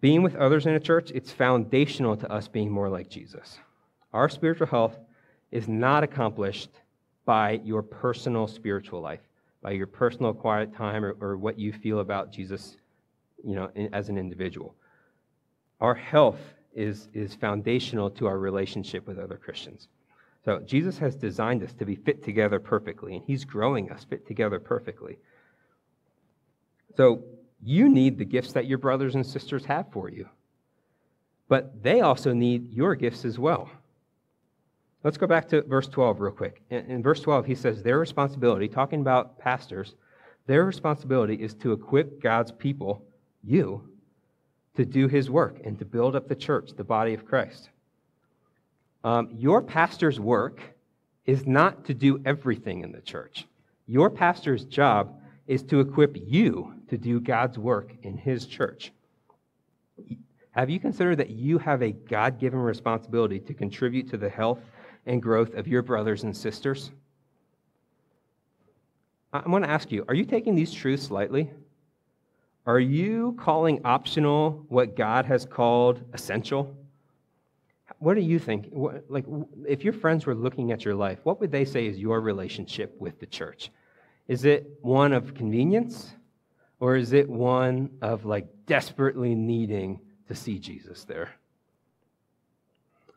Being 0.00 0.22
with 0.22 0.34
others 0.34 0.66
in 0.66 0.74
a 0.74 0.80
church, 0.80 1.10
it's 1.12 1.30
foundational 1.30 2.16
to 2.16 2.30
us 2.30 2.48
being 2.48 2.70
more 2.70 2.88
like 2.88 3.08
Jesus. 3.08 3.58
Our 4.12 4.28
spiritual 4.28 4.66
health 4.66 4.98
is 5.50 5.68
not 5.68 6.02
accomplished 6.02 6.70
by 7.24 7.60
your 7.64 7.82
personal 7.82 8.48
spiritual 8.48 9.00
life, 9.00 9.20
by 9.62 9.70
your 9.70 9.86
personal 9.86 10.34
quiet 10.34 10.74
time 10.74 11.04
or, 11.04 11.16
or 11.20 11.36
what 11.36 11.58
you 11.58 11.72
feel 11.72 12.00
about 12.00 12.32
Jesus, 12.32 12.76
you 13.44 13.54
know, 13.54 13.70
in, 13.74 13.94
as 13.94 14.08
an 14.08 14.18
individual. 14.18 14.74
Our 15.80 15.94
health 15.94 16.40
is, 16.74 17.08
is 17.14 17.34
foundational 17.34 18.10
to 18.10 18.26
our 18.26 18.38
relationship 18.38 19.06
with 19.06 19.18
other 19.18 19.36
Christians. 19.36 19.88
So 20.44 20.58
Jesus 20.60 20.98
has 20.98 21.14
designed 21.14 21.62
us 21.62 21.72
to 21.74 21.84
be 21.84 21.94
fit 21.94 22.24
together 22.24 22.58
perfectly, 22.58 23.14
and 23.14 23.24
he's 23.24 23.44
growing 23.44 23.90
us 23.92 24.04
fit 24.04 24.26
together 24.26 24.58
perfectly. 24.58 25.18
So 26.96 27.22
you 27.62 27.88
need 27.88 28.18
the 28.18 28.24
gifts 28.24 28.52
that 28.52 28.66
your 28.66 28.78
brothers 28.78 29.14
and 29.14 29.24
sisters 29.24 29.64
have 29.64 29.90
for 29.92 30.08
you. 30.08 30.28
But 31.48 31.82
they 31.82 32.00
also 32.00 32.32
need 32.32 32.72
your 32.72 32.94
gifts 32.94 33.24
as 33.24 33.38
well. 33.38 33.70
Let's 35.04 35.16
go 35.16 35.26
back 35.26 35.48
to 35.48 35.62
verse 35.62 35.88
12 35.88 36.20
real 36.20 36.32
quick. 36.32 36.62
In, 36.70 36.86
in, 36.86 37.02
verse 37.02 37.20
12, 37.20 37.44
he 37.44 37.54
says 37.54 37.82
their 37.82 37.98
responsibility, 37.98 38.68
talking 38.68 39.00
about 39.00 39.38
pastors, 39.38 39.94
their 40.46 40.64
responsibility 40.64 41.34
is 41.34 41.54
to 41.54 41.72
equip 41.72 42.22
God's 42.22 42.52
people, 42.52 43.04
you, 43.42 43.88
to 44.76 44.84
do 44.84 45.08
his 45.08 45.28
work 45.28 45.60
and 45.64 45.78
to 45.78 45.84
build 45.84 46.16
up 46.16 46.28
the 46.28 46.34
church, 46.34 46.70
the 46.76 46.84
body 46.84 47.14
of 47.14 47.26
Christ. 47.26 47.68
Um, 49.04 49.28
your 49.32 49.60
pastor's 49.60 50.20
work 50.20 50.60
is 51.26 51.46
not 51.46 51.84
to 51.86 51.94
do 51.94 52.20
everything 52.24 52.82
in 52.82 52.92
the 52.92 53.00
church. 53.00 53.46
Your 53.86 54.10
pastor's 54.10 54.64
job 54.64 55.20
is 55.46 55.62
to 55.64 55.80
equip 55.80 56.16
you 56.16 56.74
to 56.88 56.96
do 56.96 57.20
God's 57.20 57.58
work 57.58 57.92
in 58.02 58.16
his 58.16 58.46
church. 58.46 58.92
Have 60.52 60.68
you 60.68 60.78
considered 60.78 61.16
that 61.16 61.30
you 61.30 61.58
have 61.58 61.82
a 61.82 61.92
God 61.92 62.38
given 62.38 62.58
responsibility 62.58 63.40
to 63.40 63.54
contribute 63.54 64.10
to 64.10 64.16
the 64.16 64.28
health 64.28 64.60
and 65.06 65.22
growth 65.22 65.54
of 65.54 65.66
your 65.66 65.82
brothers 65.82 66.24
and 66.24 66.36
sisters? 66.36 66.90
I 69.32 69.48
want 69.48 69.64
to 69.64 69.70
ask 69.70 69.90
you 69.90 70.04
are 70.08 70.14
you 70.14 70.24
taking 70.24 70.54
these 70.54 70.72
truths 70.72 71.10
lightly? 71.10 71.50
Are 72.66 72.78
you 72.78 73.34
calling 73.40 73.80
optional 73.84 74.64
what 74.68 74.94
God 74.94 75.24
has 75.24 75.44
called 75.44 76.00
essential? 76.12 76.76
What 77.98 78.14
do 78.14 78.20
you 78.20 78.38
think? 78.38 78.68
Like, 79.08 79.24
if 79.66 79.84
your 79.84 79.92
friends 79.92 80.26
were 80.26 80.34
looking 80.34 80.70
at 80.70 80.84
your 80.84 80.94
life, 80.94 81.18
what 81.24 81.40
would 81.40 81.50
they 81.50 81.64
say 81.64 81.86
is 81.86 81.98
your 81.98 82.20
relationship 82.20 82.94
with 83.00 83.18
the 83.20 83.26
church? 83.26 83.70
Is 84.28 84.44
it 84.44 84.78
one 84.80 85.12
of 85.12 85.34
convenience, 85.34 86.12
or 86.80 86.96
is 86.96 87.12
it 87.12 87.28
one 87.28 87.90
of 88.00 88.24
like 88.24 88.46
desperately 88.66 89.34
needing 89.34 90.00
to 90.28 90.34
see 90.34 90.58
Jesus 90.58 91.04
there? 91.04 91.30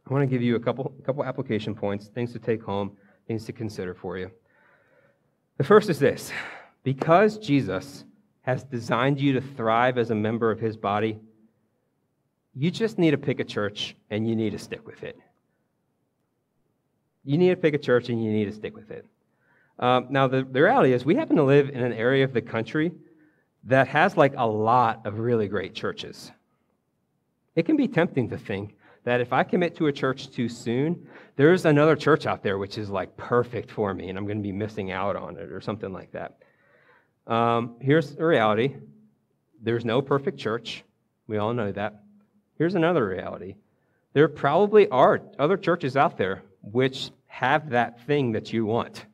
I 0.08 0.14
want 0.14 0.22
to 0.22 0.28
give 0.28 0.42
you 0.42 0.56
a 0.56 0.60
couple, 0.60 0.94
a 1.00 1.02
couple 1.02 1.24
application 1.24 1.74
points, 1.74 2.08
things 2.08 2.32
to 2.34 2.40
take 2.40 2.62
home, 2.62 2.96
things 3.28 3.46
to 3.46 3.54
consider 3.54 3.94
for 3.94 4.18
you. 4.18 4.30
The 5.58 5.64
first 5.64 5.90
is 5.90 6.00
this 6.00 6.32
because 6.84 7.38
Jesus 7.38 8.06
has 8.44 8.64
designed 8.64 9.20
you 9.20 9.34
to 9.34 9.42
thrive 9.42 9.98
as 9.98 10.12
a 10.12 10.16
member 10.16 10.52
of 10.52 10.60
his 10.60 10.78
body, 10.78 11.18
you 12.54 12.70
just 12.70 13.00
need 13.00 13.12
to 13.12 13.18
pick 13.18 13.40
a 13.40 13.44
church 13.44 13.96
and 14.12 14.28
you 14.28 14.36
need 14.36 14.52
to 14.52 14.60
stick 14.60 14.86
with 14.86 15.04
it. 15.04 15.18
You 17.24 17.40
need 17.40 17.50
to 17.50 17.56
pick 17.56 17.74
a 17.74 17.80
church 17.80 18.10
and 18.10 18.24
you 18.24 18.32
need 18.32 18.46
to 18.46 18.52
stick 18.52 18.76
with 18.76 18.92
it. 18.92 19.06
Um, 19.80 20.08
now, 20.10 20.28
the, 20.28 20.44
the 20.44 20.62
reality 20.62 20.94
is, 20.94 21.04
we 21.04 21.16
happen 21.16 21.36
to 21.36 21.44
live 21.44 21.70
in 21.70 21.84
an 21.84 21.94
area 21.94 22.24
of 22.24 22.34
the 22.34 22.42
country 22.42 22.92
that 23.66 23.88
has 23.88 24.16
like 24.16 24.34
a 24.38 24.48
lot 24.48 25.06
of 25.06 25.20
really 25.20 25.48
great 25.48 25.74
churches. 25.74 26.32
It 27.56 27.66
can 27.66 27.76
be 27.76 27.88
tempting 27.88 28.30
to 28.30 28.38
think 28.38 28.76
that 29.04 29.22
if 29.22 29.34
I 29.34 29.44
commit 29.44 29.76
to 29.78 29.88
a 29.88 29.92
church 29.92 30.30
too 30.30 30.50
soon, 30.50 31.08
there's 31.36 31.66
another 31.66 31.96
church 31.96 32.26
out 32.26 32.44
there 32.44 32.58
which 32.58 32.78
is 32.78 32.90
like 32.90 33.16
perfect 33.18 33.72
for 33.72 33.94
me 33.94 34.10
and 34.10 34.18
I'm 34.18 34.26
going 34.26 34.38
to 34.38 34.44
be 34.44 34.52
missing 34.52 34.92
out 34.92 35.16
on 35.16 35.38
it 35.38 35.52
or 35.52 35.62
something 35.62 35.92
like 35.94 36.12
that. 36.12 36.38
Um, 37.28 37.76
here's 37.80 38.16
the 38.16 38.26
reality 38.26 38.76
there's 39.62 39.86
no 39.86 40.02
perfect 40.02 40.38
church. 40.38 40.84
We 41.28 41.38
all 41.38 41.54
know 41.54 41.72
that. 41.72 42.04
Here's 42.58 42.76
another 42.76 43.08
reality 43.08 43.56
there 44.14 44.28
probably 44.28 44.88
are 44.90 45.22
other 45.40 45.58
churches 45.58 45.98
out 45.98 46.18
there 46.18 46.44
which 46.62 47.12
have 47.28 47.70
that 47.72 48.06
thing 48.06 48.32
that 48.32 48.54
you 48.54 48.66
want. 48.66 49.06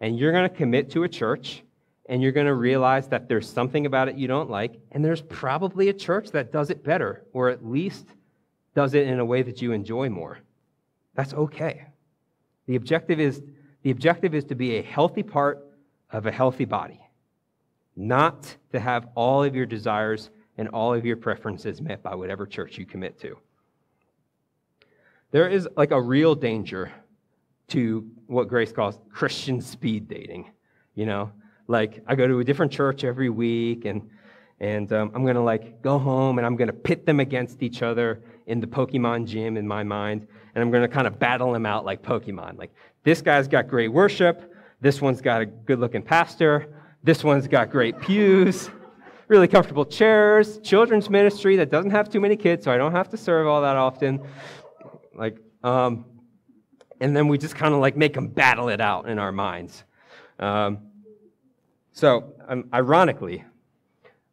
And 0.00 0.18
you're 0.18 0.32
going 0.32 0.48
to 0.48 0.54
commit 0.54 0.90
to 0.92 1.04
a 1.04 1.08
church 1.08 1.62
and 2.08 2.22
you're 2.22 2.32
going 2.32 2.46
to 2.46 2.54
realize 2.54 3.08
that 3.08 3.28
there's 3.28 3.48
something 3.48 3.86
about 3.86 4.08
it 4.08 4.16
you 4.16 4.28
don't 4.28 4.48
like, 4.48 4.78
and 4.92 5.04
there's 5.04 5.22
probably 5.22 5.88
a 5.88 5.92
church 5.92 6.30
that 6.30 6.52
does 6.52 6.70
it 6.70 6.84
better, 6.84 7.24
or 7.32 7.48
at 7.48 7.66
least 7.66 8.06
does 8.74 8.94
it 8.94 9.08
in 9.08 9.18
a 9.18 9.24
way 9.24 9.42
that 9.42 9.60
you 9.60 9.72
enjoy 9.72 10.08
more. 10.08 10.38
That's 11.14 11.34
okay. 11.34 11.86
The 12.66 12.76
objective 12.76 13.18
is, 13.18 13.42
the 13.82 13.90
objective 13.90 14.34
is 14.34 14.44
to 14.44 14.54
be 14.54 14.76
a 14.76 14.82
healthy 14.82 15.22
part 15.22 15.66
of 16.10 16.26
a 16.26 16.32
healthy 16.32 16.64
body, 16.64 17.00
not 17.96 18.56
to 18.72 18.78
have 18.78 19.08
all 19.14 19.42
of 19.42 19.56
your 19.56 19.66
desires 19.66 20.30
and 20.58 20.68
all 20.68 20.94
of 20.94 21.04
your 21.04 21.16
preferences 21.16 21.80
met 21.80 22.02
by 22.02 22.14
whatever 22.14 22.46
church 22.46 22.78
you 22.78 22.86
commit 22.86 23.18
to. 23.20 23.36
There 25.32 25.48
is 25.48 25.68
like 25.76 25.90
a 25.90 26.00
real 26.00 26.34
danger 26.34 26.92
to 27.68 28.08
what 28.26 28.48
Grace 28.48 28.72
calls 28.72 28.98
Christian 29.10 29.60
speed 29.60 30.08
dating. 30.08 30.50
You 30.94 31.06
know, 31.06 31.32
like 31.68 32.02
I 32.06 32.14
go 32.14 32.26
to 32.26 32.40
a 32.40 32.44
different 32.44 32.72
church 32.72 33.04
every 33.04 33.30
week 33.30 33.84
and 33.84 34.08
and 34.58 34.90
um, 34.92 35.12
I'm 35.14 35.26
gonna 35.26 35.44
like 35.44 35.82
go 35.82 35.98
home 35.98 36.38
and 36.38 36.46
I'm 36.46 36.56
gonna 36.56 36.72
pit 36.72 37.04
them 37.04 37.20
against 37.20 37.62
each 37.62 37.82
other 37.82 38.22
in 38.46 38.60
the 38.60 38.66
Pokemon 38.66 39.26
gym 39.26 39.56
in 39.56 39.66
my 39.68 39.82
mind, 39.82 40.26
and 40.54 40.62
I'm 40.62 40.70
gonna 40.70 40.88
kind 40.88 41.06
of 41.06 41.18
battle 41.18 41.52
them 41.52 41.66
out 41.66 41.84
like 41.84 42.02
Pokemon. 42.02 42.58
Like 42.58 42.72
this 43.02 43.20
guy's 43.20 43.48
got 43.48 43.68
great 43.68 43.88
worship, 43.88 44.54
this 44.80 45.02
one's 45.02 45.20
got 45.20 45.42
a 45.42 45.46
good-looking 45.46 46.02
pastor, 46.02 46.68
this 47.02 47.22
one's 47.22 47.46
got 47.46 47.70
great 47.70 48.00
pews, 48.00 48.70
really 49.28 49.48
comfortable 49.48 49.84
chairs, 49.84 50.58
children's 50.60 51.10
ministry 51.10 51.56
that 51.56 51.70
doesn't 51.70 51.90
have 51.90 52.08
too 52.08 52.20
many 52.20 52.36
kids, 52.36 52.64
so 52.64 52.72
I 52.72 52.78
don't 52.78 52.92
have 52.92 53.10
to 53.10 53.16
serve 53.16 53.46
all 53.46 53.60
that 53.60 53.76
often. 53.76 54.22
Like, 55.14 55.38
um, 55.62 56.06
and 57.00 57.16
then 57.16 57.28
we 57.28 57.38
just 57.38 57.54
kind 57.54 57.74
of 57.74 57.80
like 57.80 57.96
make 57.96 58.14
them 58.14 58.28
battle 58.28 58.68
it 58.68 58.80
out 58.80 59.08
in 59.08 59.18
our 59.18 59.32
minds. 59.32 59.84
Um, 60.38 60.78
so, 61.92 62.34
um, 62.48 62.68
ironically, 62.72 63.44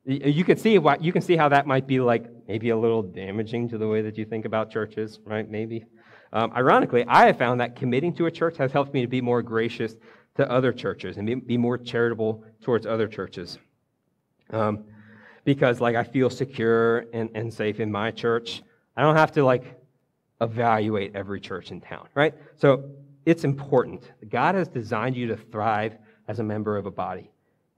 you 0.05 0.43
can 0.43 0.57
see 0.57 0.77
what 0.79 1.01
you 1.01 1.13
can 1.13 1.21
see 1.21 1.37
how 1.37 1.47
that 1.49 1.65
might 1.65 1.87
be 1.87 1.99
like 1.99 2.29
maybe 2.47 2.69
a 2.69 2.77
little 2.77 3.01
damaging 3.01 3.69
to 3.69 3.77
the 3.77 3.87
way 3.87 4.01
that 4.01 4.17
you 4.17 4.25
think 4.25 4.45
about 4.45 4.69
churches, 4.69 5.19
right? 5.25 5.49
Maybe. 5.49 5.85
Um, 6.33 6.51
ironically, 6.55 7.05
I 7.07 7.27
have 7.27 7.37
found 7.37 7.61
that 7.61 7.75
committing 7.75 8.13
to 8.15 8.25
a 8.25 8.31
church 8.31 8.57
has 8.57 8.71
helped 8.71 8.93
me 8.93 9.01
to 9.01 9.07
be 9.07 9.21
more 9.21 9.41
gracious 9.41 9.95
to 10.35 10.49
other 10.51 10.73
churches 10.73 11.17
and 11.17 11.27
be, 11.27 11.35
be 11.35 11.57
more 11.57 11.77
charitable 11.77 12.43
towards 12.61 12.85
other 12.85 13.07
churches. 13.07 13.59
Um, 14.49 14.83
because 15.45 15.79
like 15.79 15.95
I 15.95 16.03
feel 16.03 16.29
secure 16.29 17.05
and, 17.13 17.29
and 17.35 17.53
safe 17.53 17.79
in 17.79 17.91
my 17.91 18.11
church. 18.11 18.63
I 18.97 19.01
don't 19.01 19.15
have 19.15 19.31
to 19.33 19.45
like 19.45 19.79
evaluate 20.43 21.15
every 21.15 21.39
church 21.39 21.71
in 21.71 21.81
town, 21.81 22.07
right? 22.15 22.33
So 22.55 22.91
it's 23.25 23.43
important. 23.43 24.11
God 24.29 24.55
has 24.55 24.67
designed 24.67 25.15
you 25.15 25.27
to 25.27 25.37
thrive 25.37 25.97
as 26.27 26.39
a 26.39 26.43
member 26.43 26.77
of 26.77 26.85
a 26.85 26.91
body. 26.91 27.31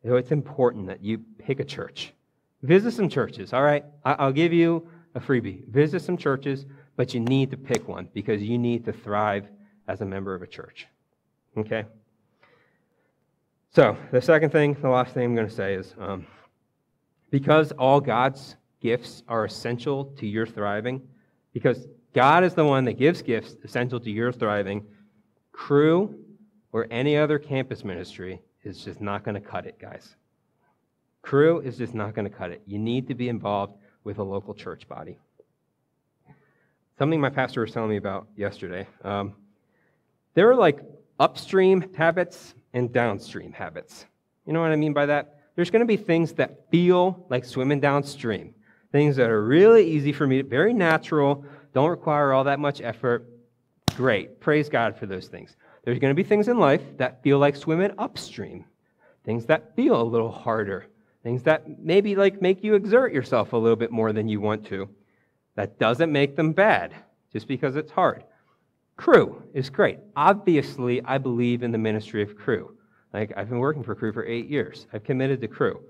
So 0.04 0.18
it's 0.18 0.32
important 0.32 0.88
that 0.88 1.04
you 1.04 1.20
pick 1.40 1.60
a 1.60 1.64
church. 1.64 2.14
Visit 2.62 2.92
some 2.92 3.10
churches, 3.10 3.54
all 3.54 3.64
right? 3.64 3.86
I'll 4.04 4.32
give 4.32 4.54
you 4.54 4.88
a 5.14 5.20
freebie. 5.20 5.68
Visit 5.68 6.02
some 6.02 6.18
churches, 6.18 6.66
but 6.96 7.14
you 7.14 7.20
need 7.20 7.52
to 7.52 7.58
pick 7.58 7.88
one 7.88 8.10
because 8.14 8.42
you 8.42 8.58
need 8.58 8.86
to 8.86 8.94
thrive 8.94 9.48
as 9.88 10.02
a 10.02 10.06
member 10.06 10.34
of 10.34 10.42
a 10.42 10.48
church. 10.48 10.88
Okay? 11.58 11.86
So, 13.72 13.98
the 14.12 14.22
second 14.22 14.52
thing, 14.52 14.76
the 14.82 14.90
last 14.90 15.14
thing 15.14 15.26
I'm 15.26 15.36
going 15.36 15.48
to 15.48 15.54
say 15.54 15.76
is 15.76 15.94
um, 16.00 16.26
because 17.30 17.72
all 17.74 18.00
God's 18.00 18.56
gifts 18.80 19.24
are 19.28 19.46
essential 19.46 20.06
to 20.18 20.28
your 20.28 20.46
thriving, 20.46 21.02
because 21.54 21.88
God 22.16 22.46
is 22.46 22.54
the 22.54 22.64
one 22.64 22.86
that 22.86 22.94
gives 22.94 23.22
gifts 23.22 23.58
essential 23.66 24.00
to 24.00 24.10
your 24.10 24.32
thriving, 24.32 24.86
Cru 25.52 26.18
or 26.72 26.88
any 26.90 27.18
other 27.18 27.38
campus 27.38 27.84
ministry 27.84 28.42
is 28.64 28.86
just 28.86 29.02
not 29.02 29.26
going 29.26 29.36
to 29.36 29.42
cut 29.42 29.66
it, 29.66 29.78
guys. 29.78 30.16
Cru 31.22 31.60
is 31.60 31.78
just 31.78 31.94
not 31.94 32.16
going 32.16 32.24
to 32.24 32.34
cut 32.34 32.52
it. 32.52 32.62
You 32.66 32.80
need 32.80 33.10
to 33.10 33.16
be 33.16 33.28
involved 33.28 33.76
with 34.06 34.20
a 34.20 34.24
local 34.24 34.54
church 34.54 34.88
body. 34.88 35.18
Something 36.98 37.20
my 37.20 37.30
pastor 37.30 37.60
was 37.60 37.72
telling 37.72 37.90
me 37.90 37.98
about 37.98 38.28
yesterday. 38.38 38.88
Um, 39.04 39.34
there 40.36 40.50
are 40.50 40.56
like 40.56 40.80
upstream 41.20 41.94
habits 41.96 42.56
and 42.74 42.94
downstream 42.94 43.52
habits. 43.52 44.06
You 44.46 44.54
know 44.54 44.62
what 44.62 44.72
I 44.72 44.78
mean 44.78 44.94
by 44.94 45.06
that? 45.08 45.42
There's 45.58 45.70
going 45.70 45.82
to 45.82 45.86
be 45.86 45.98
things 45.98 46.32
that 46.34 46.70
feel 46.72 47.26
like 47.30 47.44
swimming 47.44 47.82
downstream, 47.82 48.54
things 48.94 49.18
that 49.18 49.30
are 49.30 49.44
really 49.44 49.86
easy 49.86 50.14
for 50.14 50.26
me, 50.28 50.42
very 50.44 50.74
natural, 50.74 51.44
don't 51.76 51.90
require 51.90 52.32
all 52.32 52.46
that 52.46 52.60
much 52.60 52.82
effort. 52.82 53.30
Great. 53.98 54.40
Praise 54.40 54.70
God 54.70 54.98
for 54.98 55.06
those 55.06 55.28
things. 55.28 55.58
There's 55.84 56.00
going 56.00 56.10
to 56.10 56.16
be 56.16 56.24
things 56.24 56.48
in 56.48 56.58
life 56.58 56.82
that 56.98 57.22
feel 57.22 57.38
like 57.38 57.58
swimming 57.58 57.92
upstream, 57.98 58.64
things 59.26 59.46
that 59.48 59.76
feel 59.76 60.02
a 60.02 60.04
little 60.04 60.32
harder, 60.32 60.88
things 61.22 61.44
that 61.44 61.80
maybe 61.80 62.16
like 62.16 62.42
make 62.42 62.64
you 62.64 62.76
exert 62.76 63.12
yourself 63.12 63.52
a 63.52 63.58
little 63.58 63.76
bit 63.76 63.92
more 63.92 64.14
than 64.14 64.30
you 64.30 64.40
want 64.40 64.66
to. 64.68 64.88
That 65.56 65.78
doesn't 65.78 66.12
make 66.12 66.38
them 66.38 66.54
bad 66.54 66.96
just 67.34 67.46
because 67.46 67.76
it's 67.76 67.92
hard. 67.92 68.24
Cru 68.96 69.44
is 69.54 69.70
great. 69.70 70.00
Obviously, 70.16 71.02
I 71.04 71.18
believe 71.18 71.62
in 71.62 71.74
the 71.74 71.78
ministry 71.78 72.24
of 72.24 72.38
Cru. 72.38 72.78
Like 73.14 73.34
I've 73.36 73.50
been 73.50 73.60
working 73.60 73.84
for 73.84 73.96
Cru 73.96 74.14
for 74.14 74.26
eight 74.26 74.48
years. 74.48 74.88
I've 74.94 75.04
committed 75.04 75.42
to 75.42 75.50
Cru. 75.50 75.82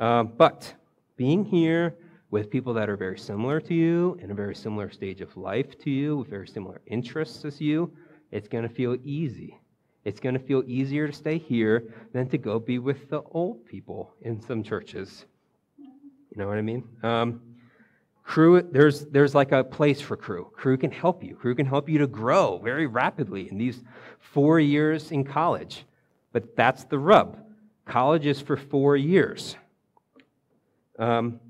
Um, 0.00 0.32
but 0.36 0.74
being 1.16 1.44
here 1.44 1.94
with 2.30 2.48
people 2.50 2.72
that 2.74 2.88
are 2.88 2.96
very 2.96 3.18
similar 3.18 3.60
to 3.60 3.74
you, 3.74 4.18
in 4.22 4.30
a 4.30 4.34
very 4.34 4.54
similar 4.54 4.90
stage 4.90 5.20
of 5.20 5.36
life 5.36 5.78
to 5.80 5.90
you, 5.90 6.18
with 6.18 6.28
very 6.28 6.46
similar 6.46 6.80
interests 6.86 7.44
as 7.44 7.60
you, 7.60 7.92
it's 8.30 8.48
going 8.48 8.62
to 8.62 8.72
feel 8.72 8.96
easy. 9.04 9.58
It's 10.04 10.20
going 10.20 10.34
to 10.34 10.40
feel 10.40 10.62
easier 10.66 11.06
to 11.06 11.12
stay 11.12 11.38
here 11.38 11.92
than 12.12 12.28
to 12.28 12.38
go 12.38 12.58
be 12.58 12.78
with 12.78 13.10
the 13.10 13.22
old 13.32 13.66
people 13.66 14.14
in 14.22 14.40
some 14.40 14.62
churches. 14.62 15.26
You 15.78 16.36
know 16.36 16.46
what 16.46 16.58
I 16.58 16.62
mean? 16.62 16.84
Um, 17.02 17.40
Cru, 18.22 18.62
there's, 18.62 19.06
there's 19.06 19.34
like 19.34 19.50
a 19.50 19.64
place 19.64 20.00
for 20.00 20.16
Cru. 20.16 20.44
Cru 20.54 20.76
can 20.76 20.92
help 20.92 21.24
you. 21.24 21.34
Cru 21.34 21.54
can 21.54 21.66
help 21.66 21.88
you 21.88 21.98
to 21.98 22.06
grow 22.06 22.58
very 22.58 22.86
rapidly 22.86 23.50
in 23.50 23.58
these 23.58 23.82
four 24.20 24.60
years 24.60 25.10
in 25.10 25.24
college. 25.24 25.84
But 26.32 26.54
that's 26.54 26.84
the 26.84 26.98
rub. 26.98 27.38
College 27.86 28.26
is 28.26 28.40
for 28.40 28.56
four 28.56 28.96
years. 28.96 29.56
Um, 30.96 31.40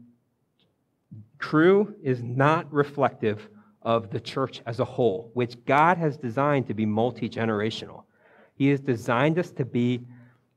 Cru 1.40 1.94
is 2.02 2.22
not 2.22 2.72
reflective 2.72 3.48
of 3.82 4.10
the 4.10 4.20
church 4.20 4.60
as 4.66 4.78
a 4.78 4.84
whole, 4.84 5.30
which 5.34 5.56
God 5.64 5.96
has 5.96 6.16
designed 6.16 6.66
to 6.68 6.74
be 6.74 6.86
multi 6.86 7.28
generational. 7.28 8.04
He 8.54 8.68
has 8.68 8.80
designed 8.80 9.38
us 9.38 9.50
to 9.52 9.64
be 9.64 10.02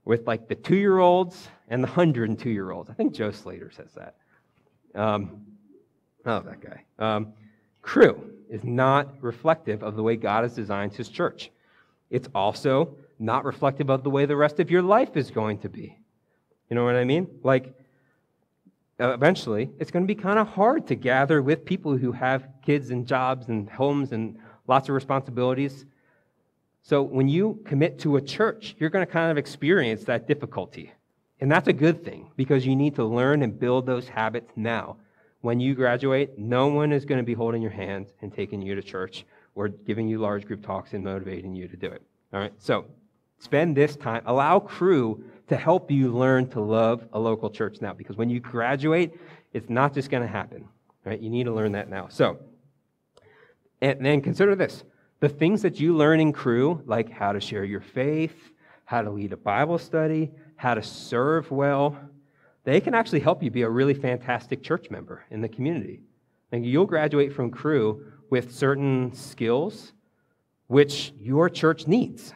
with 0.06 0.28
like 0.28 0.50
the 0.50 0.56
two 0.56 0.76
year 0.76 1.00
olds 1.00 1.48
and 1.70 1.82
the 1.82 1.88
102 1.88 2.50
year 2.50 2.72
olds. 2.72 2.90
I 2.90 2.94
think 2.94 3.14
Joe 3.14 3.32
Slater 3.32 3.72
says 3.72 3.92
that. 3.96 4.16
Um, 4.94 5.46
oh, 6.26 6.42
that 6.42 6.60
guy. 6.60 6.84
Um, 7.00 7.34
Cru 7.82 8.30
is 8.50 8.64
not 8.64 9.16
reflective 9.22 9.84
of 9.84 9.96
the 9.96 10.04
way 10.04 10.18
God 10.18 10.44
has 10.44 10.54
designed 10.54 10.94
his 10.94 11.08
church. 11.08 11.50
It's 12.10 12.28
also 12.36 12.96
not 13.20 13.46
reflective 13.46 13.90
of 13.90 14.04
the 14.04 14.10
way 14.10 14.26
the 14.26 14.36
rest 14.36 14.60
of 14.60 14.70
your 14.70 14.82
life 14.82 15.16
is 15.16 15.32
going 15.32 15.60
to 15.60 15.70
be. 15.70 15.98
You 16.70 16.76
know 16.76 16.84
what 16.84 16.96
I 16.96 17.06
mean? 17.06 17.28
Like, 17.42 17.74
Uh, 19.00 19.14
eventually, 19.14 19.72
it's 19.80 19.89
going 19.89 20.06
to 20.06 20.16
be 20.16 20.20
kind 20.20 20.38
of 20.38 20.48
hard 20.48 20.86
to 20.88 20.96
gather 20.96 21.41
with 21.41 21.66
people 21.66 21.98
who 21.98 22.12
have 22.12 22.48
kids 22.64 22.91
and 22.91 23.08
jobs 23.08 23.50
and 23.50 23.70
homes 23.70 24.12
and 24.12 24.38
lots 24.68 24.88
of 24.88 24.96
responsibilities. 24.96 25.86
So 26.84 27.02
when 27.02 27.28
you 27.28 27.60
commit 27.66 28.00
to 28.00 28.18
a 28.18 28.22
church, 28.22 28.76
you're 28.78 28.89
going 28.89 29.06
to 29.06 29.12
kind 29.12 29.32
of 29.32 29.38
experience 29.38 30.04
that 30.04 30.28
difficulty. 30.28 30.91
And 31.39 31.52
that's 31.52 31.68
a 31.68 31.74
good 31.74 32.06
thing 32.06 32.32
because 32.36 32.66
you 32.66 32.76
need 32.76 32.96
to 32.96 33.04
learn 33.04 33.41
and 33.41 33.60
build 33.60 33.86
those 33.86 34.08
habits 34.08 34.52
now. 34.56 34.98
When 35.41 35.60
you 35.60 35.76
graduate, 35.76 36.38
no 36.38 36.68
one 36.68 36.91
is 36.91 37.04
going 37.04 37.20
to 37.20 37.26
be 37.26 37.34
holding 37.34 37.62
your 37.62 37.72
hand 37.72 38.08
and 38.22 38.34
taking 38.34 38.62
you 38.62 38.76
to 38.76 38.82
church 38.82 39.26
or 39.56 39.68
giving 39.68 40.08
you 40.08 40.20
large 40.20 40.46
group 40.46 40.66
talks 40.66 40.94
and 40.94 41.04
motivating 41.04 41.56
you 41.56 41.68
to 41.68 41.76
do 41.76 41.88
it. 41.88 42.02
All 42.32 42.39
right? 42.39 42.54
So 42.60 42.86
spend 43.39 43.76
this 43.76 43.96
time, 43.96 44.24
allow 44.26 44.60
Cru 44.60 45.24
to 45.54 45.60
help 45.60 45.91
you 45.91 46.12
learn 46.12 46.47
to 46.49 46.60
love 46.60 47.08
a 47.14 47.20
local 47.20 47.49
church 47.49 47.78
now. 47.80 47.93
Because 47.93 48.18
when 48.18 48.30
you 48.30 48.39
graduate, 48.39 49.14
it's 49.54 49.70
not 49.70 49.93
just 49.93 50.10
going 50.10 50.24
to 50.24 50.30
happen, 50.30 50.68
right? 51.06 51.20
You 51.20 51.30
need 51.30 51.43
to 51.43 51.54
learn 51.54 51.74
that 51.74 51.89
now. 51.89 52.08
So, 52.10 52.39
and 53.80 54.04
then 54.04 54.22
consider 54.22 54.56
this 54.56 54.84
the 55.20 55.30
things 55.30 55.62
that 55.62 55.80
you 55.80 55.95
learn 55.95 56.20
in 56.20 56.34
Cru, 56.34 56.82
like 56.86 57.10
how 57.10 57.32
to 57.32 57.39
share 57.39 57.64
your 57.64 57.82
faith, 57.82 58.51
how 58.86 59.01
to 59.01 59.12
lead 59.12 59.32
a 59.32 59.38
Bible 59.38 59.78
study, 59.78 60.32
how 60.56 60.74
to 60.74 60.82
serve 60.82 61.49
well, 61.51 61.97
they 62.64 62.82
can 62.82 62.93
actually 62.93 63.20
help 63.20 63.43
you 63.43 63.51
be 63.51 63.62
a 63.62 63.70
really 63.70 63.93
fantastic 63.93 64.64
church 64.64 64.89
member 64.89 65.24
in 65.30 65.39
the 65.39 65.49
community. 65.49 66.01
And 66.51 66.66
you'll 66.66 66.86
graduate 66.86 67.32
from 67.32 67.51
Cru 67.51 68.12
with 68.30 68.54
certain 68.54 69.14
skills 69.14 69.93
which 70.68 71.14
your 71.20 71.49
church 71.49 71.88
needs, 71.88 72.34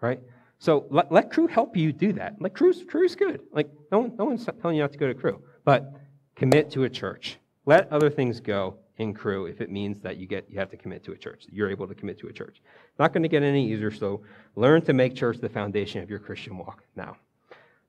right? 0.00 0.20
So 0.60 0.86
let, 0.90 1.10
let 1.10 1.32
Cru 1.32 1.46
help 1.46 1.74
you 1.74 1.90
do 1.90 2.12
that. 2.12 2.36
Like 2.38 2.54
Cru's, 2.54 2.84
Cru's 2.86 3.16
good. 3.16 3.40
Like 3.50 3.68
no, 3.90 4.00
one, 4.00 4.12
no 4.18 4.26
one's 4.26 4.44
telling 4.44 4.76
you 4.76 4.82
not 4.82 4.92
to 4.92 4.98
go 4.98 5.08
to 5.08 5.14
Cru, 5.14 5.42
but 5.64 5.94
commit 6.36 6.70
to 6.72 6.84
a 6.84 6.88
church. 6.88 7.38
Let 7.64 7.90
other 7.90 8.10
things 8.10 8.40
go 8.40 8.76
in 8.98 9.14
Cru 9.14 9.46
if 9.46 9.62
it 9.62 9.70
means 9.70 10.02
that 10.02 10.18
you 10.18 10.26
get 10.26 10.44
you 10.50 10.58
have 10.58 10.70
to 10.70 10.76
commit 10.76 11.02
to 11.04 11.12
a 11.12 11.16
church. 11.16 11.46
You're 11.50 11.70
able 11.70 11.88
to 11.88 11.94
commit 11.94 12.18
to 12.18 12.28
a 12.28 12.32
church. 12.32 12.60
Not 12.98 13.14
going 13.14 13.22
to 13.22 13.28
get 13.28 13.42
any 13.42 13.72
easier. 13.72 13.90
So 13.90 14.20
learn 14.54 14.82
to 14.82 14.92
make 14.92 15.14
church 15.14 15.38
the 15.38 15.48
foundation 15.48 16.02
of 16.02 16.10
your 16.10 16.18
Christian 16.18 16.58
walk 16.58 16.84
now. 16.94 17.16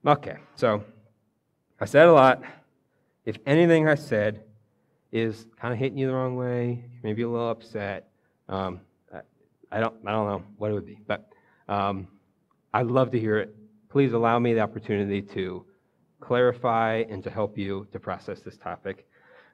Okay, 0.07 0.38
so 0.55 0.82
I 1.82 1.86
said 1.86 2.07
a 2.07 2.13
lot. 2.13 2.41
If 3.26 3.38
anything 3.45 3.89
I 3.89 3.95
said 3.95 4.43
is 5.11 5.45
kind 5.59 5.74
of 5.74 5.80
hitting 5.80 5.97
you 5.97 6.07
the 6.07 6.13
wrong 6.13 6.38
way, 6.38 6.86
maybe 7.03 7.24
a 7.24 7.30
little 7.30 7.49
upset, 7.49 8.07
um, 8.47 8.80
I, 9.13 9.19
I, 9.74 9.80
don't 9.82 9.95
I 10.05 10.11
don't 10.13 10.28
know 10.28 10.43
what 10.57 10.72
it 10.72 10.74
would 10.74 10.86
be, 10.86 11.01
but. 11.05 11.28
Um, 11.67 12.07
I'd 12.74 12.88
love 12.88 13.11
to 13.11 13.19
hear 13.19 13.38
it. 13.38 13.55
Please 13.89 14.13
allow 14.13 14.39
me 14.39 14.53
the 14.53 14.61
opportunity 14.61 15.22
to 15.22 15.65
clarify 16.22 17.03
and 17.09 17.24
to 17.24 17.30
help 17.30 17.57
you 17.57 17.88
to 17.91 17.99
process 17.99 18.39
this 18.41 18.57
topic. 18.57 19.07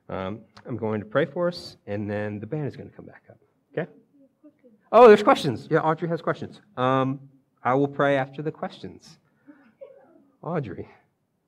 Um, 0.09 0.41
I'm 0.65 0.77
going 0.77 0.99
to 0.99 1.05
pray 1.05 1.25
for 1.25 1.47
us, 1.47 1.77
and 1.87 2.09
then 2.09 2.39
the 2.39 2.45
band 2.45 2.67
is 2.67 2.75
going 2.75 2.89
to 2.89 2.95
come 2.95 3.05
back 3.05 3.23
up. 3.29 3.37
Okay? 3.73 3.89
Oh, 4.91 5.07
there's 5.07 5.23
questions. 5.23 5.67
Yeah, 5.69 5.79
Audrey 5.79 6.07
has 6.07 6.21
questions. 6.21 6.61
Um, 6.77 7.19
I 7.63 7.73
will 7.73 7.87
pray 7.87 8.17
after 8.17 8.41
the 8.41 8.51
questions. 8.51 9.17
Audrey. 10.41 10.87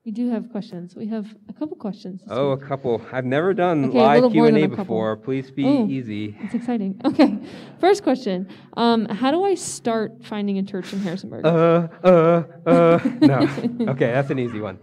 We 0.06 0.12
do 0.12 0.30
have 0.30 0.50
questions. 0.50 0.96
We 0.96 1.08
have 1.08 1.26
a 1.50 1.52
couple 1.52 1.76
questions. 1.76 2.22
Oh, 2.30 2.54
week. 2.54 2.64
a 2.64 2.66
couple. 2.66 3.02
I've 3.12 3.26
never 3.26 3.52
done 3.52 3.90
okay, 3.90 3.98
live 3.98 4.32
Q 4.32 4.46
and 4.46 4.56
A 4.56 4.66
before. 4.66 5.14
Please 5.14 5.50
be 5.50 5.66
oh, 5.66 5.86
easy. 5.88 6.34
It's 6.40 6.54
exciting. 6.54 6.98
Okay, 7.10 7.38
first 7.80 8.02
question: 8.02 8.48
um, 8.78 9.04
How 9.06 9.30
do 9.30 9.44
I 9.44 9.54
start 9.54 10.24
finding 10.24 10.56
a 10.56 10.62
church 10.62 10.94
in 10.94 11.00
Harrisonburg? 11.00 11.44
Uh, 11.44 11.88
uh, 12.02 12.42
uh. 12.66 12.98
no. 13.20 13.40
Okay, 13.90 14.10
that's 14.10 14.30
an 14.30 14.38
easy 14.38 14.60
one. 14.60 14.78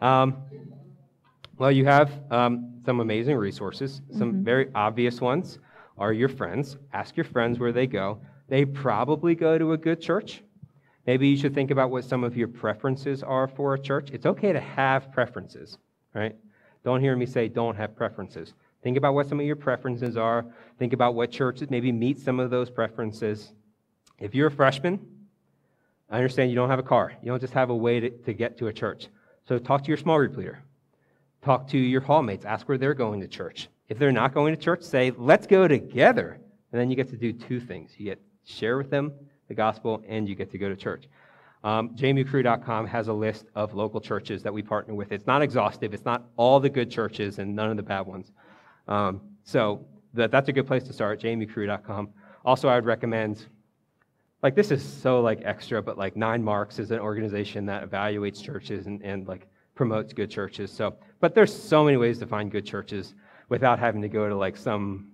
Um, 0.00 0.36
well, 1.58 1.72
you 1.72 1.84
have 1.86 2.12
um, 2.30 2.80
some 2.86 3.00
amazing 3.00 3.36
resources. 3.36 4.02
Some 4.12 4.34
mm-hmm. 4.34 4.44
very 4.44 4.70
obvious 4.74 5.20
ones 5.20 5.58
are 5.98 6.12
your 6.12 6.28
friends. 6.28 6.76
Ask 6.92 7.16
your 7.16 7.24
friends 7.24 7.58
where 7.58 7.72
they 7.72 7.88
go. 7.88 8.20
They 8.48 8.64
probably 8.64 9.34
go 9.34 9.58
to 9.58 9.72
a 9.72 9.78
good 9.78 10.00
church. 10.00 10.44
Maybe 11.06 11.28
you 11.28 11.36
should 11.36 11.54
think 11.54 11.70
about 11.70 11.90
what 11.90 12.04
some 12.04 12.24
of 12.24 12.36
your 12.36 12.48
preferences 12.48 13.22
are 13.22 13.46
for 13.46 13.74
a 13.74 13.78
church. 13.78 14.10
It's 14.12 14.26
okay 14.26 14.52
to 14.52 14.60
have 14.60 15.12
preferences, 15.12 15.78
right? 16.14 16.34
Don't 16.82 17.00
hear 17.00 17.14
me 17.16 17.26
say 17.26 17.48
don't 17.48 17.76
have 17.76 17.94
preferences. 17.94 18.54
Think 18.82 18.96
about 18.96 19.14
what 19.14 19.28
some 19.28 19.40
of 19.40 19.46
your 19.46 19.56
preferences 19.56 20.16
are. 20.16 20.44
Think 20.78 20.92
about 20.92 21.14
what 21.14 21.30
churches 21.30 21.70
maybe 21.70 21.92
meet 21.92 22.18
some 22.18 22.40
of 22.40 22.50
those 22.50 22.70
preferences. 22.70 23.52
If 24.18 24.34
you're 24.34 24.48
a 24.48 24.50
freshman, 24.50 25.00
I 26.10 26.16
understand 26.16 26.50
you 26.50 26.56
don't 26.56 26.70
have 26.70 26.78
a 26.78 26.84
car. 26.84 27.12
You 27.22 27.30
don't 27.30 27.40
just 27.40 27.54
have 27.54 27.70
a 27.70 27.76
way 27.76 28.00
to, 28.00 28.10
to 28.10 28.32
get 28.32 28.58
to 28.58 28.68
a 28.68 28.72
church. 28.72 29.08
So 29.46 29.58
talk 29.58 29.82
to 29.84 29.88
your 29.88 29.96
small 29.96 30.18
group 30.18 30.36
leader. 30.36 30.62
Talk 31.42 31.68
to 31.68 31.78
your 31.78 32.00
hallmates. 32.00 32.44
Ask 32.44 32.68
where 32.68 32.78
they're 32.78 32.94
going 32.94 33.20
to 33.20 33.28
church. 33.28 33.68
If 33.88 33.98
they're 33.98 34.12
not 34.12 34.32
going 34.32 34.54
to 34.54 34.60
church, 34.60 34.82
say, 34.82 35.12
let's 35.16 35.46
go 35.46 35.68
together. 35.68 36.38
And 36.72 36.80
then 36.80 36.88
you 36.88 36.96
get 36.96 37.10
to 37.10 37.16
do 37.16 37.32
two 37.32 37.60
things. 37.60 37.92
You 37.98 38.06
get 38.06 38.20
share 38.44 38.76
with 38.78 38.90
them 38.90 39.12
the 39.54 39.62
gospel, 39.62 40.02
and 40.08 40.28
you 40.28 40.34
get 40.34 40.50
to 40.50 40.58
go 40.58 40.68
to 40.68 40.76
church. 40.76 41.04
Um, 41.62 41.90
jmucru.com 41.96 42.86
has 42.88 43.08
a 43.08 43.12
list 43.12 43.46
of 43.54 43.72
local 43.72 44.00
churches 44.00 44.42
that 44.42 44.52
we 44.52 44.62
partner 44.62 44.94
with. 44.94 45.12
It's 45.12 45.26
not 45.26 45.40
exhaustive. 45.40 45.94
It's 45.94 46.04
not 46.04 46.26
all 46.36 46.60
the 46.60 46.68
good 46.68 46.90
churches 46.90 47.38
and 47.38 47.56
none 47.56 47.70
of 47.70 47.76
the 47.76 47.82
bad 47.82 48.02
ones. 48.02 48.32
Um, 48.86 49.22
so 49.44 49.86
that, 50.12 50.30
that's 50.30 50.48
a 50.48 50.52
good 50.52 50.66
place 50.66 50.84
to 50.84 50.92
start, 50.92 51.20
jmucru.com. 51.22 52.10
Also, 52.44 52.68
I 52.68 52.74
would 52.74 52.84
recommend, 52.84 53.46
like 54.42 54.54
this 54.54 54.70
is 54.70 54.82
so 54.82 55.22
like 55.22 55.40
extra, 55.44 55.80
but 55.80 55.96
like 55.96 56.16
Nine 56.16 56.42
Marks 56.42 56.78
is 56.78 56.90
an 56.90 56.98
organization 56.98 57.64
that 57.66 57.88
evaluates 57.88 58.42
churches 58.42 58.86
and, 58.86 59.02
and 59.02 59.26
like 59.26 59.46
promotes 59.74 60.12
good 60.12 60.30
churches. 60.30 60.70
So, 60.70 60.96
but 61.20 61.34
there's 61.34 61.54
so 61.54 61.82
many 61.82 61.96
ways 61.96 62.18
to 62.18 62.26
find 62.26 62.50
good 62.50 62.66
churches 62.66 63.14
without 63.48 63.78
having 63.78 64.02
to 64.02 64.08
go 64.08 64.28
to 64.28 64.36
like 64.36 64.58
some 64.58 65.12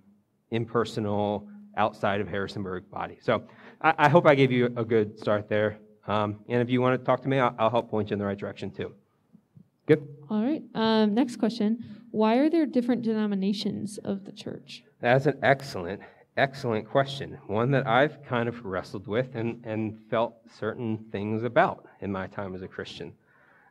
impersonal 0.51 1.47
outside 1.77 2.19
of 2.19 2.27
Harrisonburg 2.27 2.89
body. 2.91 3.17
So 3.21 3.43
I, 3.81 3.93
I 3.97 4.09
hope 4.09 4.25
I 4.25 4.35
gave 4.35 4.51
you 4.51 4.73
a 4.75 4.85
good 4.85 5.19
start 5.19 5.49
there. 5.49 5.77
Um, 6.07 6.39
and 6.47 6.61
if 6.61 6.69
you 6.69 6.81
want 6.81 6.99
to 6.99 7.05
talk 7.05 7.21
to 7.23 7.29
me, 7.29 7.39
I'll, 7.39 7.55
I'll 7.57 7.69
help 7.69 7.89
point 7.89 8.09
you 8.09 8.13
in 8.13 8.19
the 8.19 8.25
right 8.25 8.37
direction 8.37 8.71
too. 8.71 8.93
Good? 9.85 10.07
All 10.29 10.43
right. 10.43 10.63
Um, 10.73 11.13
next 11.13 11.37
question. 11.37 11.83
Why 12.11 12.35
are 12.35 12.49
there 12.49 12.65
different 12.65 13.01
denominations 13.01 13.97
of 13.99 14.25
the 14.25 14.31
church? 14.31 14.83
That's 14.99 15.25
an 15.25 15.39
excellent, 15.41 16.01
excellent 16.37 16.87
question. 16.87 17.37
One 17.47 17.71
that 17.71 17.87
I've 17.87 18.23
kind 18.23 18.47
of 18.47 18.63
wrestled 18.65 19.07
with 19.07 19.35
and, 19.35 19.61
and 19.65 19.99
felt 20.09 20.35
certain 20.59 20.97
things 21.11 21.43
about 21.43 21.87
in 22.01 22.11
my 22.11 22.27
time 22.27 22.53
as 22.53 22.61
a 22.61 22.67
Christian. 22.67 23.13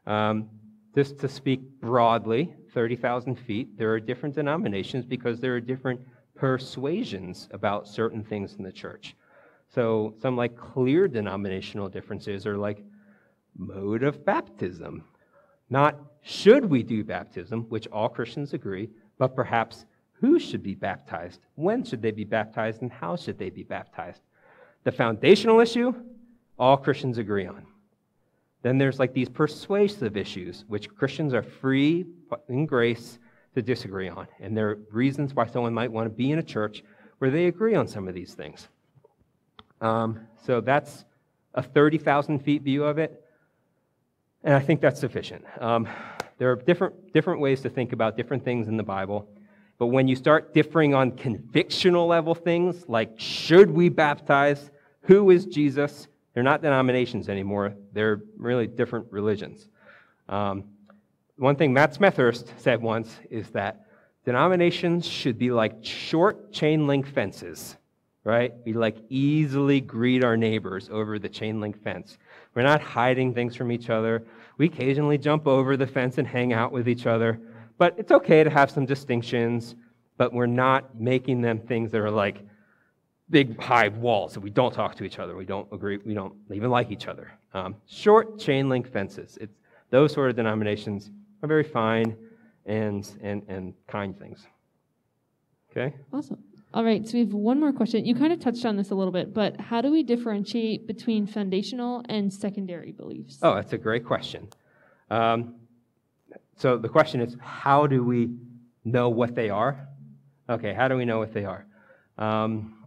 Um, 0.07 0.49
just 0.95 1.19
to 1.21 1.29
speak 1.29 1.61
broadly, 1.81 2.53
30,000 2.75 3.37
feet, 3.37 3.79
there 3.79 3.93
are 3.93 4.01
different 4.01 4.35
denominations 4.35 5.05
because 5.05 5.39
there 5.39 5.55
are 5.55 5.61
different 5.61 6.01
persuasions 6.35 7.49
about 7.53 7.87
certain 7.87 8.25
things 8.25 8.57
in 8.57 8.65
the 8.65 8.73
church. 8.73 9.15
So, 9.73 10.15
some 10.21 10.37
like 10.37 10.57
clear 10.57 11.07
denominational 11.07 11.89
differences 11.89 12.45
are 12.47 12.57
like 12.57 12.83
mode 13.57 14.03
of 14.03 14.25
baptism. 14.25 15.05
Not 15.69 15.97
should 16.23 16.65
we 16.65 16.83
do 16.83 17.05
baptism, 17.05 17.67
which 17.69 17.87
all 17.89 18.09
Christians 18.09 18.53
agree, 18.53 18.91
but 19.19 19.37
perhaps 19.37 19.85
who 20.15 20.39
should 20.39 20.63
be 20.63 20.75
baptized, 20.75 21.41
when 21.55 21.85
should 21.85 22.03
they 22.03 22.11
be 22.11 22.25
baptized, 22.25 22.83
and 22.83 22.93
how 22.93 23.17
should 23.17 23.39
they 23.39 23.49
be 23.49 23.63
baptized. 23.63 24.21
The 24.85 24.93
foundational 24.93 25.61
issue, 25.61 25.95
all 26.59 26.77
Christians 26.77 27.19
agree 27.19 27.47
on. 27.47 27.67
Then 28.63 28.77
there's 28.77 28.99
like 28.99 29.15
these 29.15 29.29
persuasive 29.29 30.17
issues, 30.17 30.65
which 30.69 30.91
Christians 30.91 31.33
are 31.33 31.43
free 31.43 32.07
in 32.49 32.67
grace 32.67 33.19
to 33.55 33.63
disagree 33.63 34.09
on. 34.09 34.27
And 34.41 34.57
there 34.57 34.71
are 34.71 34.79
reasons 34.91 35.35
why 35.35 35.47
someone 35.47 35.73
might 35.73 35.91
want 35.91 36.07
to 36.07 36.11
be 36.15 36.33
in 36.33 36.39
a 36.39 36.43
church 36.43 36.83
where 37.19 37.31
they 37.31 37.47
agree 37.47 37.75
on 37.75 37.87
some 37.87 38.09
of 38.09 38.15
these 38.15 38.35
things. 38.35 38.69
Um, 39.81 40.21
so 40.45 40.61
that's 40.61 41.05
a 41.55 41.63
30,000 41.63 42.41
feet 42.41 42.63
view 42.63 42.85
of 42.85 42.99
it. 42.99 43.25
And 44.43 44.55
I 44.55 44.61
think 44.61 44.81
that's 44.81 45.01
sufficient. 45.01 45.45
Um, 45.61 45.89
there 46.39 46.51
are 46.51 46.57
different, 46.57 47.13
different 47.13 47.41
ways 47.41 47.61
to 47.63 47.69
think 47.69 47.93
about 47.93 48.17
different 48.17 48.45
things 48.45 48.69
in 48.69 48.77
the 48.77 48.83
Bible. 48.83 49.29
But 49.79 49.87
when 49.87 50.09
you 50.09 50.17
start 50.17 50.55
differing 50.55 50.95
on 50.95 51.13
convictional 51.13 52.09
level 52.09 52.35
things, 52.35 52.89
like 52.89 53.19
should 53.19 53.71
we 53.71 53.89
baptize? 53.89 54.71
Who 55.03 55.31
is 55.31 55.47
Jesus? 55.47 56.09
They're 56.35 56.43
not 56.43 56.63
denominations 56.63 57.29
anymore. 57.29 57.75
They're 57.93 58.23
really 58.37 58.67
different 58.67 59.07
religions. 59.11 59.69
Um, 60.29 60.65
one 61.37 61.57
thing 61.57 61.73
Matt 61.73 61.95
Smethurst 61.95 62.49
said 62.59 62.81
once 62.81 63.19
is 63.31 63.51
that 63.51 63.87
denominations 64.25 65.07
should 65.07 65.39
be 65.39 65.51
like 65.51 65.83
short 65.83 66.53
chain 66.53 66.87
link 66.87 67.07
fences, 67.07 67.77
right? 68.25 68.53
We 68.65 68.73
like 68.73 68.97
easily 69.09 69.81
greet 69.81 70.23
our 70.23 70.37
neighbors 70.37 70.89
over 70.91 71.19
the 71.19 71.29
chain 71.29 71.61
link 71.61 71.83
fence. 71.83 72.19
We're 72.55 72.63
not 72.63 72.81
hiding 72.81 73.35
things 73.35 73.57
from 73.57 73.73
each 73.73 73.91
other. 73.91 74.25
We 74.59 74.67
occasionally 74.67 75.19
jump 75.19 75.47
over 75.47 75.77
the 75.77 75.87
fence 75.87 76.19
and 76.19 76.27
hang 76.27 76.53
out 76.53 76.73
with 76.73 76.89
each 76.89 77.07
other, 77.07 77.41
but 77.79 77.95
it's 77.97 78.13
okay 78.13 78.45
to 78.45 78.51
have 78.51 78.71
some 78.71 78.85
distinctions, 78.85 79.75
but 80.19 80.33
we're 80.33 80.47
not 80.47 81.01
making 81.01 81.41
them 81.41 81.59
things 81.61 81.91
that 81.93 82.01
are 82.01 82.11
like 82.11 82.45
big 83.31 83.59
high 83.61 83.89
walls 83.89 84.35
that 84.35 84.41
we 84.41 84.51
don't 84.51 84.75
talk 84.75 84.97
to 84.97 85.05
each 85.05 85.19
other. 85.19 85.37
We 85.37 85.47
don't 85.47 85.69
agree. 85.73 85.99
We 86.05 86.15
don't 86.15 86.35
even 86.53 86.71
like 86.71 86.91
each 86.91 87.07
other. 87.07 87.31
Um, 87.55 87.77
short 87.87 88.39
chain 88.39 88.69
link 88.69 88.91
fences. 88.93 89.39
It's 89.41 89.57
those 89.91 90.13
sort 90.13 90.31
of 90.31 90.37
denominations 90.37 91.11
are 91.43 91.49
very 91.49 91.65
fine 91.65 92.17
and 92.67 93.11
and 93.23 93.43
and 93.49 93.75
kind 93.87 94.19
things. 94.19 94.47
Okay. 95.71 95.95
Awesome. 96.13 96.43
All 96.73 96.85
right, 96.85 97.05
so 97.05 97.15
we 97.15 97.21
have 97.21 97.35
one 97.35 97.59
more 97.59 97.73
question. 97.73 98.05
You 98.05 98.15
kind 98.15 98.33
of 98.33 98.39
touched 98.39 98.65
on 98.65 98.77
this 98.77 98.91
a 98.91 98.95
little 98.95 99.13
bit, 99.13 99.35
but 99.35 99.61
how 99.61 99.81
do 99.81 99.91
we 99.91 100.05
differentiate 100.05 100.87
between 100.87 101.27
foundational 101.27 102.05
and 102.09 102.33
secondary 102.33 102.93
beliefs? 102.93 103.41
Oh, 103.43 103.57
that's 103.57 103.73
a 103.73 103.79
great 103.79 104.05
question. 104.05 104.49
Um, 105.11 105.57
so 106.57 106.79
the 106.79 106.89
question 106.89 107.21
is, 107.21 107.37
how 107.41 107.89
do 107.89 108.05
we 108.05 108.31
know 108.85 109.09
what 109.09 109.35
they 109.35 109.51
are? 109.51 109.89
Okay, 110.49 110.73
how 110.73 110.87
do 110.87 110.95
we 110.95 111.05
know 111.05 111.19
what 111.19 111.35
they 111.35 111.45
are? 111.45 111.67
Um, 112.19 112.87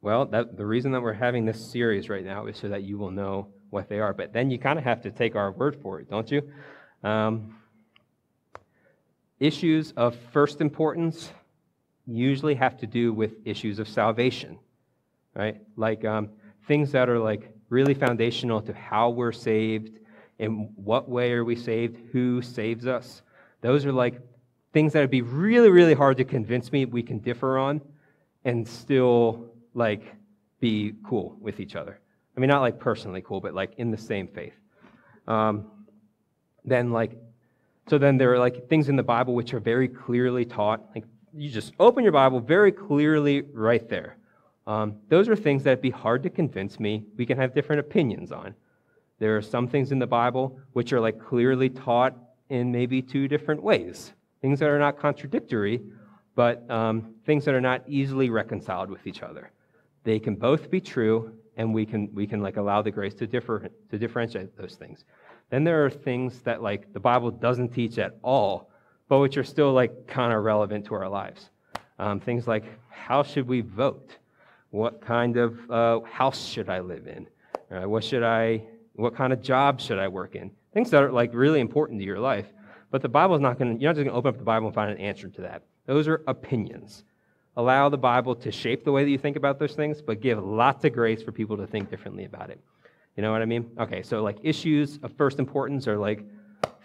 well, 0.00 0.24
that, 0.26 0.56
the 0.56 0.64
reason 0.64 0.92
that 0.92 1.02
we're 1.02 1.12
having 1.12 1.44
this 1.44 1.70
series 1.70 2.08
right 2.08 2.24
now 2.24 2.46
is 2.46 2.56
so 2.56 2.68
that 2.68 2.84
you 2.84 2.96
will 2.96 3.10
know 3.10 3.48
what 3.68 3.90
they 3.90 4.00
are. 4.00 4.14
But 4.14 4.32
then 4.32 4.50
you 4.50 4.58
kind 4.58 4.78
of 4.78 4.84
have 4.84 5.02
to 5.02 5.10
take 5.10 5.36
our 5.36 5.52
word 5.52 5.76
for 5.82 6.00
it, 6.00 6.08
don't 6.08 6.30
you? 6.30 6.40
Um, 7.02 7.56
issues 9.40 9.92
of 9.92 10.16
first 10.32 10.62
importance 10.62 11.30
usually 12.06 12.54
have 12.54 12.76
to 12.78 12.86
do 12.86 13.12
with 13.12 13.32
issues 13.44 13.78
of 13.78 13.88
salvation, 13.88 14.58
right? 15.34 15.60
Like 15.76 16.04
um, 16.04 16.30
things 16.66 16.92
that 16.92 17.08
are 17.08 17.18
like 17.18 17.54
really 17.68 17.94
foundational 17.94 18.60
to 18.62 18.72
how 18.72 19.10
we're 19.10 19.32
saved, 19.32 19.98
in 20.38 20.70
what 20.76 21.08
way 21.08 21.32
are 21.32 21.44
we 21.44 21.56
saved, 21.56 21.96
who 22.12 22.42
saves 22.42 22.86
us. 22.86 23.22
Those 23.60 23.86
are 23.86 23.92
like 23.92 24.20
things 24.72 24.92
that 24.92 25.00
would 25.00 25.10
be 25.10 25.22
really, 25.22 25.70
really 25.70 25.94
hard 25.94 26.16
to 26.18 26.24
convince 26.24 26.72
me 26.72 26.84
we 26.84 27.02
can 27.02 27.18
differ 27.18 27.58
on 27.58 27.80
and 28.44 28.66
still 28.66 29.46
like 29.74 30.02
be 30.60 30.94
cool 31.04 31.36
with 31.40 31.60
each 31.60 31.76
other. 31.76 31.98
I 32.36 32.40
mean, 32.40 32.48
not 32.48 32.60
like 32.60 32.78
personally 32.78 33.22
cool, 33.22 33.40
but 33.40 33.54
like 33.54 33.74
in 33.78 33.90
the 33.90 33.96
same 33.96 34.26
faith. 34.26 34.54
Um, 35.28 35.66
then 36.64 36.90
like, 36.90 37.12
so 37.86 37.98
then 37.98 38.16
there 38.16 38.32
are 38.32 38.38
like 38.38 38.68
things 38.68 38.88
in 38.88 38.96
the 38.96 39.02
Bible 39.02 39.34
which 39.34 39.54
are 39.54 39.60
very 39.60 39.88
clearly 39.88 40.44
taught. 40.44 40.82
Like 40.94 41.04
you 41.36 41.50
just 41.50 41.72
open 41.80 42.04
your 42.04 42.12
Bible 42.12 42.40
very 42.40 42.72
clearly 42.72 43.42
right 43.52 43.88
there. 43.88 44.16
Um, 44.66 44.96
those 45.08 45.28
are 45.28 45.36
things 45.36 45.62
that'd 45.64 45.82
be 45.82 45.90
hard 45.90 46.22
to 46.22 46.30
convince 46.30 46.80
me. 46.80 47.04
We 47.16 47.26
can 47.26 47.36
have 47.38 47.54
different 47.54 47.80
opinions 47.80 48.32
on. 48.32 48.54
There 49.18 49.36
are 49.36 49.42
some 49.42 49.68
things 49.68 49.92
in 49.92 49.98
the 49.98 50.06
Bible 50.06 50.58
which 50.72 50.92
are 50.92 51.00
like 51.00 51.20
clearly 51.20 51.68
taught 51.68 52.16
in 52.48 52.72
maybe 52.72 53.02
two 53.02 53.28
different 53.28 53.62
ways. 53.62 54.12
Things 54.40 54.58
that 54.60 54.68
are 54.68 54.78
not 54.78 54.98
contradictory, 54.98 55.82
but 56.34 56.68
um, 56.70 57.14
things 57.24 57.44
that 57.44 57.54
are 57.54 57.60
not 57.60 57.82
easily 57.86 58.30
reconciled 58.30 58.90
with 58.90 59.06
each 59.06 59.22
other. 59.22 59.50
They 60.02 60.18
can 60.18 60.34
both 60.34 60.70
be 60.70 60.80
true, 60.80 61.32
and 61.56 61.72
we 61.72 61.86
can 61.86 62.12
we 62.14 62.26
can 62.26 62.42
like 62.42 62.56
allow 62.56 62.82
the 62.82 62.90
grace 62.90 63.14
to 63.14 63.26
differ 63.26 63.70
to 63.90 63.98
differentiate 63.98 64.56
those 64.56 64.74
things. 64.74 65.04
Then 65.50 65.64
there 65.64 65.84
are 65.84 65.90
things 65.90 66.40
that 66.40 66.62
like 66.62 66.92
the 66.92 67.00
Bible 67.00 67.30
doesn't 67.30 67.70
teach 67.70 67.98
at 67.98 68.16
all, 68.22 68.70
but 69.08 69.18
which 69.18 69.36
are 69.36 69.44
still 69.44 69.72
like 69.72 70.06
kind 70.06 70.32
of 70.32 70.42
relevant 70.42 70.86
to 70.86 70.94
our 70.94 71.08
lives. 71.08 71.50
Um, 71.98 72.20
things 72.20 72.46
like 72.46 72.64
how 72.90 73.22
should 73.22 73.46
we 73.46 73.60
vote? 73.60 74.16
What 74.70 75.00
kind 75.00 75.36
of 75.36 75.70
uh, 75.70 76.00
house 76.00 76.48
should 76.48 76.68
I 76.68 76.80
live 76.80 77.06
in? 77.06 77.28
Uh, 77.70 77.88
what 77.88 78.02
should 78.02 78.22
I? 78.22 78.62
What 78.94 79.14
kind 79.14 79.32
of 79.32 79.42
job 79.42 79.80
should 79.80 79.98
I 79.98 80.08
work 80.08 80.34
in? 80.34 80.50
Things 80.72 80.90
that 80.90 81.02
are 81.02 81.12
like 81.12 81.32
really 81.34 81.60
important 81.60 82.00
to 82.00 82.04
your 82.04 82.18
life. 82.18 82.46
But 82.90 83.02
the 83.02 83.08
Bible 83.08 83.34
is 83.34 83.40
not 83.40 83.58
going 83.58 83.76
to. 83.76 83.80
You're 83.80 83.90
not 83.90 83.96
just 83.96 84.04
going 84.04 84.14
to 84.14 84.18
open 84.18 84.30
up 84.30 84.38
the 84.38 84.44
Bible 84.44 84.68
and 84.68 84.74
find 84.74 84.90
an 84.90 84.98
answer 84.98 85.28
to 85.28 85.40
that. 85.42 85.62
Those 85.86 86.08
are 86.08 86.22
opinions. 86.26 87.04
Allow 87.56 87.88
the 87.88 87.98
Bible 87.98 88.34
to 88.36 88.50
shape 88.50 88.84
the 88.84 88.90
way 88.90 89.04
that 89.04 89.10
you 89.10 89.18
think 89.18 89.36
about 89.36 89.58
those 89.60 89.74
things, 89.74 90.02
but 90.02 90.20
give 90.20 90.42
lots 90.42 90.84
of 90.84 90.92
grace 90.92 91.22
for 91.22 91.30
people 91.30 91.56
to 91.56 91.66
think 91.66 91.88
differently 91.88 92.24
about 92.24 92.50
it. 92.50 92.60
You 93.16 93.22
know 93.22 93.30
what 93.30 93.42
I 93.42 93.44
mean? 93.44 93.70
Okay, 93.78 94.02
so 94.02 94.22
like 94.22 94.38
issues 94.42 94.98
of 95.04 95.12
first 95.12 95.38
importance 95.38 95.86
are 95.86 95.96
like 95.96 96.24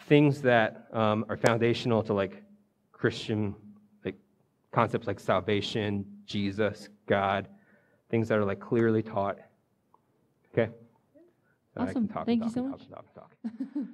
things 0.09 0.41
that 0.41 0.87
um, 0.91 1.23
are 1.29 1.37
foundational 1.37 2.03
to 2.03 2.13
like 2.13 2.43
Christian 2.91 3.55
like 4.03 4.15
concepts 4.71 5.07
like 5.07 5.19
salvation, 5.19 6.05
Jesus, 6.25 6.89
God, 7.05 7.47
things 8.09 8.27
that 8.27 8.37
are 8.37 8.43
like 8.43 8.59
clearly 8.59 9.03
taught. 9.03 9.37
Okay. 10.51 10.71
So 11.75 11.81
awesome. 11.81 12.07
Talk 12.07 12.25
Thank 12.25 12.41
talk 12.41 12.49
you 12.49 12.53
so 12.53 12.61
talk 12.63 12.79
much. 12.79 12.89
talk 12.89 13.13
talk. 13.13 13.35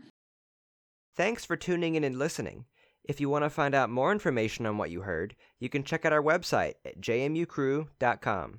Thanks 1.16 1.46
for 1.46 1.56
tuning 1.56 1.96
in 1.96 2.04
and 2.04 2.18
listening. 2.18 2.66
If 3.04 3.22
you 3.22 3.30
want 3.30 3.44
to 3.46 3.50
find 3.50 3.76
out 3.76 3.90
more 3.90 4.12
information 4.12 4.66
on 4.66 4.78
what 4.78 4.90
you 4.90 5.02
heard, 5.02 5.36
you 5.60 5.70
can 5.70 5.84
check 5.84 6.06
out 6.06 6.14
our 6.14 6.24
website 6.24 6.74
at 6.84 7.00
jmucru.com. 7.00 8.54